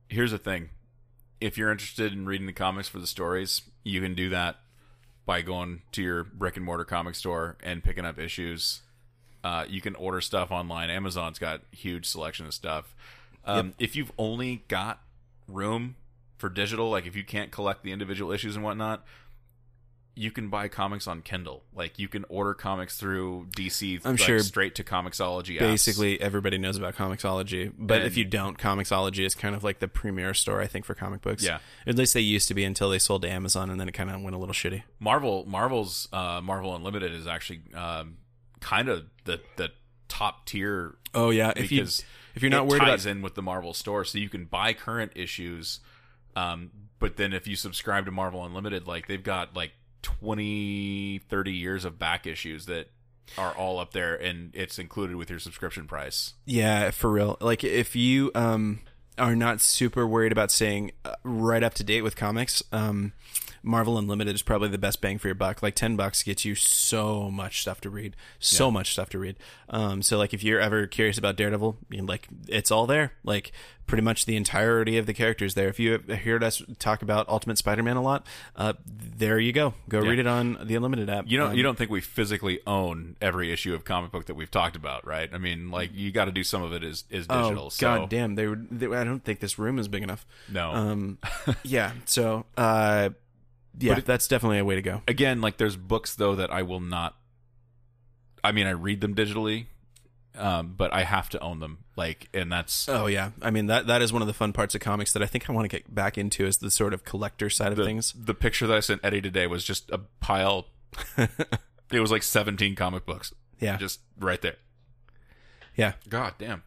[0.10, 0.70] Here's the thing.
[1.40, 4.58] If you're interested in reading the comics for the stories, you can do that
[5.26, 8.82] by going to your brick and mortar comic store and picking up issues.
[9.44, 10.90] Uh, you can order stuff online.
[10.90, 12.96] Amazon's got huge selection of stuff.
[13.46, 15.02] Um, If you've only got
[15.48, 15.96] room
[16.38, 19.06] for digital, like if you can't collect the individual issues and whatnot,
[20.16, 21.64] you can buy comics on Kindle.
[21.74, 24.00] Like you can order comics through DC.
[24.06, 25.56] I'm like, sure straight to Comixology.
[25.56, 25.60] apps.
[25.60, 29.80] basically everybody knows about Comixology, but And- if you don't, Comixology is kind of like
[29.80, 31.44] the premier store I think for comic books.
[31.44, 31.60] Yeah.
[31.86, 34.10] at least they used to be until they sold to Amazon, and then it kind
[34.10, 34.84] of went a little shitty.
[35.00, 35.46] Marvel.
[35.46, 38.18] Marvel's uh, Marvel Unlimited is actually um,
[38.62, 39.72] kind of the the
[40.08, 43.36] top tier Oh yeah, if you if you're not it worried about ties in with
[43.36, 45.80] the Marvel store, so you can buy current issues.
[46.36, 49.72] Um, but then if you subscribe to Marvel Unlimited, like they've got like
[50.06, 52.90] 20, 30 years of back issues that
[53.38, 56.34] are all up there, and it's included with your subscription price.
[56.46, 57.38] Yeah, for real.
[57.42, 58.80] Like if you um
[59.18, 63.14] are not super worried about staying uh, right up to date with comics, um
[63.66, 65.62] Marvel Unlimited is probably the best bang for your buck.
[65.64, 68.16] Like 10 bucks gets you so much stuff to read.
[68.40, 69.36] So much stuff to read.
[69.70, 73.14] Um so like if you're ever curious about Daredevil, you know, like it's all there.
[73.24, 73.52] Like
[73.88, 75.68] pretty much the entirety of the characters there.
[75.68, 78.26] If you have heard us talk about Ultimate Spider-Man a lot,
[78.56, 79.74] uh there you go.
[79.90, 81.26] Go read it on the Unlimited app.
[81.28, 84.36] You don't Um, you don't think we physically own every issue of comic book that
[84.36, 85.30] we've talked about, right?
[85.34, 87.66] I mean, like you got to do some of it is is digital.
[87.66, 88.36] Oh, so god damn.
[88.36, 90.26] They, would they I don't think this room is big enough.
[90.50, 90.72] no.
[90.72, 91.18] Um,
[91.64, 91.92] yeah.
[92.06, 93.10] So, uh,
[93.80, 95.02] yeah, it- that's definitely a way to go.
[95.08, 97.16] Again, like there's books though that I will not.
[98.44, 99.66] I mean, I read them digitally,
[100.38, 101.80] um, but I have to own them.
[101.96, 103.32] Like, and that's Oh yeah.
[103.42, 105.50] I mean that that is one of the fun parts of comics that I think
[105.50, 108.14] I want to get back into is the sort of collector side of the, things.
[108.18, 110.68] the picture that I sent Eddie today was just a pile.
[111.18, 113.78] it was like 17 comic books, Yeah.
[113.78, 114.56] just right there.
[115.76, 115.94] Yeah.
[116.10, 116.64] God damn.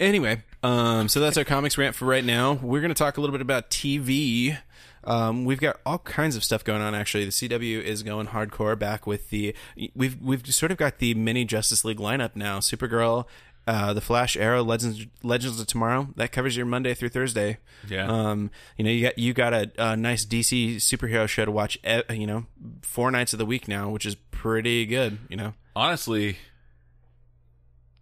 [0.00, 2.54] Anyway, um, so that's our comics rant for right now.
[2.54, 4.58] We're going to talk a little bit about TV.
[5.04, 6.94] Um, we've got all kinds of stuff going on.
[6.94, 9.54] Actually, the CW is going hardcore back with the.
[9.94, 12.60] We've we've sort of got the mini Justice League lineup now.
[12.60, 13.26] Supergirl,
[13.66, 16.08] uh, the Flash, Arrow, Legends Legends of Tomorrow.
[16.16, 17.58] That covers your Monday through Thursday.
[17.88, 18.06] Yeah.
[18.06, 21.78] Um, you know, you got you got a, a nice DC superhero show to watch.
[21.84, 22.46] e- You know,
[22.82, 25.18] four nights of the week now, which is pretty good.
[25.28, 25.54] You know.
[25.74, 26.36] Honestly,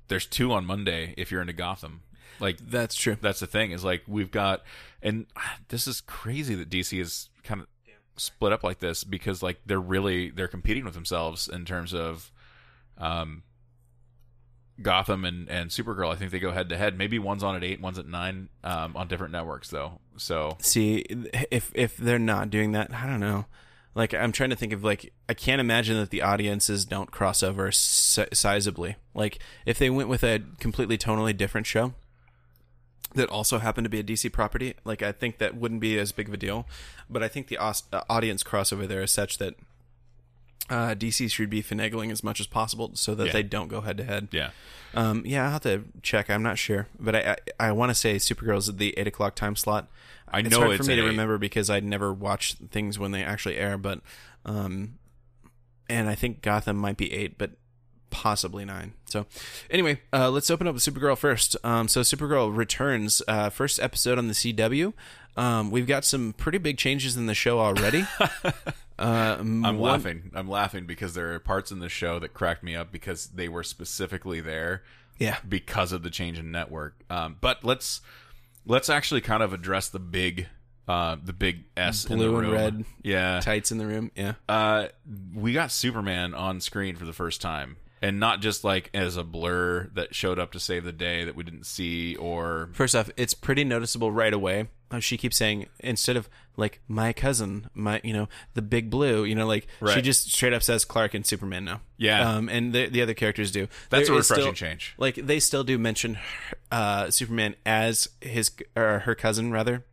[0.08, 2.02] there's two on Monday if you're into Gotham.
[2.40, 3.16] Like That's true.
[3.20, 4.62] that's the thing is like we've got
[5.02, 5.26] and
[5.68, 7.66] this is crazy that DC is kind of
[8.16, 12.30] split up like this because like they're really they're competing with themselves in terms of
[12.98, 13.42] um
[14.82, 17.62] Gotham and and Supergirl I think they go head to head maybe one's on at
[17.64, 20.98] 8 one's at 9 um on different networks though so See,
[21.50, 23.46] if if they're not doing that, I don't know.
[23.94, 27.42] Like I'm trying to think of like I can't imagine that the audiences don't cross
[27.42, 28.96] over si- sizably.
[29.14, 31.94] Like if they went with a completely tonally different show
[33.14, 36.12] that also happened to be a DC property, like I think that wouldn't be as
[36.12, 36.66] big of a deal.
[37.08, 37.72] But I think the uh,
[38.08, 39.54] audience crossover there is such that
[40.68, 43.32] uh, DC should be finagling as much as possible so that Yeah.
[43.32, 44.28] they don't go head to head.
[44.30, 44.50] yeah
[44.94, 46.30] Um, yeah, I'll have to check.
[46.30, 49.34] I'm not sure, but I I, I want to say Supergirl's at the eight o'clock
[49.34, 49.88] time slot.
[50.28, 51.06] I it's know hard it's for me to eight.
[51.06, 53.76] remember because I never watch things when they actually air.
[53.76, 54.00] But
[54.44, 54.98] um,
[55.88, 57.50] and I think Gotham might be eight, but
[58.10, 58.92] possibly nine.
[59.06, 59.26] So,
[59.70, 61.56] anyway, uh, let's open up with Supergirl first.
[61.64, 64.92] Um, so, Supergirl returns, uh, first episode on the CW.
[65.36, 68.04] Um, we've got some pretty big changes in the show already.
[68.44, 70.30] uh, I'm one- laughing.
[70.34, 73.48] I'm laughing because there are parts in the show that cracked me up because they
[73.48, 74.82] were specifically there
[75.18, 75.38] Yeah.
[75.48, 76.96] because of the change in network.
[77.08, 78.00] Um, but let's
[78.66, 80.48] let's actually kind of address the big
[80.88, 82.56] uh, the big S in the Blue and room.
[82.56, 83.40] red Yeah.
[83.40, 84.10] Tights in the room.
[84.16, 84.34] Yeah.
[84.48, 84.88] Uh,
[85.32, 89.24] we got Superman on screen for the first time, and not just like as a
[89.24, 93.10] blur that showed up to save the day that we didn't see, or First off,
[93.16, 94.68] it's pretty noticeable right away.
[94.90, 99.24] how She keeps saying instead of like my cousin, my you know the big blue,
[99.24, 100.04] you know like she Right.
[100.04, 101.80] just straight up says Clark and Superman now.
[101.98, 102.28] Yeah.
[102.36, 103.68] um, and the the other characters do.
[103.90, 104.94] That's a is refreshing change.
[104.98, 106.18] Like they still do mention
[106.72, 109.84] uh, Superman as his or her cousin rather.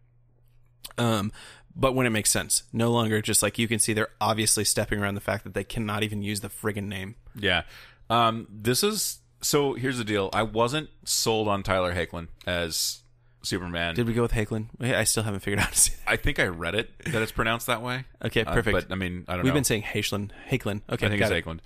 [0.97, 1.31] Um,
[1.75, 4.99] but when it makes sense, no longer just like you can see they're obviously stepping
[4.99, 7.15] around the fact that they cannot even use the friggin' name.
[7.35, 7.63] yeah.
[8.09, 9.73] Um, this is so.
[9.73, 10.29] Here's the deal.
[10.33, 12.99] I wasn't sold on Tyler Hoechlin as
[13.41, 13.95] Superman.
[13.95, 14.67] Did we go with Hoechlin?
[14.81, 17.31] I still haven't figured out how to say I think I read it that it's
[17.31, 18.05] pronounced that way.
[18.23, 18.73] Okay, Uh, perfect.
[18.89, 19.43] but I mean, I don't know.
[19.43, 19.57] We've know.
[19.57, 20.31] been saying Hoechlin.
[20.49, 20.81] Hoechlin.
[20.89, 21.59] Okay, I think got it's it.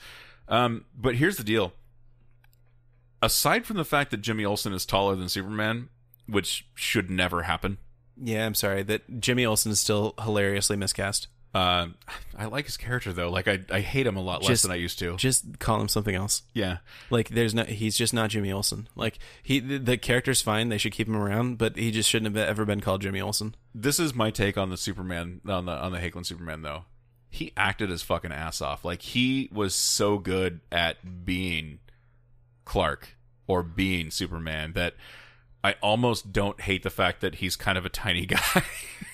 [0.47, 1.73] Um, but here's the deal.
[3.22, 5.89] Aside from the fact that Jimmy Olsen is taller than Superman,
[6.27, 7.77] which should never happen,
[8.22, 11.27] Yeah, I'm sorry that Jimmy Olsen is still hilariously miscast.
[11.53, 11.88] Uh,
[12.38, 13.30] I like his character though.
[13.30, 15.18] Like I, I hate him a lot less Just- than I used to.
[15.18, 16.44] Just call him something else.
[16.53, 16.78] Yeah,
[17.10, 18.88] Like there's no he's just not Jimmy Olsen.
[18.95, 22.36] Like he the, the character's fine, they should keep him around, but he just shouldn't
[22.36, 23.56] have ever been called Jimmy Olsen.
[23.76, 26.86] this is my take on the Superman on the on the Hoechlin Superman though.
[27.30, 28.84] He acted his fucking ass off.
[28.86, 31.80] Like he was so good at being
[32.65, 33.15] Clark
[33.48, 34.95] or being Superman that
[35.63, 38.63] I almost don't hate the fact that he's kind of a tiny guy.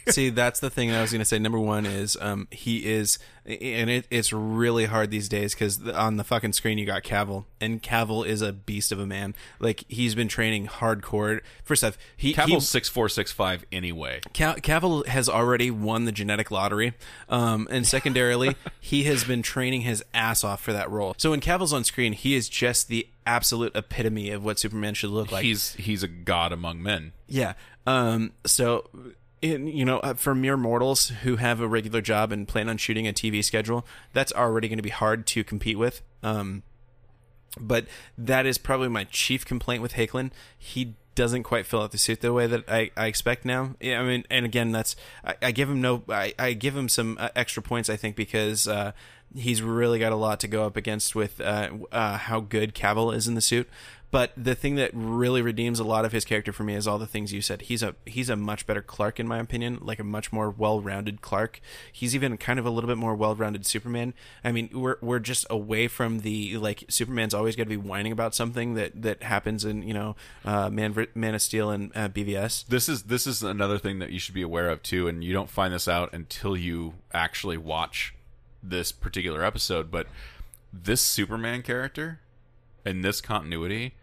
[0.10, 1.38] See, that's the thing I was going to say.
[1.38, 6.15] Number one is um, he is, and it, it's really hard these days because on
[6.15, 9.36] the fucking screen you got Cavill, and Cavill is a beast of a man.
[9.60, 11.41] Like he's been training hardcore.
[11.65, 14.22] First off, he Cavill's six four six five anyway.
[14.34, 16.94] Ca- Cavill has already won the genetic lottery,
[17.28, 21.15] um, and secondarily, he has been training his ass off for that role.
[21.18, 25.10] So when Cavill's on screen, he is just the absolute epitome of what Superman should
[25.12, 25.44] look like.
[25.44, 27.14] he's he's a god among men.
[27.28, 27.54] Yeah.
[27.86, 28.34] Um.
[28.45, 28.90] So,
[29.41, 32.78] in, you know, uh, for mere mortals who have a regular job and plan on
[32.78, 36.02] shooting a TV schedule, that's already going to be hard to compete with.
[36.24, 36.64] Um.
[37.60, 37.88] But
[38.18, 40.32] that is probably my chief complaint with Hoechlin.
[40.58, 43.76] He doesn't quite fill out the suit the way that I, I expect now.
[43.82, 44.95] Yeah, I mean, and again, that's
[45.26, 47.90] I, I give him no, I, I give him some uh, extra points.
[47.90, 48.91] I think because uh,
[49.36, 53.16] he's really got a lot to go up against with uh, uh, how good Cavill
[53.16, 53.70] is in the suit.
[54.10, 56.98] But the thing that really redeems a lot of his character for me is all
[56.98, 57.64] the things you said.
[57.64, 61.22] He's a he's a much better Clark in my opinion, like a much more well-rounded
[61.22, 61.60] Clark.
[61.91, 64.14] He's even kind of a little bit more well-rounded Superman.
[64.45, 68.14] I mean, we're we're just away from the like Superman's always got to be whining
[68.14, 72.08] about something that that happens in you know uh, Man Man of Steel and uh,
[72.08, 72.66] BVS.
[72.68, 75.34] This is this is another thing that you should be aware of too, and you
[75.34, 78.14] don't find this out until you actually watch
[78.69, 79.91] this particular episode.
[79.91, 80.07] But
[80.72, 82.19] this Superman character
[82.85, 83.95] in this continuity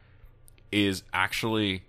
[0.72, 1.84] is actually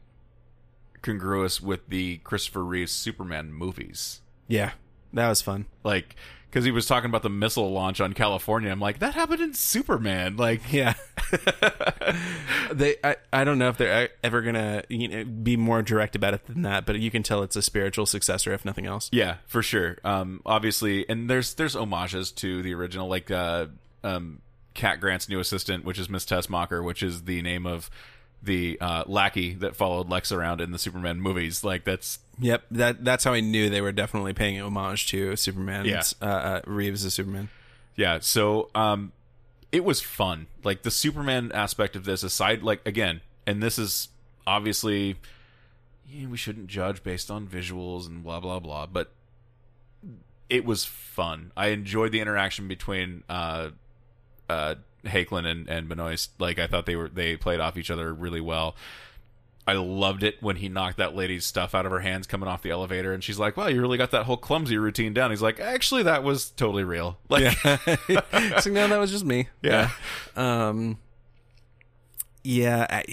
[1.01, 4.21] congruous with the Christopher Reeve Superman movies.
[4.47, 4.71] Yeah,
[5.13, 5.65] that was fun.
[5.83, 6.15] Like,
[6.55, 8.71] because he was talking about the missile launch on California.
[8.71, 10.37] I'm like, that happened in Superman.
[10.37, 10.93] Like, Yeah.
[12.71, 16.15] they I, I don't know if they're ever going to you know, be more direct
[16.15, 19.09] about it than that, but you can tell it's a spiritual successor if nothing else.
[19.11, 19.97] Yeah, for sure.
[20.05, 23.65] Um, obviously, and there's there's homages to the original, like uh,
[24.05, 24.41] um,
[24.75, 27.89] Cat Grant's new assistant, which is Miss Tessmacher, which is the name of
[28.45, 31.63] the uh, lackey that followed Lex around in the Superman movies.
[31.63, 35.85] Like that's Yep, that that's how I knew they were definitely paying homage to Superman.
[35.85, 36.03] Yeah.
[36.21, 37.49] uh, uh, Reeves as Superman.
[37.95, 38.19] yeah.
[38.19, 39.11] So um,
[39.71, 40.47] it was fun.
[40.63, 44.09] Like the Superman aspect of this, aside, like again, and this is
[44.47, 45.17] obviously
[46.07, 49.11] yeah, we shouldn't judge based on visuals and blah blah blah, but
[50.49, 51.51] it was fun.
[51.57, 53.71] I enjoyed the interaction between uh,
[54.47, 56.31] uh, Hoechlin and and Benoist.
[56.39, 58.75] Like I thought they were they played off each other really well.
[59.67, 62.61] I loved it when he knocked that lady's stuff out of her hands coming off
[62.61, 65.41] the elevator, and she's like, "Wow, you really got that whole clumsy routine down." He's
[65.41, 67.51] like, "Actually, that was totally real." Like,
[68.61, 69.47] so no, that was just me.
[69.61, 69.89] Yeah.
[70.35, 70.99] Um.
[72.43, 73.03] Yeah, I,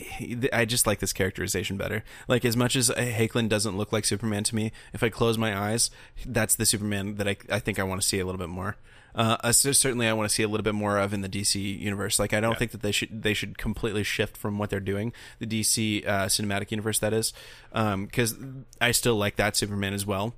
[0.52, 2.05] I just like this characterization better.
[2.28, 5.59] Like as much as Hoechlin doesn't look like Superman to me, if I close my
[5.59, 5.90] eyes,
[6.27, 8.77] that's the Superman that I I think I want to see a little bit more.
[9.14, 11.78] Uh, uh, certainly I want to see a little bit more of in the DC
[11.78, 12.18] universe.
[12.18, 15.12] Like I don't think that they should they should completely shift from what they're doing,
[15.39, 17.32] the DC uh, cinematic universe that is,
[17.72, 18.34] because
[18.80, 20.34] I still like that Superman as well.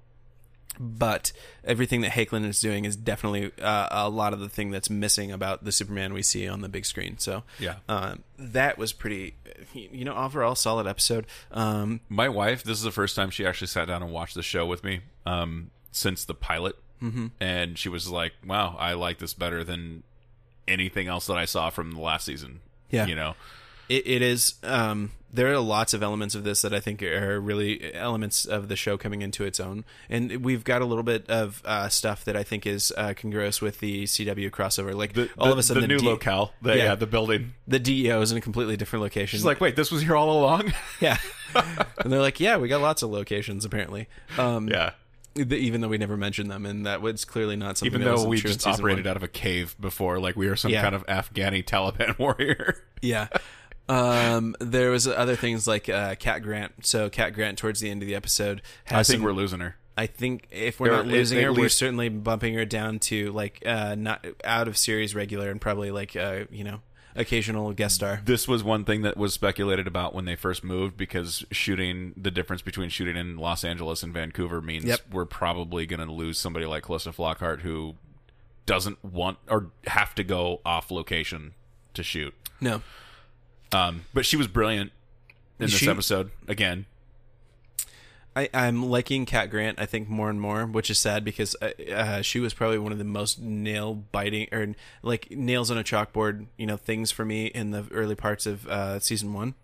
[0.81, 1.31] but
[1.63, 5.31] everything that Hoechlin is doing is definitely uh, a lot of the thing that's missing
[5.31, 7.17] about the Superman we see on the big screen.
[7.19, 7.77] So Yeah.
[7.89, 9.37] um, that was pretty,
[9.73, 11.27] you know, overall solid episode.
[11.53, 14.43] Um, My wife, this is the first time she actually sat down and watched the
[14.43, 17.27] show with me um, since the pilot, mm-hmm.
[17.41, 20.03] and she was like, "Wow, I like this better than
[20.67, 22.61] anything else that I saw from the last season."
[22.91, 23.07] Yeah.
[23.07, 23.35] you know,
[23.89, 24.55] it, it is.
[24.63, 28.69] Um, there are lots of elements of this that I think are really elements of
[28.69, 32.25] the show coming into its own, and we've got a little bit of uh, stuff
[32.27, 34.95] that I think is uh, congruous with the CW crossover.
[34.95, 36.85] Like the, all the- of a sudden, the, new D- locale, the, Yeah.
[36.85, 36.95] yeah.
[36.95, 37.55] the building.
[37.67, 39.37] the DEO is in a completely different location.
[39.37, 41.19] She's like, "Wait, this was here all along." yeah,
[41.99, 44.07] and they're like, yeah, we got lots of locations apparently.
[44.39, 44.91] Um, yeah,
[45.35, 47.93] th- even though we never mentioned them, and that was clearly not something.
[47.93, 49.11] even that though wasn't we true just operated one.
[49.11, 50.83] out of a cave before, like we were some Yeah.
[50.83, 52.83] kind of Afghani Taliban warrior.
[53.03, 53.29] Yeah.
[53.89, 56.87] Um, there was other things like uh, Cat Grant.
[56.87, 59.61] So Cat Grant, towards the end of the episode, has I think some- we're losing
[59.61, 59.77] her.
[59.97, 63.63] I think if we're Or not losing her, we're certainly bumping her down to like
[63.65, 66.81] uh, not out of series regular and probably like uh, you know
[67.17, 68.21] occasional guest star.
[68.25, 72.31] This was one thing that was speculated about when they first moved because shooting the
[72.31, 75.01] difference between shooting in Los Angeles and Vancouver means Yep.
[75.13, 77.95] we're probably going to lose somebody like Calista Flockhart who
[78.67, 81.53] doesn't want or have to go off location
[81.95, 82.35] to shoot.
[82.61, 82.83] No,
[83.73, 84.93] Um, but she was brilliant
[85.59, 86.87] in this She- episode again.
[88.37, 89.79] I, I'm liking Cat Grant.
[89.81, 92.93] I think more and more, which is sad because uh, uh, she was probably one
[92.93, 97.25] of the most nail biting or like nails on a chalkboard, you know, things for
[97.25, 99.55] me in the early parts of uh, season one.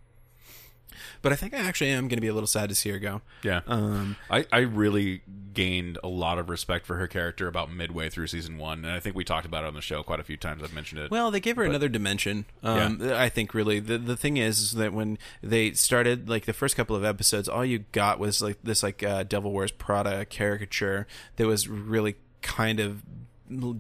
[1.23, 2.99] But I think I actually am going to be a little sad to see her
[2.99, 3.23] go.
[3.43, 3.61] Yeah.
[3.67, 5.23] Um, I, I really
[5.53, 9.01] gained a lot of respect for her character about midway through season one, and I
[9.01, 10.63] think we talked about it on the show quite a few times.
[10.63, 11.11] I've mentioned it.
[11.11, 12.45] Well, they gave her another dimension.
[12.63, 16.53] Um, I think really the the thing is, is that when they started like the
[16.53, 20.25] first couple of episodes, all you got was like this like uh, Devil Wears Prada
[20.25, 21.07] caricature
[21.37, 23.03] that was really kind of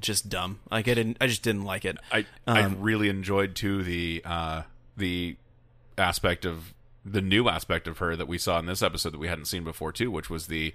[0.00, 0.58] just dumb.
[0.70, 1.96] Like I didn't, I just didn't like it.
[2.10, 4.62] I I Um, really enjoyed too the uh,
[4.96, 5.36] the
[5.96, 6.74] aspect of
[7.10, 9.64] the new aspect of her that we saw in this episode that we hadn't seen
[9.64, 10.72] before too, which was the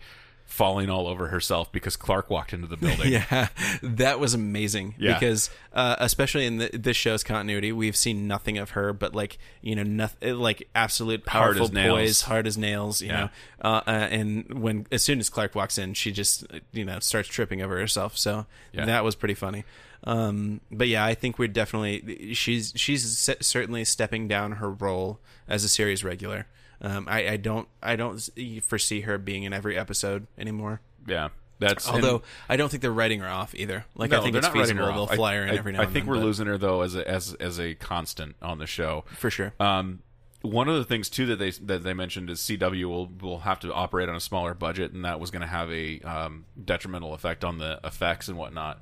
[0.48, 3.12] falling all over herself because Clark walked into the building.
[3.12, 3.48] Yeah,
[3.82, 4.94] that was amazing.
[4.99, 5.14] Yeah.
[5.18, 9.40] Because uh, especially in the, this show's continuity, we've seen nothing of her but like
[9.62, 11.98] you know nothing like absolute Hard powerful nails.
[11.98, 13.02] poise, hard as nails.
[13.02, 13.20] You Yeah.
[13.22, 13.30] know,
[13.64, 17.28] uh, uh, and when as soon as Clark walks in, she just you know starts
[17.28, 18.16] tripping over herself.
[18.16, 18.86] So Yeah.
[18.86, 19.64] that was pretty funny.
[20.06, 25.64] Um, but yeah, I think we're definitely she's she's certainly stepping down her role as
[25.64, 26.48] a series regular.
[26.82, 28.19] Um, I, I don't I don't
[28.64, 30.82] foresee her being in every episode anymore.
[31.07, 31.30] Yeah.
[31.57, 33.86] That's Although and- I don't think they're writing her off either.
[33.95, 35.72] Like no, I think they're it's not writing feasible they'll fly her in I, every
[35.72, 38.36] now I think then, we're but- losing her though as a as as a constant
[38.41, 39.06] on the show.
[39.18, 39.53] for sure.
[39.60, 40.02] Um,
[40.41, 43.60] one of the things too that they that they mentioned is CW will will have
[43.61, 47.14] to operate on a smaller budget, and that was going to have a um, detrimental
[47.14, 48.80] effect on the effects and whatnot.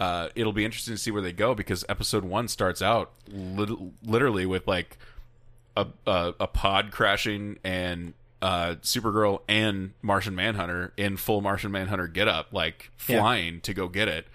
[0.00, 3.78] Uh, it'll be interesting to see where they go because episode one starts out lit-
[4.02, 4.98] literally with like
[5.76, 12.08] a, a a pod crashing and uh, Supergirl and Martian Manhunter in full Martian Manhunter
[12.08, 13.18] getup, like Yeah.
[13.18, 14.26] flying to go get it.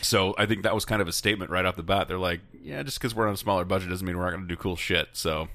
[0.00, 2.08] So I think that was kind of a statement right off the bat.
[2.08, 4.42] They're like, yeah, just because we're on a smaller budget doesn't mean we're not going
[4.42, 5.08] to do cool shit.
[5.12, 5.48] So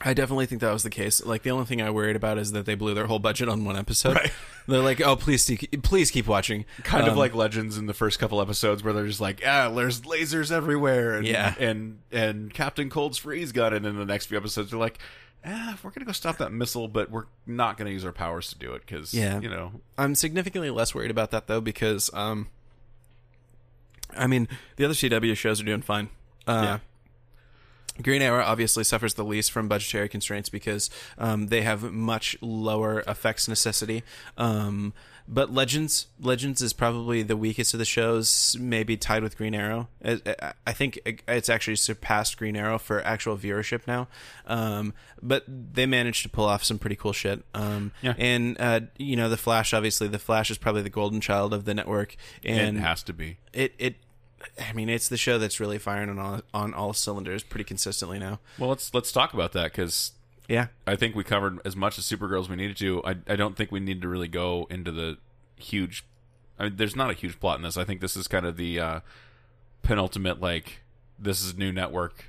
[0.00, 1.24] I definitely think that was the case.
[1.24, 3.64] Like the only thing I worried about is that they blew their whole budget on
[3.64, 4.16] one episode.
[4.16, 4.32] Right.
[4.66, 7.94] They're like, "Oh, please, keep- please keep watching." kind of Um, like Legends in the
[7.94, 11.54] first couple episodes where they're just like, yeah, there's lasers everywhere, and Yeah.
[11.58, 14.98] and and Captain Cold's freeze gun, and in the next few episodes they're like,
[15.44, 18.58] ah, we're gonna go stop that missile, but we're not gonna use our powers to
[18.58, 19.40] do it because Yeah.
[19.40, 22.46] you know, I'm significantly less worried about that though because, um,
[24.16, 24.46] I mean,
[24.76, 26.08] the other CW shows are doing fine.
[26.46, 26.78] Uh, Yeah.
[28.00, 30.88] Green Arrow obviously suffers the least from budgetary constraints because
[31.18, 34.02] um, they have much lower effects necessity.
[34.38, 34.94] Um,
[35.28, 39.88] but Legends, Legends is probably the weakest of the shows, maybe tied with Green Arrow.
[40.04, 40.20] I,
[40.66, 40.98] I- think
[41.28, 44.08] it's actually surpassed Green Arrow for actual viewership now.
[44.46, 47.44] Um, but they managed to pull off some pretty cool shit.
[47.54, 48.14] Um, Yeah.
[48.18, 49.72] And uh, you know, the Flash.
[49.72, 53.12] Obviously, the Flash is probably the golden child of the network, and it has to
[53.12, 53.36] be.
[53.52, 53.96] it it
[54.58, 58.18] I mean it's the show that's really firing on all, on all cylinders pretty consistently
[58.18, 58.40] now.
[58.58, 60.12] Well, let's let's talk about that because
[60.48, 60.68] Yeah.
[60.86, 63.02] I think we covered as much as Supergirl as we needed to.
[63.04, 65.18] I I don't think we need to really go into the
[65.56, 66.04] huge.
[66.58, 67.76] I mean, there's not a huge plot in this.
[67.76, 69.00] I think this is kind of the uh,
[69.82, 70.80] penultimate like
[71.18, 72.26] this is new network,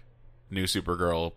[0.50, 1.34] new Supergirl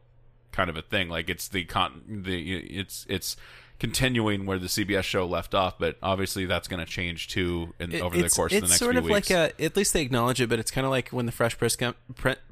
[0.53, 1.09] kind of a thing.
[1.09, 3.37] Like it's the con the it's it's
[3.79, 7.93] continuing where the CBS show left off, but obviously that's going to change too in,
[7.93, 9.31] It- over the course of the it's next sort few of weeks.
[9.31, 11.59] like a, at least they acknowledge it, but it's kind of like when the Fresh
[11.59, 11.95] Prince, com-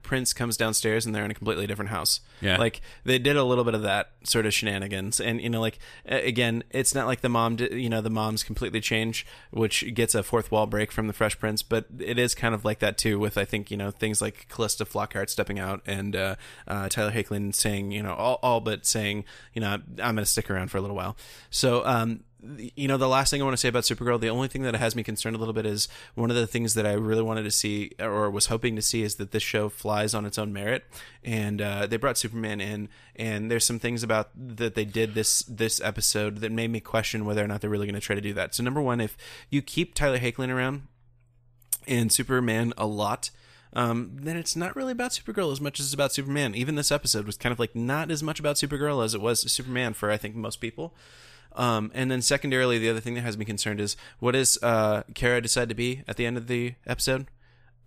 [0.02, 2.20] Prince comes downstairs and they're in a completely different house.
[2.40, 2.58] Yeah.
[2.58, 5.78] like they did a little bit of that sort of shenanigans, and you know, like
[6.04, 10.14] again, it's not like the mom, di- you know, the mom's completely change, which gets
[10.14, 12.98] a fourth wall break from the Fresh Prince, but it is kind of like that
[12.98, 13.18] too.
[13.18, 16.34] With I think you know things like Calista Flockhart stepping out and uh,
[16.68, 19.24] uh, Tyler Hoechlin saying you know all, all but saying
[19.54, 21.13] you know I'm going to stick around for a little while.
[21.50, 22.24] So um,
[22.76, 24.74] you know, the last thing I want to say about Supergirl, the only thing that
[24.74, 27.44] has me concerned a little bit is one of the things that I really wanted
[27.44, 30.52] to see or was hoping to see is that this show flies on its own
[30.52, 30.84] merit.
[31.22, 35.40] And uh, they brought Superman in, and there's some things about that they did this
[35.42, 38.20] this episode that made me question whether or not they're really going to try to
[38.20, 38.54] do that.
[38.54, 39.16] So number one, if
[39.48, 40.86] you keep Tyler Hoechlin around
[41.86, 43.30] and Superman a lot.
[43.74, 46.54] Um, then it's not really about Supergirl as much as it's about Superman.
[46.54, 49.40] Even this episode was kind of like not as much about Supergirl as it was
[49.50, 50.94] Superman for I think most people.
[51.56, 55.02] Um, and then secondarily, the other thing that has me concerned is what does uh,
[55.14, 57.26] Kara decide to be at the end of the episode?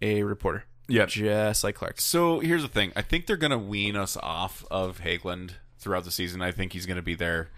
[0.02, 0.66] A reporter.
[0.88, 1.06] Yeah.
[1.06, 2.00] Just like Clark.
[2.00, 2.94] So here's the thing.
[2.96, 6.42] I think they're going to wean us off of Hoechlin throughout the season.
[6.42, 7.50] I think he's going to be there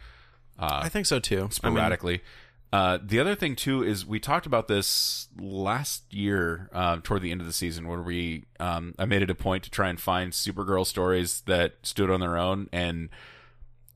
[0.60, 1.38] I think so too.
[1.38, 2.22] I mean, sporadically.
[2.72, 7.32] Uh, the other thing too is we talked about this last year uh, toward the
[7.32, 10.00] end of the season, where we um, I made it a point to try and
[10.00, 13.10] find Supergirl stories that stood on their own, and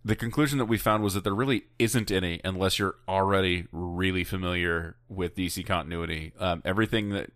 [0.03, 4.23] the conclusion that we found was that there really isn't any unless you're already really
[4.23, 6.33] familiar with DC continuity.
[6.39, 7.29] Um, everything that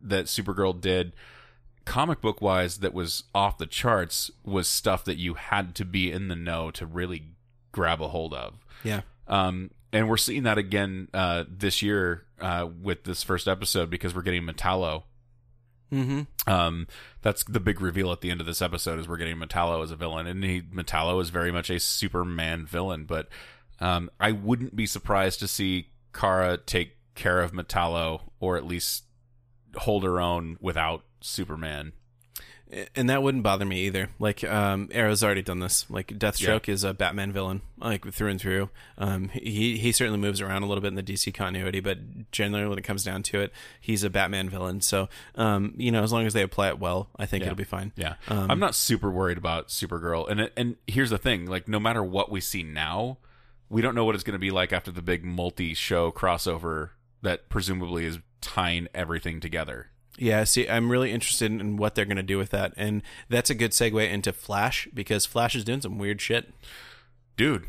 [0.00, 1.14] that Supergirl did
[1.84, 6.10] comic book wise that was off the charts was stuff that you had to be
[6.10, 7.26] in the know to really
[7.72, 8.64] grab a hold of.
[8.82, 9.02] yeah.
[9.26, 14.14] Um, and we're seeing that again uh, this year uh, with this first episode because
[14.14, 15.04] we're getting Metallo.
[15.92, 16.50] Mm-hmm.
[16.50, 16.88] Um,
[17.22, 19.92] that's the big reveal at the end of this episode is we're getting Metallo as
[19.92, 23.04] a villain, and he Metallo is very much a Superman villain.
[23.04, 23.28] But
[23.80, 29.04] um, I wouldn't be surprised to see Kara take care of Metallo, or at least
[29.76, 31.92] hold her own without Superman.
[32.96, 34.08] And that wouldn't bother me either.
[34.18, 35.88] Like, um, Arrow's already done this.
[35.88, 38.70] Like, Deathstroke is a Batman villain, like through and through.
[38.98, 42.66] Um, he he certainly moves around a little bit in the DC continuity, but generally,
[42.66, 44.80] when it comes down to it, he's a Batman villain.
[44.80, 47.48] So, um, you know, as long as they apply it well, I think Yeah.
[47.48, 47.92] it'll be fine.
[47.96, 51.78] Yeah, Um, I'm not super worried about Supergirl, and and here's the thing: like, no
[51.78, 53.18] matter what we see now,
[53.68, 56.90] we don't know what it's going to be like after the big multi-show crossover
[57.22, 59.90] that presumably is tying everything together.
[60.18, 63.50] Yeah, see, I'm really interested in what they're going to do with that, and that's
[63.50, 66.52] a good segue into Flash because Flash is doing some weird shit.
[67.36, 67.64] Dude,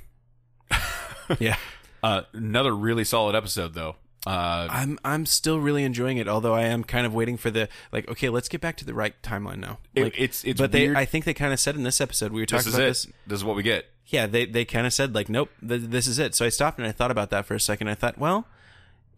[1.39, 1.57] Yeah,
[2.03, 3.95] uh, another really solid episode though.
[4.27, 7.67] Uh, I'm I'm still really enjoying it, although I am kind of waiting for the
[7.91, 8.07] like.
[8.09, 9.77] Okay, let's get back to the right timeline now.
[9.95, 10.95] It- it's- it's but weird.
[10.95, 12.75] they I think they kind of said in this episode we were this talking is
[12.75, 12.87] about it.
[12.89, 13.07] this.
[13.27, 13.85] This is what we get.
[14.07, 16.35] Yeah, they they kind of said like, nope, th- this is it.
[16.35, 17.87] So I stopped and I thought about that for a second.
[17.87, 18.47] I thought, well,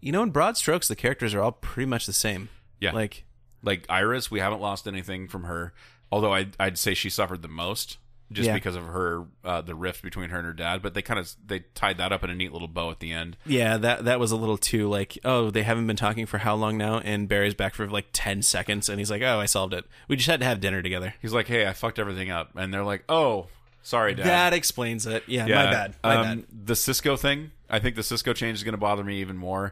[0.01, 2.49] you know, in broad strokes, the characters are all pretty much the same.
[2.79, 2.91] Yeah.
[2.91, 3.25] like
[3.63, 5.73] Like Iris, we haven't lost anything from her,
[6.11, 7.97] although I'd, I'd say she suffered the most
[8.29, 8.55] just Yeah.
[8.55, 10.81] because of her uh, the rift between her and her dad.
[10.81, 13.11] But they kind of they tied that up in a neat little bow at the
[13.13, 13.37] end.
[13.45, 16.55] Yeah, that that was a little too like, oh, they haven't been talking for how
[16.55, 16.99] long now?
[16.99, 19.85] And Barry's back for like ten seconds, and he's like, oh, I solved it.
[20.09, 21.13] We just had to have dinner together.
[21.21, 23.47] He's like, "Hey, I fucked everything up," and they're like, "Oh,
[23.81, 25.23] sorry, dad." That explains it.
[25.25, 25.95] Yeah, my bad.
[26.03, 26.45] My um, bad.
[26.65, 29.71] The Cisco thing, I think the Cisco change is going to bother me even more.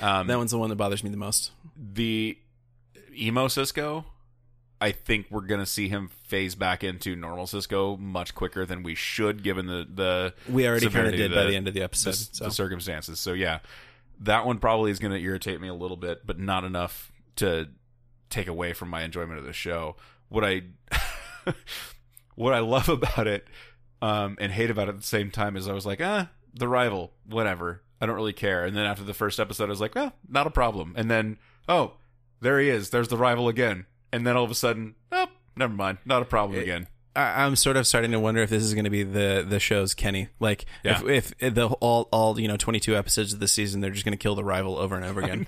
[0.00, 1.50] Um, That one's the one that bothers me the most.
[1.76, 2.38] the
[3.14, 4.06] emo Cisco,
[4.80, 8.82] I think we're going to see him phase back into normal Cisco much quicker than
[8.82, 11.74] we should, given the the We already kind of did of by the end of
[11.74, 12.10] the episode.
[12.10, 12.44] the, so.
[12.46, 13.20] the circumstances.
[13.20, 13.60] So yeah,
[14.20, 17.68] that one probably is going to irritate me a little bit, but not enough to
[18.28, 19.96] take away from my enjoyment of the show.
[20.28, 20.62] What I
[22.34, 23.46] what I love about it
[24.00, 26.66] um, and hate about it at the same time is I was like, ah, the
[26.66, 27.82] rival, whatever.
[28.02, 28.64] I don't really care.
[28.64, 30.92] And then after the first episode, I was like, well, not a problem.
[30.96, 31.38] And then,
[31.68, 31.92] oh,
[32.40, 32.90] there he is.
[32.90, 33.86] There's the rival again.
[34.12, 36.88] And then all of a sudden, oh, never mind, not a problem again.
[37.14, 39.60] I, I'm sort of starting to wonder if this is going to be the the
[39.60, 40.28] show's Kenny.
[40.40, 41.00] Like, Yeah.
[41.06, 44.12] if, if the all all you know 22 episodes of the season, they're just going
[44.18, 45.46] to kill the rival over and over again.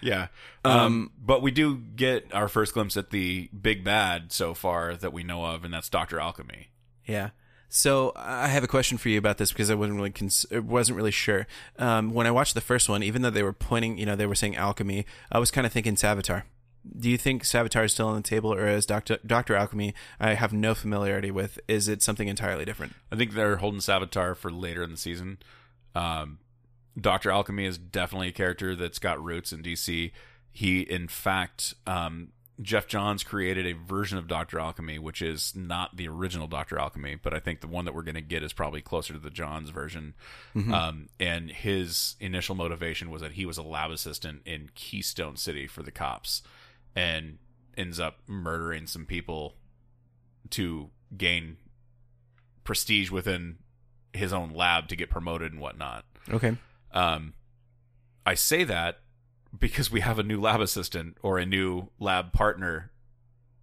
[0.00, 0.28] Yeah.
[0.64, 5.12] Um, but we do get our first glimpse at the big bad so far that
[5.12, 6.70] we know of, and that's Doctor Alchemy.
[7.06, 7.30] Yeah.
[7.72, 10.96] So I have a question for you about this because I wasn't really cons- wasn't
[10.96, 11.46] really sure.
[11.78, 14.26] Um, when I watched the first one, even though they were pointing, you know, they
[14.26, 16.42] were saying alchemy, I was kind of thinking Savitar.
[16.98, 19.94] Do you think Savitar is still on the table, or is Doctor Doctor Alchemy?
[20.18, 21.60] I have no familiarity with.
[21.68, 22.94] Is it something entirely different?
[23.12, 25.38] I think they're holding Savitar for later in the season.
[25.94, 26.38] Um,
[27.00, 30.10] Doctor Alchemy is definitely a character that's got roots in DC.
[30.50, 35.96] He, in fact, um, Geoff Johns created a version of Doctor Alchemy, which is not
[35.96, 38.52] the original Doctor Alchemy, but I think the one that we're going to get is
[38.52, 40.14] probably closer to the Johns version.
[40.74, 45.66] Um, and his initial motivation was that he was a lab assistant in Keystone City
[45.66, 46.42] for the cops,
[46.94, 47.38] and
[47.78, 49.54] ends up murdering some people
[50.50, 51.56] to gain
[52.64, 53.58] prestige within
[54.12, 56.04] his own lab to get promoted and whatnot.
[56.28, 56.56] Okay.
[56.92, 57.34] Um,
[58.26, 58.98] I say that
[59.58, 62.90] because we have a new lab assistant or a new lab partner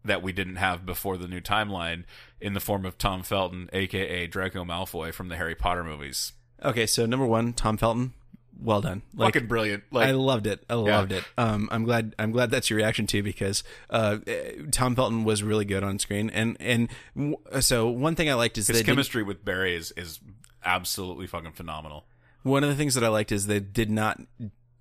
[0.03, 2.03] that we didn't have before the new timeline
[2.39, 6.33] in the form of Tom Felton, aka Draco Malfoy from the Harry Potter movies.
[6.63, 6.85] Okay.
[6.85, 8.13] So number one, Tom Felton.
[8.59, 9.03] Well done.
[9.13, 9.83] Like Fucking brilliant!
[9.91, 10.63] Like I loved it.
[10.67, 11.23] I loved it.
[11.37, 12.15] Um, I'm glad.
[12.17, 14.17] I'm glad that's your reaction too, because uh,
[14.71, 18.57] Tom Felton was really good on screen, and and w- so one thing I liked
[18.57, 20.19] is his they did- chemistry with Barry is is
[20.65, 22.07] absolutely fucking phenomenal.
[22.41, 24.19] one of the things that I liked is they did not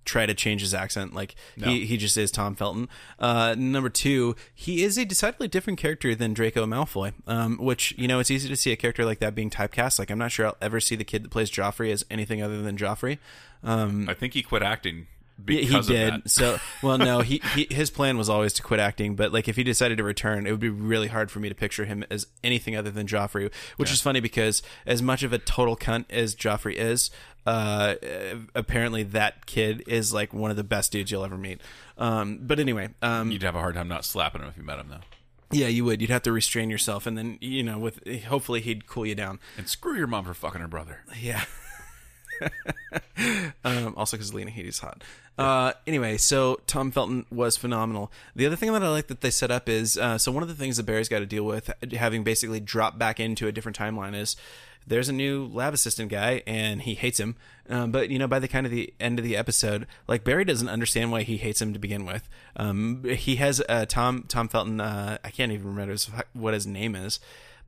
[0.07, 1.13] try to change his accent.
[1.13, 2.89] Like he, he just is Tom Felton.
[3.19, 7.13] Uh, number two, he is a decidedly different character than Draco Malfoy.
[7.27, 9.99] Um, which you know it's easy to see a character like that being typecast.
[9.99, 12.61] Like I'm not sure I'll ever see the kid that plays Joffrey as anything other
[12.61, 13.19] than Joffrey.
[13.63, 15.07] Um, I think he quit acting
[15.43, 16.13] because he of did.
[16.13, 16.29] that.
[16.29, 19.15] So, well, no, he, he his plan was always to quit acting.
[19.15, 21.55] But like, if he decided to return, it would be really hard for me to
[21.55, 23.51] picture him as anything other than Joffrey.
[23.77, 27.11] Which is funny because as much of a total cunt as Joffrey is,
[27.47, 27.95] uh,
[28.53, 31.61] apparently that kid is like one of the best dudes you'll ever meet.
[31.97, 34.79] Um, but anyway, um, You'd have a hard time not slapping him if you met
[34.79, 34.99] him though.
[35.51, 36.01] yeah, you would.
[36.01, 39.39] You'd have to restrain yourself, and then you know, with hopefully he'd cool you down.
[39.57, 40.99] And screw your mom for fucking her brother.
[41.19, 41.45] Yeah.
[43.63, 45.03] um, also, because Lena Headey's hot.
[45.37, 48.11] Uh, anyway, so Tom Felton was phenomenal.
[48.35, 50.49] The other thing that I like that they set up is uh, so one of
[50.49, 53.77] the things that Barry's got to deal with, having basically dropped back into a different
[53.77, 54.35] timeline, is
[54.87, 57.35] there's a new lab assistant guy and he hates him.
[57.69, 60.45] Um, but you know, by the kind of the end of the episode, like Barry
[60.45, 62.29] doesn't understand why he hates him to begin with.
[62.55, 64.79] Um, he has uh, Tom Tom Felton.
[64.79, 67.19] Uh, I can't even remember his, what his name is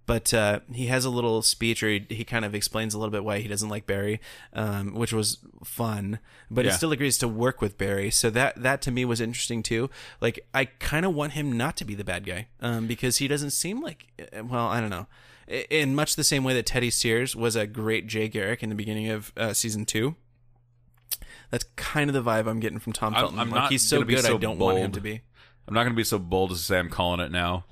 [0.09, 3.11] but uh, he has a little speech or he, he kind of explains a little
[3.11, 4.19] bit why he doesn't like Barry,
[4.53, 6.17] um, which was fun.
[6.49, 9.61] But he still agrees to work with Barry, so that that to me was interesting
[9.61, 9.91] too.
[10.19, 13.27] Like I kind of want him not to be the bad guy um, because he
[13.27, 15.05] doesn't seem like uh, well, I don't know.
[15.49, 18.69] I- In much the same way that Teddy Sears was a great Jay Garrick in
[18.69, 20.15] the beginning of uh, season two.
[21.51, 23.39] That's kind of the vibe I'm getting from Tom I'm- Felton.
[23.39, 24.93] I'm like not he's so good, I so don't want him bold.
[24.95, 25.21] to be.
[25.67, 27.65] I'm not going to be so bold as to say I'm calling it now,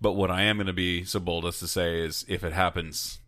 [0.00, 2.52] but what I am going to be so bold as to say is if it
[2.52, 3.20] happens,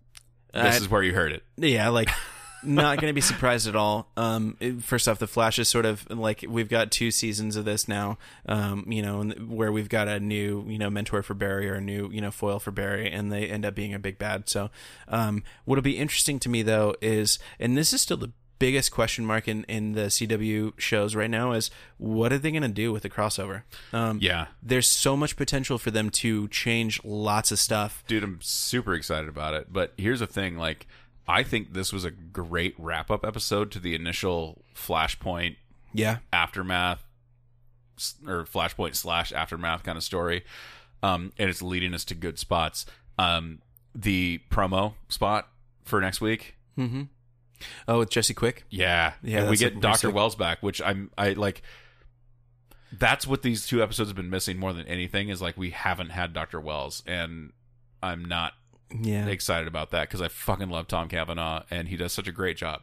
[0.53, 1.43] this I- is where you heard it.
[1.57, 2.09] Yeah, like
[2.63, 4.09] not going to be surprised at all.
[4.17, 7.65] Um, it- first off, the Flash is sort of like we've got two seasons of
[7.65, 8.19] this now.
[8.47, 11.81] Um, you know, where we've got a new you know mentor for Barry or a
[11.81, 14.49] new you know foil for Barry, and they end up being a big bad.
[14.49, 14.71] So,
[15.09, 19.25] um, what'll be interesting to me though is, and this is still the biggest question
[19.25, 22.93] mark in in the CW shows right now is what are they going to do
[22.93, 23.63] with the crossover?
[23.91, 24.49] Um, Yeah.
[24.63, 28.05] there's so much potential for them to change lots of stuff.
[28.07, 29.73] Dude, I'm super excited about it.
[29.73, 30.87] But here's the thing like,
[31.31, 35.57] I think this was a great wrap up episode to the initial Flashpoint
[35.93, 37.05] Yeah, aftermath
[38.27, 40.45] or Flashpoint slash aftermath kind of story.
[41.03, 42.85] Um, and it's leading us to good spots.
[43.19, 43.61] Um,
[43.95, 45.49] the promo spot
[45.85, 46.57] for next week.
[47.89, 48.65] oh, with Jesse Quick.
[48.71, 50.11] Yeah, Yeah, we get Doctor.
[50.11, 51.63] Wells back, which I'm I like.
[52.93, 56.11] That's what these two episodes have been missing more than anything is like we haven't
[56.11, 57.53] had Doctor Wells, and
[58.03, 58.55] I'm not
[58.99, 62.33] Yeah, excited about that because I fucking love Tom Cavanagh and he does such a
[62.33, 62.83] great job.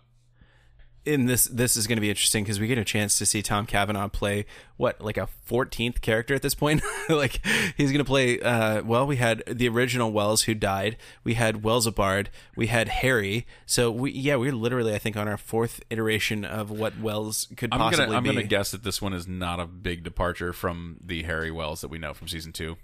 [1.06, 3.42] and this this is going to be interesting because we get a chance to see
[3.42, 4.46] Tom Cavanagh play
[4.78, 6.82] what like a 14th character at this point.
[7.10, 7.46] like
[7.78, 8.40] he's going to play.
[8.40, 10.98] Uh, well, we had the original Wells who died.
[11.24, 12.28] We had Wells Wellsabard.
[12.56, 13.46] We had Harry.
[13.66, 17.74] So we yeah we're literally I think on our fourth iteration of what Wells could
[17.74, 18.30] I'm possibly gonna I'm be.
[18.30, 21.90] gonna guess that this one is not a big departure from the Harry Wells that
[21.90, 22.78] we know from season two.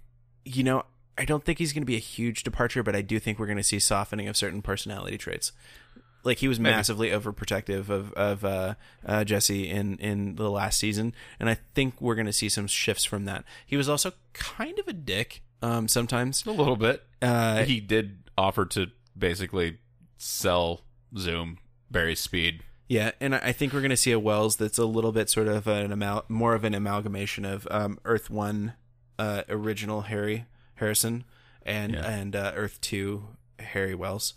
[0.46, 0.84] you know.
[1.18, 3.46] I don't think he's going to be a huge departure, but I do think we're
[3.46, 5.52] going to see softening of certain personality traits.
[6.24, 8.76] Like he was massively overprotective of of uh,
[9.06, 12.66] uh, Jesse in in the last season, and I think we're going to see some
[12.66, 13.44] shifts from that.
[13.66, 16.46] He was also kind of a dick um, sometimes.
[16.46, 17.04] A little bit.
[17.22, 18.88] Uh, he did offer to
[19.18, 19.80] basically
[20.18, 20.82] sell
[21.18, 21.58] Zoom
[21.92, 22.64] Barry's speed.
[22.88, 25.30] Yeah, and I I think we're going to see a Wells that's a little bit
[25.30, 28.74] sort of an amal- more of an amalgamation of um, Earth One
[29.20, 30.46] uh, original Harry
[30.84, 31.24] Harrison
[31.66, 32.06] and Yeah.
[32.08, 33.24] and uh, Earth Two
[33.60, 34.34] Harry Wells.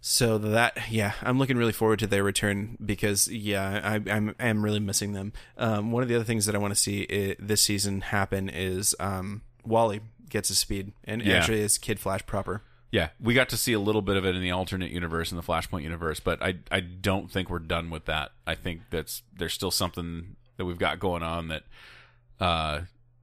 [0.00, 4.62] So that yeah, I'm looking really forward to their return because yeah, I, I'm I'm
[4.62, 5.32] really missing them.
[5.56, 8.50] Um, one of the other things that I want to see i this season happen
[8.50, 11.36] is um, Wally gets his speed and Yeah.
[11.36, 12.60] actually is Kid Flash proper.
[12.90, 15.36] Yeah, we got to see a little bit of it in the alternate universe in
[15.36, 18.32] the Flashpoint universe, but I I don't think we're done with that.
[18.46, 21.62] I think that's there's still something that we've got going on that
[22.40, 22.80] uh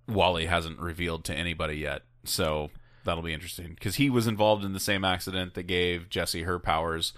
[0.07, 2.01] Wally hasn't revealed to anybody yet.
[2.23, 2.69] So
[3.03, 6.59] that'll be interesting because he was involved in the same accident that gave Jesse her
[6.59, 7.13] powers.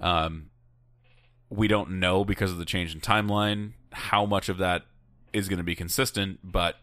[0.00, 0.50] Um,
[1.50, 4.82] we don't know because of the change in timeline how much of that
[5.32, 6.76] is going to be consistent, but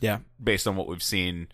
[0.00, 0.18] Yeah.
[0.42, 1.48] based on what we've seen,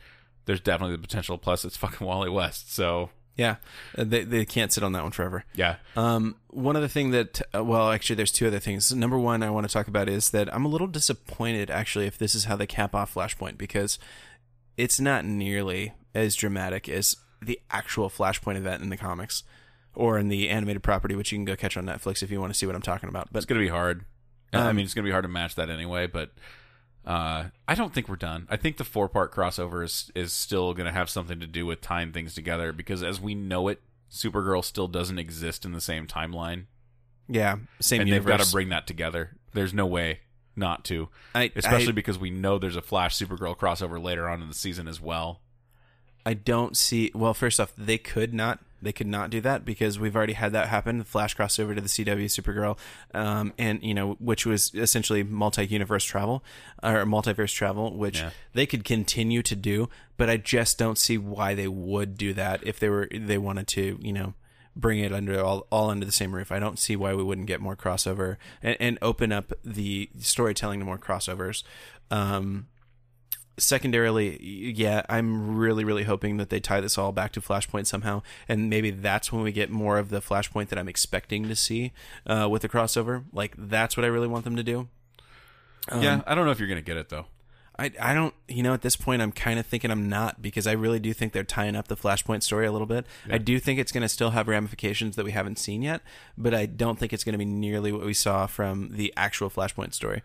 [0.46, 1.38] there's definitely the potential.
[1.38, 3.56] Plus, it's fucking Wally West, so Yeah.
[3.96, 5.44] Uh, They, they can't sit on that one forever.
[5.54, 8.90] yeah, Um, one other thing that, uh, well, actually, there's two other things.
[8.94, 12.16] Number one, I want to talk about is that I'm a little disappointed, actually, if
[12.16, 13.98] this is how they cap off Flashpoint, because
[14.76, 19.42] it's not nearly as dramatic as the actual Flashpoint event in the comics
[19.94, 22.52] or in the animated property, which you can go catch on Netflix if you want
[22.52, 23.28] to see what I'm talking about.
[23.32, 24.04] But it's gonna be hard.
[24.52, 26.32] I Um, mean, it's gonna be hard to match that anyway, but.
[27.04, 28.48] Uh, I don't think we're done.
[28.50, 31.64] I think the four part crossover is, is still going to have something to do
[31.64, 33.80] with tying things together because, as we know it,
[34.10, 36.64] Supergirl still doesn't exist in the same timeline.
[37.28, 38.26] yeah, same and universe.
[38.28, 39.36] they've got to bring that together.
[39.52, 40.18] There's no way
[40.56, 44.42] not to, I, especially I, because we know there's a Flash Supergirl crossover later on
[44.42, 45.40] in the season as well.
[46.24, 47.12] I don't see.
[47.14, 48.58] Well, first off, they could not.
[48.82, 51.02] They could not do that because we've already had that happen.
[51.02, 52.76] Flash crossed over to the CW Supergirl,
[53.14, 56.44] um, and you know, which was essentially multi-universe travel
[56.82, 58.30] or multiverse travel, which Yeah.
[58.52, 59.88] they could continue to do.
[60.16, 63.66] But I just don't see why they would do that if they were they wanted
[63.68, 64.34] to, you know,
[64.76, 66.52] bring it under all all under the same roof.
[66.52, 70.78] I don't see why we wouldn't get more crossover and, and open up the storytelling
[70.80, 71.64] to more crossovers.
[72.10, 72.68] Um,
[73.58, 78.22] secondarily, yeah, I'm really, really hoping that they tie this all back to Flashpoint somehow,
[78.48, 81.92] and maybe that's when we get more of the Flashpoint that I'm expecting to see
[82.26, 83.24] uh, with the crossover.
[83.32, 84.88] Like that's what I really want them to do.
[85.88, 87.26] Um, yeah, I don't know if you're going to get it though.
[87.78, 90.66] I, I don't, you know, at this point, I'm kind of thinking I'm not because
[90.66, 93.04] I really do think they're tying up the Flashpoint story a little bit.
[93.30, 96.00] I do think it's going to still have ramifications that we haven't seen yet,
[96.38, 99.50] but I don't think it's going to be nearly what we saw from the actual
[99.50, 100.22] Flashpoint story.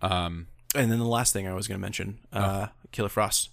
[0.00, 3.50] Um, And then the last thing I was going to mention, uh, Killer Frost.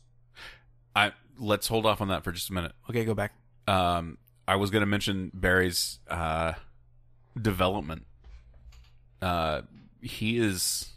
[0.96, 2.72] I let's hold off on that for just a minute.
[2.90, 3.34] Okay, go back.
[3.68, 4.18] Um,
[4.48, 6.54] I was going to mention Barry's uh,
[7.40, 8.06] development.
[9.22, 9.62] Uh,
[10.02, 10.90] he is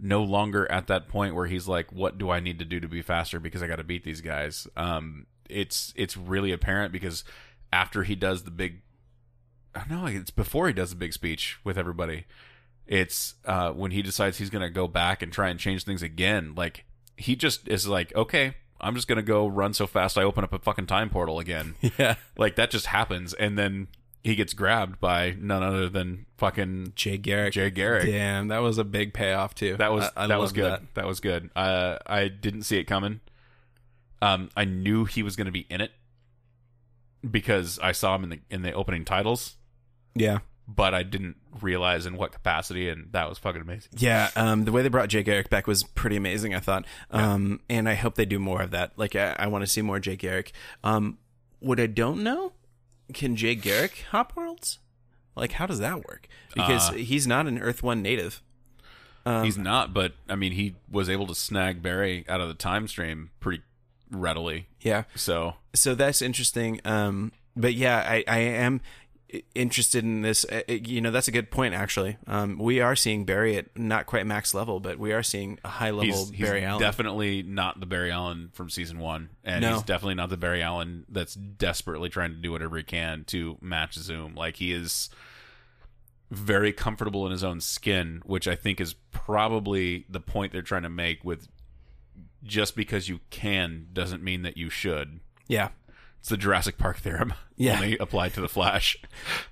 [0.00, 2.88] no longer at that point where he's like, "What do I need to do to
[2.88, 4.66] be faster?" Because I got to beat these guys.
[4.76, 7.24] Um, it's it's really apparent because
[7.72, 8.82] after he does the big,
[9.74, 12.26] I know, it's before he does the big speech with everybody.
[12.86, 16.02] It's uh, when he decides he's going to go back and try and change things
[16.02, 16.54] again.
[16.56, 16.84] Like
[17.16, 20.44] he just is like, okay, I'm just going to go run so fast I open
[20.44, 21.74] up a fucking time portal again.
[21.98, 22.14] Yeah.
[22.36, 23.88] like that just happens, and then
[24.24, 27.54] he gets grabbed by none other than fucking Jay Garrick.
[27.54, 28.04] Jay Garrick.
[28.06, 29.76] Damn, that was a big payoff too.
[29.76, 30.72] That was I, I that was good.
[30.72, 30.94] that.
[30.94, 31.06] That.
[31.06, 31.50] was good.
[31.56, 33.20] Uh, I didn't see it coming.
[34.20, 35.92] Um, I knew he was going to be in it
[37.28, 39.56] because I saw him in the in the opening titles,
[40.14, 40.38] Yeah.
[40.66, 43.90] but I didn't realize in what capacity, and that was fucking amazing.
[43.96, 46.54] Yeah, um, the way they brought Jay Garrick back was pretty amazing.
[46.54, 48.92] I thought, um, and I hope they do more of that.
[48.96, 50.52] Like, I, I want to see more Jay Garrick.
[50.84, 51.18] Um,
[51.60, 52.52] what I don't know,
[53.14, 54.78] can Jay Garrick hop worlds?
[55.36, 56.26] Like, how does that work?
[56.54, 58.42] Because Uh, he's not an Earth One native.
[59.26, 62.54] Um, He's not, but I mean, he was able to snag Barry out of the
[62.54, 63.62] time stream pretty
[64.10, 64.66] readily.
[64.80, 66.80] Yeah, So so that's interesting.
[66.84, 68.80] Um, but yeah, I, I am
[69.54, 70.44] interested in this.
[70.44, 71.74] Uh, You know, that's a good point.
[71.74, 75.58] Actually, um, we are seeing Barry at not quite max level, but we are seeing
[75.64, 76.80] a high level he's, he's Barry Allen.
[76.80, 79.74] definitely not the Barry Allen from season one, and No.
[79.74, 83.58] he's definitely not the Barry Allen that's desperately trying to do whatever he can to
[83.60, 84.34] match Zoom.
[84.34, 85.10] Like he is
[86.30, 90.82] very comfortable in his own skin, which I think is probably the point they're trying
[90.82, 91.24] to make.
[91.24, 91.48] With
[92.44, 95.20] just because you can doesn't mean that you should.
[95.48, 95.68] yeah,
[96.20, 97.76] It's the Jurassic Park theorem, Yeah.
[97.76, 98.96] only applied to the Flash.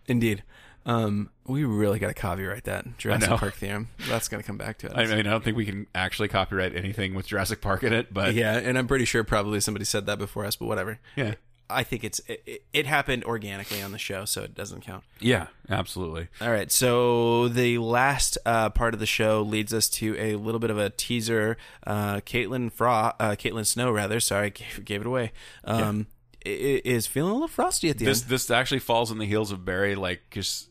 [0.06, 0.42] Indeed.
[0.84, 3.28] Um, we really got to copyright that Jurassic.
[3.30, 3.88] Park theorem.
[4.08, 4.94] That's going to come back to us.
[4.96, 8.14] I mean, I don't think we can actually copyright anything with Jurassic Park in it,
[8.14, 11.00] but yeah, and I'm pretty sure probably somebody said that before us, but whatever.
[11.16, 11.34] yeah,
[11.68, 15.02] I think it's it, it happened organically on the show, so it doesn't count.
[15.18, 16.28] yeah, absolutely.
[16.40, 20.60] All right, so the last uh, part of the show leads us to a little
[20.60, 21.56] bit of a teaser.
[21.84, 24.20] Uh, Caitlin Fro, uh, Caitlin Snow, rather.
[24.20, 25.32] Sorry, gave, gave it away.
[25.64, 26.12] Um, i-
[26.46, 28.30] is feeling a little frosty at the this end.
[28.30, 29.94] this actually falls on the heels of Barry.
[29.94, 30.68] Like, just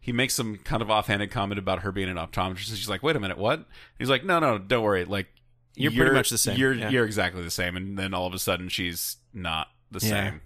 [0.00, 2.68] he makes some kind of offhanded comment about her being an optometrist.
[2.70, 3.66] And she's like, "Wait a minute, what?"
[3.98, 5.04] He's like, "No, no, don't worry.
[5.04, 5.28] Like,
[5.76, 6.88] You're pretty much the same, You're yeah.
[6.90, 10.08] you're exactly the same." And then all of a sudden, she's not the Yeah.
[10.30, 10.40] same.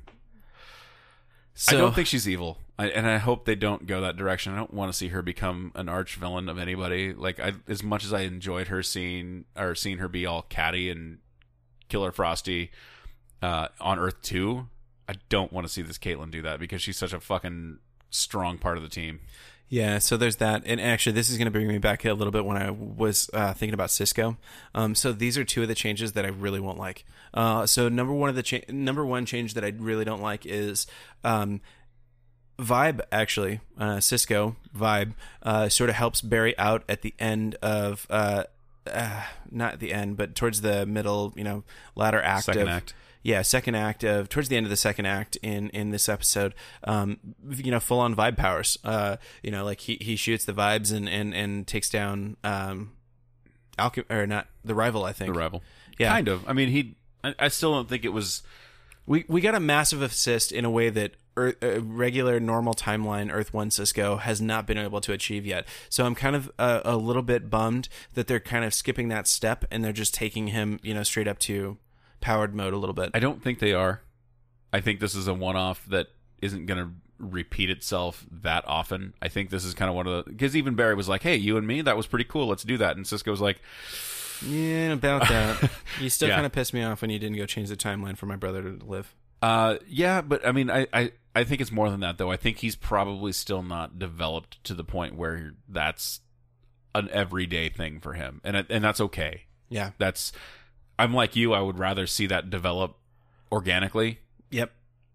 [1.56, 4.52] So, I don't think she's evil, I, and I hope they don't go that direction.
[4.52, 7.12] I don't want to see her become an arch villain of anybody.
[7.12, 10.90] Like, I, as much as I enjoyed her seeing or seeing her be all catty
[10.90, 11.18] and
[11.88, 12.72] Killer Frosty
[13.45, 14.69] uh, on Earth Two,
[15.09, 17.79] I don't want to see this Caitlin do that because she's such a fucking
[18.11, 19.21] strong part of the team.
[19.69, 22.31] Yeah, so there's that, and actually, this is going to bring me back a little
[22.31, 24.37] bit when I was uh, thinking about Cisco.
[24.75, 27.05] Um, so these are two of the changes that I really won't like.
[27.33, 30.47] Uh, so number one of the cha- number one change that I really don't like
[30.47, 30.87] is
[31.25, 31.61] um,
[32.59, 33.01] Vibe.
[33.11, 38.07] Actually, uh, Cisco Vibe uh, sort of helps Barry out at the end of.
[38.09, 38.45] Uh,
[38.87, 41.65] uh, not the end, but towards the middle, you know,
[41.97, 42.95] latter act Second of, act.
[43.24, 46.55] Yeah, second act of towards the end of the second act in in this episode,
[46.84, 47.18] um,
[47.51, 48.78] you know, full on vibe powers.
[48.84, 52.92] Uh, you know, like he he shoots the vibes and and and takes down um,
[53.78, 55.05] Alchem or not the rival.
[55.05, 55.62] I think The rival.
[55.98, 56.10] Yeah.
[56.10, 56.46] Kind of.
[56.46, 56.96] I mean, he.
[57.24, 58.42] I, I still don't think it was.
[59.06, 61.12] we we got a massive assist in a way that.
[61.36, 65.66] Earth, uh, regular normal timeline Earth One Cisco has not been able to achieve yet.
[65.88, 69.26] So I'm kind of uh, a little bit bummed that they're kind of skipping that
[69.26, 71.76] step and they're just taking him, you know, straight up to
[72.24, 73.10] powered mode a little bit.
[73.14, 74.01] I don't think they are.
[74.72, 76.09] I think this is a one-off that
[76.42, 79.14] isn't going to repeat itself that often.
[79.22, 81.36] I think this is kind of one of the because even Barry was like, "Hey,
[81.36, 82.48] you and me, that was pretty cool.
[82.48, 83.60] Let's do that." And Cisco was like,
[84.44, 85.70] Yeah, about that.
[86.01, 86.34] you still Yeah.
[86.36, 88.62] kind of pissed me off when you didn't go change the timeline for my brother
[88.62, 89.14] to live.
[89.42, 92.30] Uh, yeah, but I mean, I, I, I think it's more than that, though.
[92.30, 96.20] I think he's probably still not developed to the point where that's
[96.94, 99.42] an everyday thing for him, and and that's okay.
[99.68, 99.90] Yeah.
[99.98, 100.32] That's,
[100.99, 101.53] I'm like you.
[101.53, 102.97] I would rather see that develop
[103.51, 104.21] organically.
[104.51, 104.73] Yep.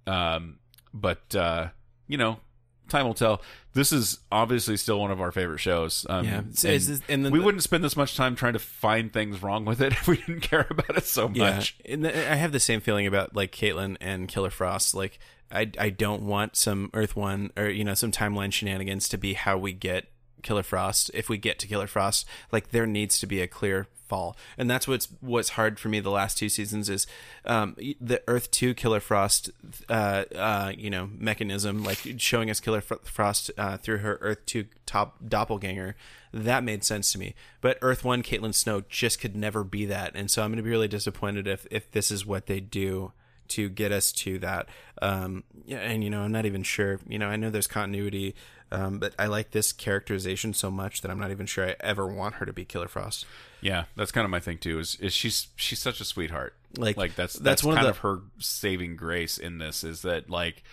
[0.08, 0.60] Um,
[0.94, 1.70] but uh,
[2.08, 2.40] you know,
[2.88, 3.42] time will tell.
[3.74, 6.06] This is obviously still one of our favorite shows.
[6.10, 6.38] Um, Yeah.
[6.40, 9.64] and It's- and we the- wouldn't spend this much time trying to find things wrong
[9.64, 11.56] with it if we didn't care about it so Yeah.
[11.56, 11.78] much.
[11.86, 14.96] And th- I have the same feeling about like Caitlin and Killer Frost.
[14.96, 15.20] Like
[15.52, 19.34] I I don't want some Earth One or you know some timeline shenanigans to be
[19.34, 20.08] how we get
[20.42, 21.12] Killer Frost.
[21.14, 24.70] If we get to Killer Frost, like there needs to be a clear fall, and
[24.70, 27.08] that's what's what's hard for me the last two seasons is
[27.46, 29.52] um, the Earth Two Killer Frost,
[29.88, 34.66] uh, uh, you know, mechanism like showing us Killer Frost uh, through her Earth Two
[34.86, 35.96] top doppelganger.
[36.34, 40.12] That made sense to me, but Earth One Caitlin Snow just could never be that,
[40.16, 43.14] and so I'm going to be really disappointed if if this is what they do
[43.50, 44.68] to get us to that.
[45.02, 47.00] Um, and you know, I'm not even sure.
[47.08, 48.36] You know, I know there's continuity,
[48.72, 52.08] um, but I like this characterization so much that I'm not even sure I ever
[52.08, 53.26] want her to be Killer Frost.
[53.62, 54.80] Yeah, that's kind of my thing too.
[54.80, 56.56] Is is she's she's such a sweetheart.
[56.78, 60.04] Like, like that's that's that's, one of the- of, her saving grace in this is
[60.04, 60.64] that like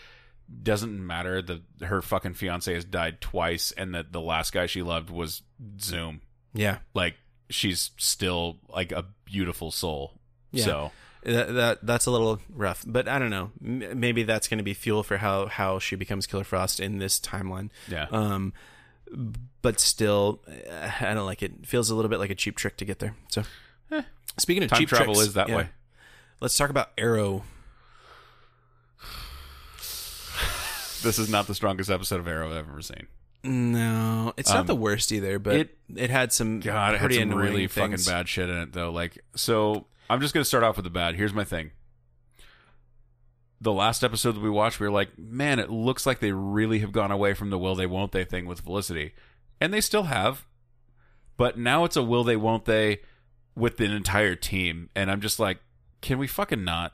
[0.62, 4.82] doesn't matter that her fucking fiance has died twice and that the last guy she
[4.82, 5.42] loved was
[5.80, 6.20] Zoom.
[6.54, 7.16] Yeah, Like
[7.50, 10.12] she's still like a beautiful soul.
[10.52, 10.64] Yeah.
[10.64, 10.92] So
[11.26, 13.50] that, that that's a little rough, but I don't know.
[13.64, 16.98] M- maybe that's going to be fuel for how how she becomes Killer Frost in
[16.98, 17.68] this timeline.
[17.88, 18.52] yeah, Um,
[19.62, 20.40] but still,
[21.00, 21.52] I don't like it.
[21.60, 21.66] it.
[21.66, 23.14] Feels a little bit like a cheap trick to get there.
[23.28, 23.42] So,
[24.38, 25.68] speaking of time cheap travel tricks, is that yeah, way.
[26.40, 27.42] Let's talk about Arrow.
[31.02, 33.06] This is not the strongest episode of Arrow I've ever seen.
[33.44, 37.12] No, it's not the worst either, but it it- it had some God, it had
[37.12, 38.04] some really things.
[38.06, 38.90] fucking bad shit in it though.
[38.90, 41.16] Like, so I'm just gonna start off with the bad.
[41.16, 41.70] Here's my thing.
[43.60, 46.80] The last episode that we watched, we were like, man, it looks like they really
[46.80, 49.14] have gone away from the will they won't they thing with Felicity,
[49.60, 50.46] and they still have,
[51.36, 53.00] but now it's a will they won't they
[53.54, 55.58] with the entire team, and I'm just like,
[56.02, 56.92] can we fucking not?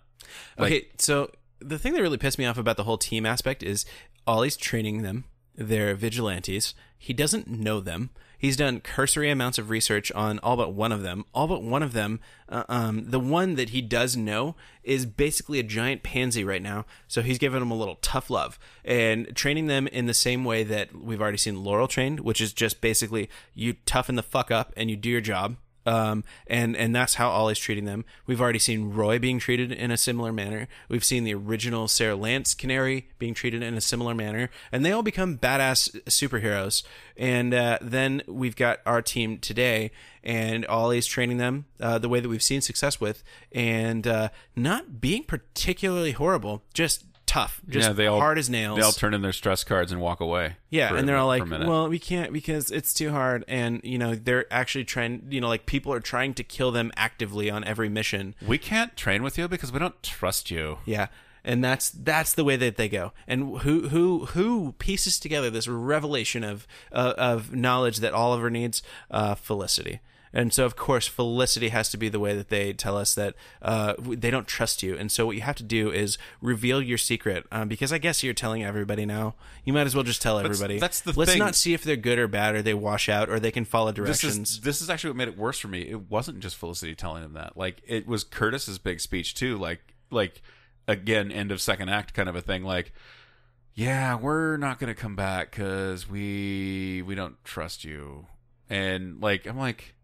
[0.57, 3.63] Like, okay, so the thing that really pissed me off about the whole team aspect
[3.63, 3.85] is
[4.27, 5.25] Ollie's training them.
[5.55, 6.75] They're vigilantes.
[6.97, 8.11] He doesn't know them.
[8.43, 11.25] He's done cursory amounts of research on all but one of them.
[11.33, 15.61] All but one of them, uh, um, the one that he does know, is basically
[15.61, 16.85] a giant pansy right now.
[17.07, 20.65] So he's giving them a little tough love and training them in the same way
[20.65, 24.73] that we've already seen Laurel trained, which is just basically you toughen the fuck up
[24.77, 25.55] and you do your job
[25.87, 28.05] um, and and that's how Ollie's treating them.
[28.27, 30.69] We've already seen Roy being treated in a similar manner.
[30.89, 34.93] We've seen the original Sara Lance Canary being treated in a similar manner, and they
[34.93, 36.83] all become badass superheroes.
[37.17, 39.91] And uh, then we've got our team today,
[40.23, 43.23] and Ollie's training them uh, the way that we've seen success with,
[43.53, 48.79] and uh, not being particularly horrible, just tough, just yeah, they all hard as nails.
[48.79, 50.57] They all turn in their stress cards and walk away.
[50.71, 53.99] Yeah, for- and they're all like, "Well, we can't because it's too hard." And you
[53.99, 55.27] know, they're actually trying.
[55.31, 58.35] You know, like people are trying to kill them actively on every mission.
[58.47, 60.79] we can't train with you because we don't trust you.
[60.85, 61.07] Yeah,
[61.45, 63.13] and that's that's the way that they go.
[63.27, 68.83] And who who who pieces together this revelation of uh, of knowledge that Oliver needs?
[69.11, 70.01] Uh, Felicity.
[70.35, 73.35] And so, of course, Felicity has to be the way that they tell us that
[73.61, 74.97] uh, they don't trust you.
[74.97, 78.23] And so, what you have to do is reveal your secret, um, because I guess
[78.23, 79.35] you're telling everybody now.
[79.65, 80.79] You might as well just tell everybody.
[80.79, 81.19] that's the thing.
[81.19, 81.39] Let's thing.
[81.39, 83.93] not see if they're good or bad, or they wash out, or they can follow
[83.93, 84.53] This directions.
[84.53, 85.83] is this is actually what made it worse for me.
[85.83, 87.57] It wasn't just Felicity telling him that.
[87.57, 89.59] Like it was Curtis's big speech too.
[89.59, 89.81] Like
[90.11, 90.41] like
[90.89, 92.65] again, end of second act kind of a thing.
[92.65, 92.93] Like
[93.75, 98.27] yeah, we're not gonna come back because we we don't trust you.
[98.69, 99.95] And like, I'm like,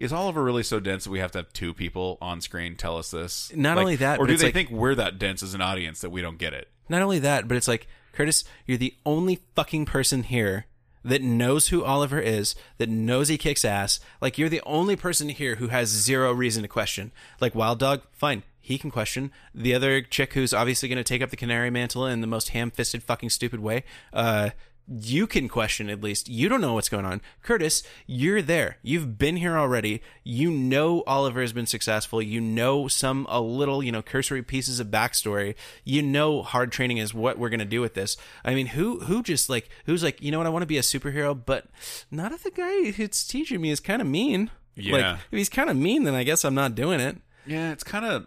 [0.00, 2.96] is Oliver really so dense that we have to have two people on screen tell
[2.98, 3.52] us this?
[3.54, 5.60] Not Like, only that, or but do they like- think we're that dense as an
[5.60, 6.68] audience that we don't get it?
[6.88, 10.66] Not only that, but it's like, Curtis, you're the only fucking person here
[11.04, 14.00] that knows who Oliver is, that knows he kicks ass.
[14.20, 17.12] Like, you're the only person here who has zero reason to question.
[17.40, 19.30] Like, Wild Dog, fine, he can question.
[19.54, 22.50] The other chick who's obviously going to take up the canary mantle in the most
[22.50, 24.50] ham fisted fucking stupid way, uh,
[24.88, 26.28] you can question at least.
[26.28, 27.20] You don't know what's going on.
[27.42, 28.78] Curtis, you're there.
[28.82, 30.02] You've been here already.
[30.24, 32.20] You know Oliver has been successful.
[32.20, 35.54] You know some a little, you know, cursory pieces of backstory.
[35.84, 38.16] You know hard training is what we're gonna do with this.
[38.44, 40.78] I mean, who who just like who's like, you know what, I want to be
[40.78, 41.66] a superhero, but
[42.10, 44.50] not if the guy who's teaching me is kind of mean.
[44.74, 44.92] Yeah.
[44.92, 47.18] Like, if he's kind of mean, then I guess I'm not doing it.
[47.46, 48.26] Yeah, it's kind of.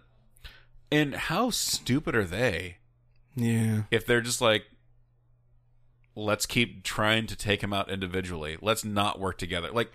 [0.92, 2.78] And how stupid are they
[3.36, 3.84] Yeah.
[3.90, 4.66] if they're just like,
[6.16, 8.58] let's keep trying to take him out individually.
[8.62, 9.70] Let's not work together.
[9.72, 9.92] Like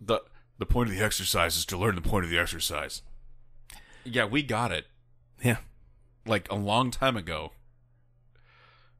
[0.00, 0.20] the
[0.58, 3.02] the point of the exercise is to learn the point of the exercise.
[4.04, 4.86] Yeah, we got it
[5.42, 5.56] Yeah.
[6.26, 7.52] like a long time ago.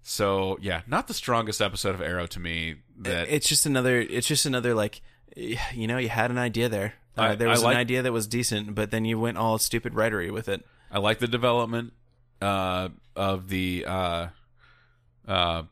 [0.03, 2.77] So yeah, not the strongest episode of Arrow to me.
[2.99, 5.01] That it's just another it's just another like
[5.37, 8.13] you know you had an idea there uh, I- there was like- an idea that
[8.13, 11.93] was decent but then you went all stupid writery with it I like the development
[12.41, 14.27] uh, of the uh,
[15.27, 15.63] uh,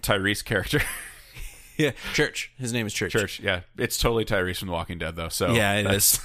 [0.00, 0.80] Tyrese character.
[1.76, 5.16] yeah church his name is church Church, yeah, it's totally Tyrese from The Walking Dead,
[5.16, 5.28] though.
[5.28, 6.20] So Yeah, it that's-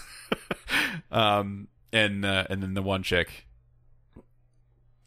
[1.12, 3.46] um, and uh, and then the one chick,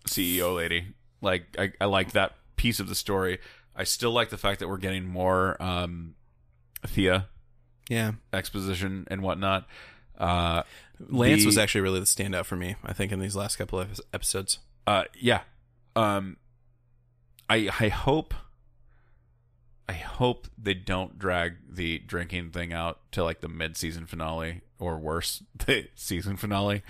[0.09, 3.39] CEO lady, like I, I like that piece of the story.
[3.77, 6.15] I still like the fact that we're getting more um,
[6.87, 7.29] Thea
[7.89, 9.67] yeah exposition and whatnot.
[10.19, 10.63] Uh,
[11.09, 13.81] lance The- was actually really the standout for me i think in these last couple
[13.81, 15.41] of episodes uh yeah
[15.97, 16.37] um
[17.53, 18.35] i i hope
[19.89, 24.99] i hope they don't drag the drinking thing out to like the mid-season finale or
[24.99, 26.83] worse the season finale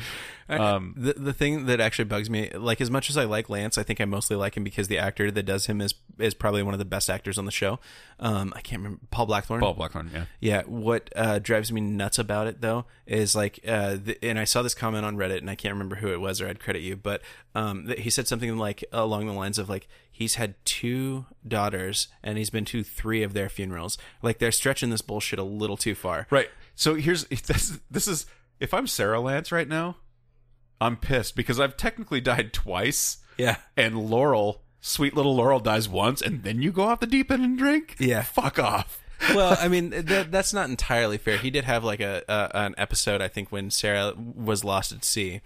[0.48, 3.78] um the the thing that actually bugs me, like as much as I like Lance,
[3.78, 6.62] I think I mostly like him because the actor that does him is is probably
[6.62, 7.78] one of the best actors on the show.
[8.20, 9.60] Um, I can't remember Paul Blackthorne.
[9.60, 13.96] Paul Blackthorne yeah Yeah, what uh, drives me nuts about it though is like, uh,
[13.96, 16.40] th- and I saw this comment on Reddit, and I can't remember who it was,
[16.40, 17.22] or I'd credit you, but
[17.54, 19.88] um, he said something like along the lines of like
[20.22, 23.98] he's had two daughters and he's been to three of their funerals.
[24.22, 26.26] Like they're stretching this bullshit a little too far.
[26.30, 28.24] right so here's this this is
[28.58, 29.96] if i'm sara lance right now
[30.80, 36.22] i'm pissed because i've technically died twice Yeah, and laurel sweet little laurel dies once
[36.22, 38.22] and then you go off the deep end and drink Yeah.
[38.22, 38.98] fuck off
[39.36, 41.36] well, I mean that, that's not entirely fair.
[41.38, 45.04] He did have like a, a an episode, I think, when Sara was lost at
[45.04, 45.42] sea.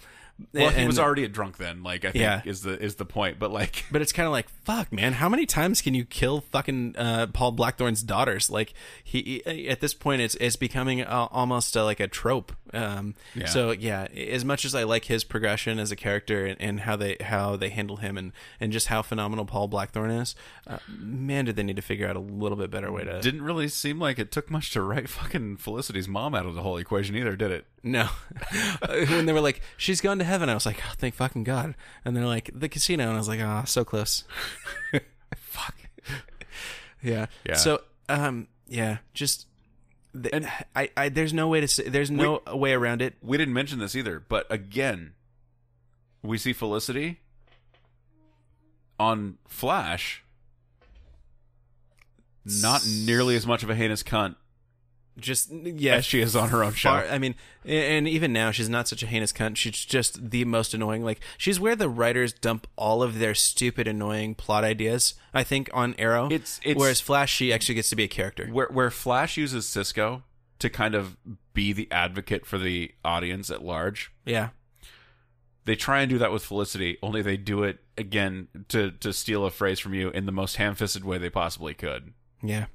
[0.53, 2.43] Well he was already a drunk then like i think Yeah.
[2.45, 5.15] is the is the point but like But it's kind of like, fuck, man.
[5.15, 8.51] How many times can you kill fucking uh, Paul Blackthorne's daughters?
[8.51, 12.53] Like he, he- at this point, it's it's becoming uh, almost uh, like a trope.
[12.75, 13.47] Um, Yeah.
[13.47, 16.97] So yeah, as much as I like his progression as a character and, and how
[16.97, 20.35] they how they handle him and and just how phenomenal Paul Blackthorne is,
[20.67, 23.21] uh, man, did they need to figure out a little bit better way to.
[23.21, 26.63] didn't really seem like it took much to write fucking Felicity's mom out of the
[26.63, 27.67] whole equation either, did it?
[27.83, 28.09] no,
[28.89, 31.77] when they were like, she's gone to heaven, I was like, oh, thank fucking god.
[32.05, 34.25] And they're like, the casino, and I was like, ah, so close.
[35.37, 35.77] Fuck.
[37.03, 37.27] Yeah.
[37.45, 37.55] Yeah.
[37.55, 39.47] So, um, yeah, just,
[40.23, 43.15] the, And- I, I, there's no way to say, there's no way around it.
[43.23, 45.15] We didn't mention this either, but again,
[46.23, 47.21] we see Felicity
[48.99, 50.23] on Flash.
[52.45, 54.37] Not nearly as much of a heinous cunt
[55.19, 55.95] Just, yeah.
[55.95, 56.91] as she is on her own show.
[56.91, 57.35] Far, I mean,
[57.65, 59.57] and even now, she's not such a heinous cunt.
[59.57, 61.03] She's just the most annoying.
[61.05, 65.15] Like, she's where the writers dump all of their stupid, annoying plot ideas.
[65.33, 66.27] I think on Arrow.
[66.27, 68.47] It's- it's- whereas Flash, she actually gets to be a character.
[68.49, 70.23] where where Flash uses Cisco
[70.59, 71.17] to kind of
[71.55, 74.11] be the advocate for the audience at large.
[74.27, 74.51] Yeah,
[75.65, 79.45] They try and do that with Felicity, only they do it again to to steal
[79.47, 82.13] a phrase from you in the most ham-fisted way they possibly could.
[82.43, 82.67] yeah,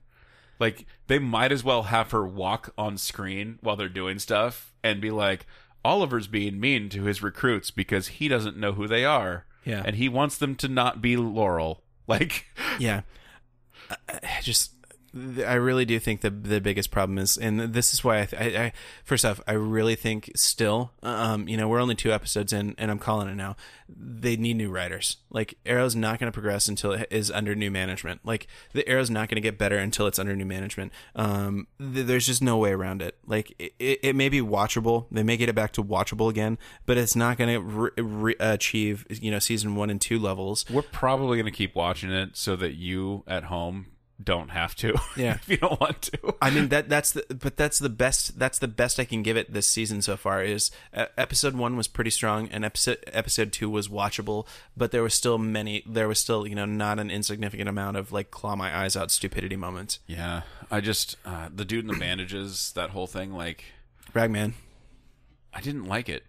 [0.62, 5.02] Like they might as well have her walk on screen while they're doing stuff and
[5.02, 5.48] be like,
[5.84, 9.46] Oliver's being mean to his recruits because he doesn't know who they are.
[9.66, 9.82] Yeah.
[9.84, 11.84] And he wants them to not be Laurel.
[12.08, 12.48] Like
[12.78, 13.02] yeah.
[13.90, 14.74] I, I just,
[15.14, 18.46] I really do think the the biggest problem is, and this is why I, I,
[18.46, 18.74] I
[19.04, 22.90] first off, I really think still, um, you know, we're only two episodes in, and
[22.90, 23.58] I'm calling it now.
[23.90, 25.18] They need new writers.
[25.30, 28.22] Like Arrow's not going to progress until it is under new management.
[28.24, 30.94] Like the Arrow's not going to get better until it's under new management.
[31.14, 33.18] Um, th- there's just no way around it.
[33.26, 35.08] Like it, it, it may be watchable.
[35.12, 38.36] They may get it back to watchable again, but it's not going to re- re-
[38.40, 40.66] achieve, you know, season one and two levels.
[40.70, 43.88] We're probably going to keep watching it so that you at home
[44.24, 44.94] don't have to.
[45.18, 45.34] Yeah.
[45.36, 46.36] if you don't want to.
[46.42, 49.36] I mean that that's the but that's the best that's the best I can give
[49.38, 53.52] it this season so far is uh, episode 1 was pretty strong and episode episode
[53.52, 57.12] 2 was watchable but there was still many there was still you know not an
[57.12, 60.00] insignificant amount of like claw my eyes out stupidity moments.
[60.08, 60.42] Yeah,
[60.72, 63.34] I just uh, the dude in the bandages, that whole thing.
[63.34, 63.66] Like,
[64.14, 64.54] Ragman.
[65.54, 66.24] I didn't like it.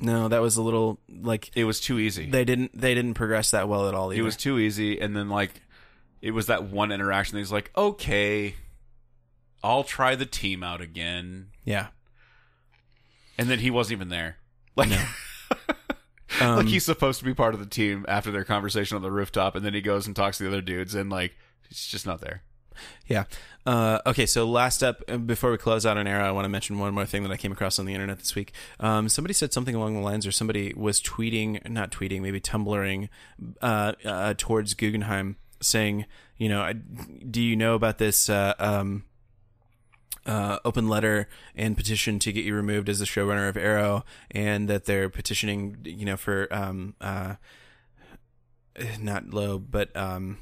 [0.00, 2.30] No, that was a little like It was too easy.
[2.30, 4.20] they didn't they didn't progress that well at all either.
[4.20, 5.60] it was too easy, and then like,
[6.20, 7.36] it was that one interaction.
[7.36, 8.54] That he's like, okay,
[9.62, 11.88] I'll try the team out again, yeah.
[13.36, 14.36] and then he wasn't even there.
[14.76, 14.90] Like.
[16.40, 19.10] Um, like he's supposed to be part of the team after their conversation on the
[19.10, 21.34] rooftop, and then he goes and talks to the other dudes, and like
[21.68, 22.42] he's just not there.
[23.06, 23.24] Yeah.
[23.66, 24.26] Uh, okay.
[24.26, 26.94] So last up, uh, before we close out an era, I want to mention one
[26.94, 28.52] more thing that I came across on the internet this week.
[28.78, 33.08] Um, somebody said something along the lines, or somebody was tweeting, not tweeting, maybe tumbling
[33.60, 36.06] uh, uh, towards Guggenheim, saying,
[36.36, 36.72] you know,
[37.30, 38.28] do you know about this?
[38.28, 39.04] Uh, um,
[40.26, 41.26] uh, open letter
[41.56, 45.78] and petition to get you removed as the showrunner of Arrow, and that they're petitioning,
[45.84, 47.36] you know, for um, uh,
[49.00, 50.36] not Loeb, but um,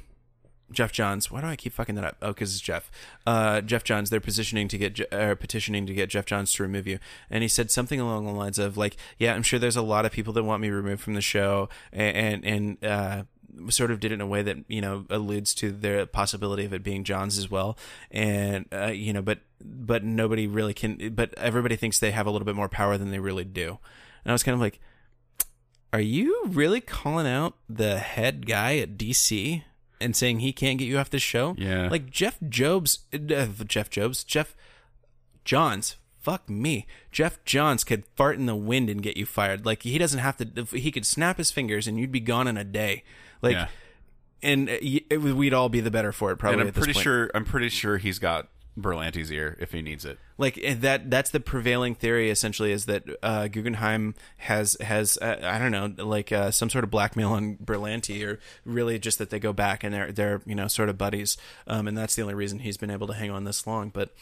[0.71, 1.31] Geoff Johns.
[1.31, 2.17] Why do I keep fucking that up?
[2.21, 2.91] Oh, because it's Jeff.
[3.25, 4.09] Uh, Geoff Johns.
[4.09, 6.99] They're positioning to get uh, petitioning to get Geoff Johns to remove you,
[7.29, 10.05] and he said something along the lines of like, "Yeah, I'm sure there's a lot
[10.05, 13.23] of people that want me removed from the show," and and, and uh,
[13.69, 16.73] sort of did it in a way that you know alludes to the possibility of
[16.73, 17.77] it being Johns as well,
[18.11, 21.13] and uh, you know, but but nobody really can.
[21.13, 23.79] But everybody thinks they have a little bit more power than they really do,
[24.23, 24.79] and I was kind of like.
[25.93, 29.63] Are you really calling out the head guy at DC
[30.01, 31.55] and saying he can't get you off the show?
[31.57, 31.87] Yeah.
[31.89, 34.55] Like Jeff Jobs, uh, Jeff Jobs, Geoff
[35.45, 35.95] Johns.
[36.19, 36.85] Fuck me.
[37.09, 39.65] Geoff Johns could fart in the wind and get you fired.
[39.65, 40.65] Like he doesn't have to.
[40.77, 43.03] He could snap his fingers and you'd be gone in a day.
[43.41, 43.67] Like, Yeah.
[44.41, 46.37] and uh, y- it, we'd all be the better for it.
[46.37, 46.59] Probably.
[46.61, 48.47] and I'm pretty sure I'm pretty sure he's got
[48.79, 50.19] Berlanti's ear if he needs it.
[50.37, 55.39] like eh, that that's the prevailing theory essentially is that uh, Guggenheim has has uh,
[55.43, 59.31] I don't know like uh, some sort of blackmail on Berlanti or really just that
[59.31, 62.21] they go back and they're they're you know sort of buddies um, and that's the
[62.21, 64.13] only reason he's been able to hang on this long but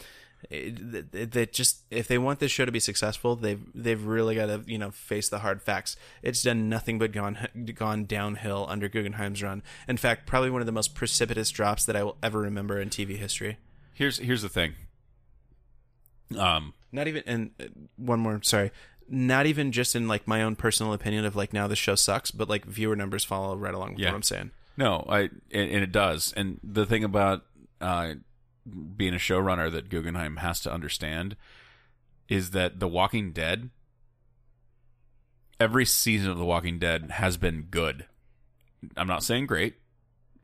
[0.49, 4.63] they just if they want this show to be successful they've they've really got to
[4.65, 7.37] you know face the hard facts it's done nothing but gone
[7.75, 11.95] gone downhill under Guggenheim's run in fact probably one of the most precipitous drops that
[11.95, 13.57] I will ever remember in TV history
[13.93, 14.73] Here's here's the thing.
[16.37, 17.65] Um, not even and uh,
[17.97, 18.71] one more sorry
[19.07, 22.31] not even just in like my own personal opinion of like now the show sucks
[22.31, 24.09] but like viewer numbers follow right along with Yeah.
[24.09, 26.33] what i'm saying no, I and, and it does.
[26.35, 27.43] And the thing about
[27.79, 28.15] uh,
[28.95, 31.35] being a showrunner that Guggenheim has to understand
[32.27, 33.69] is that The Walking Dead,
[35.59, 38.05] every season of The Walking Dead has been good.
[38.97, 39.75] I'm not saying great,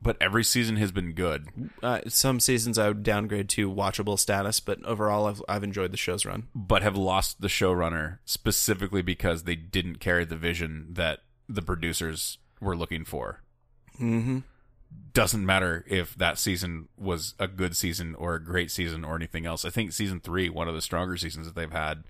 [0.00, 1.70] but every season has been good.
[1.82, 5.96] uh, some seasons i would downgrade to watchable status but overall i've, I've enjoyed the
[5.96, 11.20] show's run but have lost the showrunner specifically because they didn't carry the vision that
[11.48, 13.42] the producers were looking for.
[14.00, 14.38] mm-hmm
[15.14, 19.44] Doesn't matter if that season was a good season or a great season or anything
[19.44, 19.64] else.
[19.64, 22.04] I think season three, one of the stronger seasons that they've had.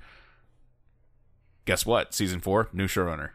[1.64, 2.14] Guess what?
[2.14, 3.30] Season four, new showrunner.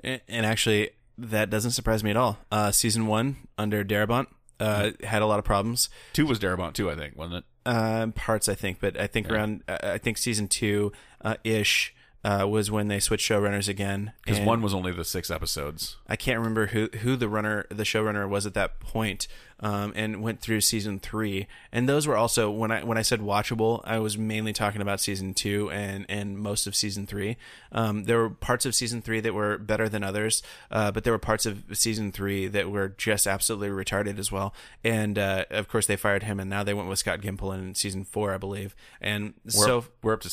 [0.00, 4.26] and, and actually that doesn't surprise me at all uh, season one under darabont
[4.60, 7.44] uh, had a lot of problems Two was Darabont too, I think, wasn't it?
[7.70, 10.92] um, parts i think but i think around uh, i think season two
[11.24, 11.94] uh, ish
[12.24, 15.96] uh, was when they switched showrunners again Because one was only the six episodes.
[16.08, 19.28] I can't remember who who the runner, the showrunner was at that point,
[19.60, 21.46] um, and went through season three.
[21.70, 25.00] And those were also when I when I said watchable, I was mainly talking about
[25.00, 27.36] season two and and most of season three.
[27.72, 31.12] Um, there were parts of season three that were better than others, uh, but there
[31.12, 34.54] were parts of season three that were just absolutely retarded as well.
[34.82, 37.74] And uh, of course, they fired him, and now they went with Scott Gimple in
[37.74, 38.74] season four, I believe.
[39.00, 40.30] And We're, so up, we're up to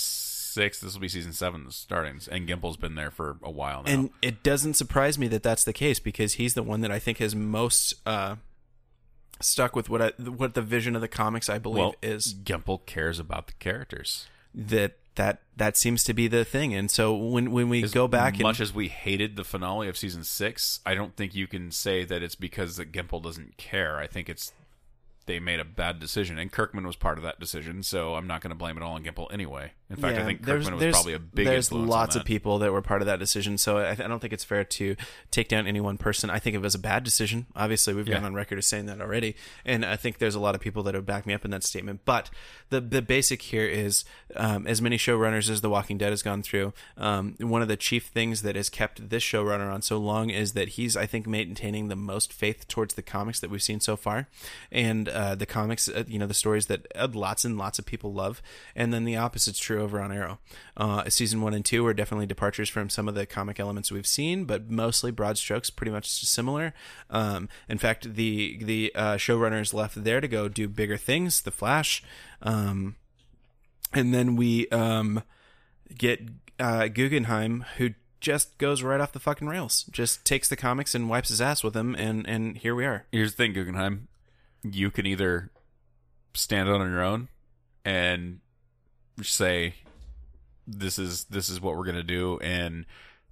[0.52, 0.80] six.
[0.80, 3.92] This will be season seven starting, and Gimple's been there for a while now.
[3.92, 7.00] And it doesn't surprise me that that's the case because he's the one that I
[7.00, 8.36] think has most uh,
[9.40, 12.86] stuck with what I, what the vision of the comics I believe well, is Gimple
[12.86, 14.28] cares about the characters.
[14.54, 16.74] that that that seems to be the thing.
[16.74, 19.98] And so when when we go back and much as we hated the finale of
[19.98, 23.98] season six, I don't think you can say that it's because that Gimple doesn't care.
[23.98, 24.54] I think it's
[25.26, 27.84] they made a bad decision, and Kirkman was part of that decision.
[27.84, 29.74] So I'm not going to blame it all on Gimple anyway.
[29.92, 32.16] In fact, I think there's- Kirkman was there's- probably a big There's influence on lots
[32.16, 34.64] of people that were part of that decision, so I, I don't think it's fair
[34.64, 34.96] to
[35.32, 36.30] take down any one person.
[36.30, 37.46] I think it was a bad decision.
[37.56, 39.36] Obviously, we've gone on record as saying that already,
[39.66, 41.64] and I think there's a lot of people that have backed me up in that
[41.64, 42.02] statement.
[42.06, 42.30] But
[42.70, 44.06] the the basic here is,
[44.36, 47.76] um, as many showrunners as The Walking Dead has gone through, um, one of the
[47.78, 51.28] chief things that has kept this showrunner on so long is that he's, I think,
[51.28, 54.28] maintaining the most faith towards the comics that we've seen so far,
[54.72, 57.86] and uh, the comics, uh, you know, the stories that uh, lots and lots of
[57.86, 58.42] people love,
[58.76, 60.40] and then the opposite's true over on Arrow.
[60.78, 64.08] Uh, season one and two were definitely departures from some of the comic elements we've
[64.08, 66.74] seen, but mostly broad strokes, pretty much similar.
[67.10, 71.42] Um, in fact, the the uh, showrunners left there to go do bigger things.
[71.42, 72.04] The Flash,
[72.42, 72.96] um,
[73.94, 75.24] and then we um,
[75.98, 76.22] get
[76.60, 81.10] uh, Guggenheim, who just goes right off the fucking rails, just takes the comics and
[81.10, 83.06] wipes his ass with them, and and here we are.
[83.12, 84.08] Here's the thing, Guggenheim.
[84.64, 85.50] You can either
[86.34, 87.28] stand on your own
[87.84, 88.40] and
[89.22, 89.76] say
[90.68, 92.86] this is this is what we're gonna do and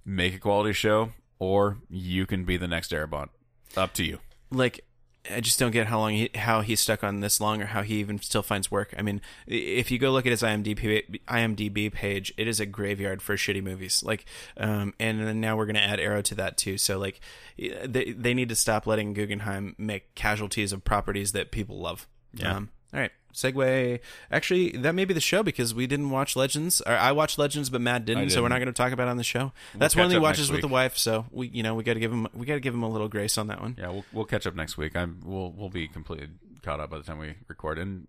[0.04, 3.28] make a quality show, or you can be the next Darabont.
[3.76, 4.18] Up to you.
[4.50, 4.84] like
[5.30, 7.82] I just don't get how long he how he's stuck on this long or how
[7.82, 8.94] he even still finds work.
[8.96, 13.20] I mean, if you go look at his IMDb IMDb page, it is a graveyard
[13.20, 14.02] for shitty movies.
[14.02, 14.24] Like,
[14.56, 16.78] um, and then now we're gonna add Arrow to that too.
[16.78, 17.20] So like,
[17.58, 22.08] they they need to stop letting Guggenheim make casualties of properties that people love.
[22.32, 22.56] Yeah.
[22.56, 23.12] Um, all right.
[23.32, 24.00] Segue.
[24.30, 26.80] Actually, that may be the show because we didn't watch Legends.
[26.82, 28.62] Or I watched Legends, but Matt didn't, so we're didn't.
[28.62, 29.52] going to talk about it on the show.
[29.74, 32.00] That's one catch he watches with the wife, so we, you know, we got to
[32.00, 33.76] give him, we got to give him a little grace on that one.
[33.78, 34.96] Yeah, we'll we'll catch up next week.
[34.96, 36.28] I'm we'll we'll be completely
[36.62, 38.06] caught up by the time we record, and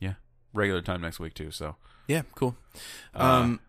[0.00, 0.14] yeah,
[0.52, 1.50] regular time next week too.
[1.50, 2.56] So Yeah, cool.
[3.14, 3.60] Uh, Um,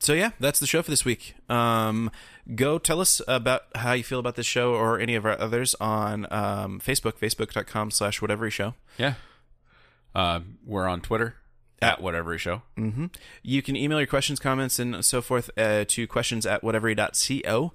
[0.00, 1.34] so yeah, that's the show for this week.
[1.48, 2.10] Um,
[2.54, 5.74] go tell us about how you feel about this show or any of our others
[5.80, 8.74] on um, Facebook, facebook.com slash whatever show.
[8.96, 9.14] yeah,
[10.14, 11.36] uh, we're on Twitter
[11.80, 12.62] at whatever show.
[12.76, 13.06] Mm-hmm.
[13.42, 17.72] You can email your questions, comments, and so forth uh, to questions at whatever.co.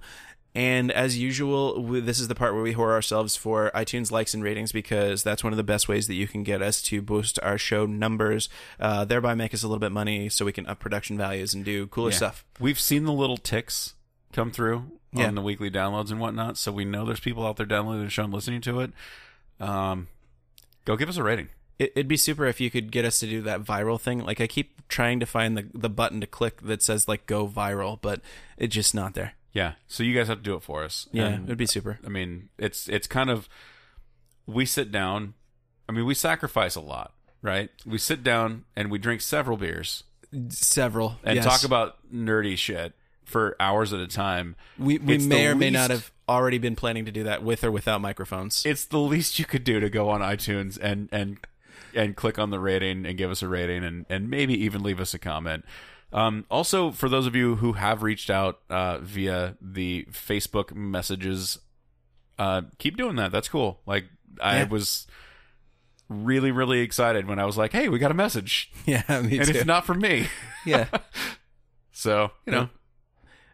[0.56, 4.34] And as usual, we, this is the part where we whore ourselves for iTunes likes
[4.34, 7.02] and ratings because that's one of the best ways that you can get us to
[7.02, 8.48] boost our show numbers,
[8.78, 11.64] uh, thereby make us a little bit money so we can up production values and
[11.64, 12.16] do cooler Yeah.
[12.18, 12.44] stuff.
[12.60, 13.94] We've seen the little ticks
[14.32, 15.26] come through Yeah.
[15.26, 18.10] on the weekly downloads and whatnot, so we know there's people out there downloading the
[18.10, 18.92] show and listening to it.
[19.58, 20.06] Um,
[20.84, 21.48] go give us a rating.
[21.78, 24.24] It, it'd be super if you could get us to do that viral thing.
[24.24, 27.48] Like I keep trying to find the the button to click that says like go
[27.48, 28.20] viral, but
[28.56, 29.34] it's just not there.
[29.52, 31.08] Yeah, so you guys have to do it for us.
[31.12, 32.00] Yeah, And, it'd be super.
[32.04, 33.48] I mean, it's it's kind of
[34.46, 35.34] we sit down.
[35.88, 37.70] I mean, we sacrifice a lot, right?
[37.86, 40.04] We sit down and we drink several beers
[40.48, 41.44] Several and yes.
[41.44, 42.94] talk about nerdy shit
[43.24, 44.56] for hours at a time.
[44.78, 47.62] We we It's may or may not have already been planning to do that with
[47.62, 48.64] or without microphones.
[48.66, 51.38] It's the least you could do to go on iTunes and and
[51.94, 55.00] and click on the rating and give us a rating and and maybe even leave
[55.00, 55.64] us a comment.
[56.12, 61.58] Um, also, for those of you who have reached out uh, via the Facebook messages,
[62.38, 63.32] uh, keep doing that.
[63.32, 63.80] That's cool.
[63.86, 64.04] Like
[64.40, 64.68] I Yeah.
[64.68, 65.06] was
[66.08, 69.46] really really excited when I was like, "Hey, we got a message," yeah, me and
[69.48, 69.54] too.
[69.56, 70.28] it's not from me.
[70.66, 70.86] yeah.
[71.96, 72.68] So you know,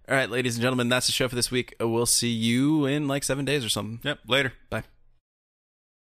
[0.08, 1.74] All right, ladies and gentlemen, that's the show for this week.
[1.78, 4.00] We'll see you in like seven days or something.
[4.02, 4.18] yep.
[4.26, 4.54] Later.
[4.70, 4.84] Bye.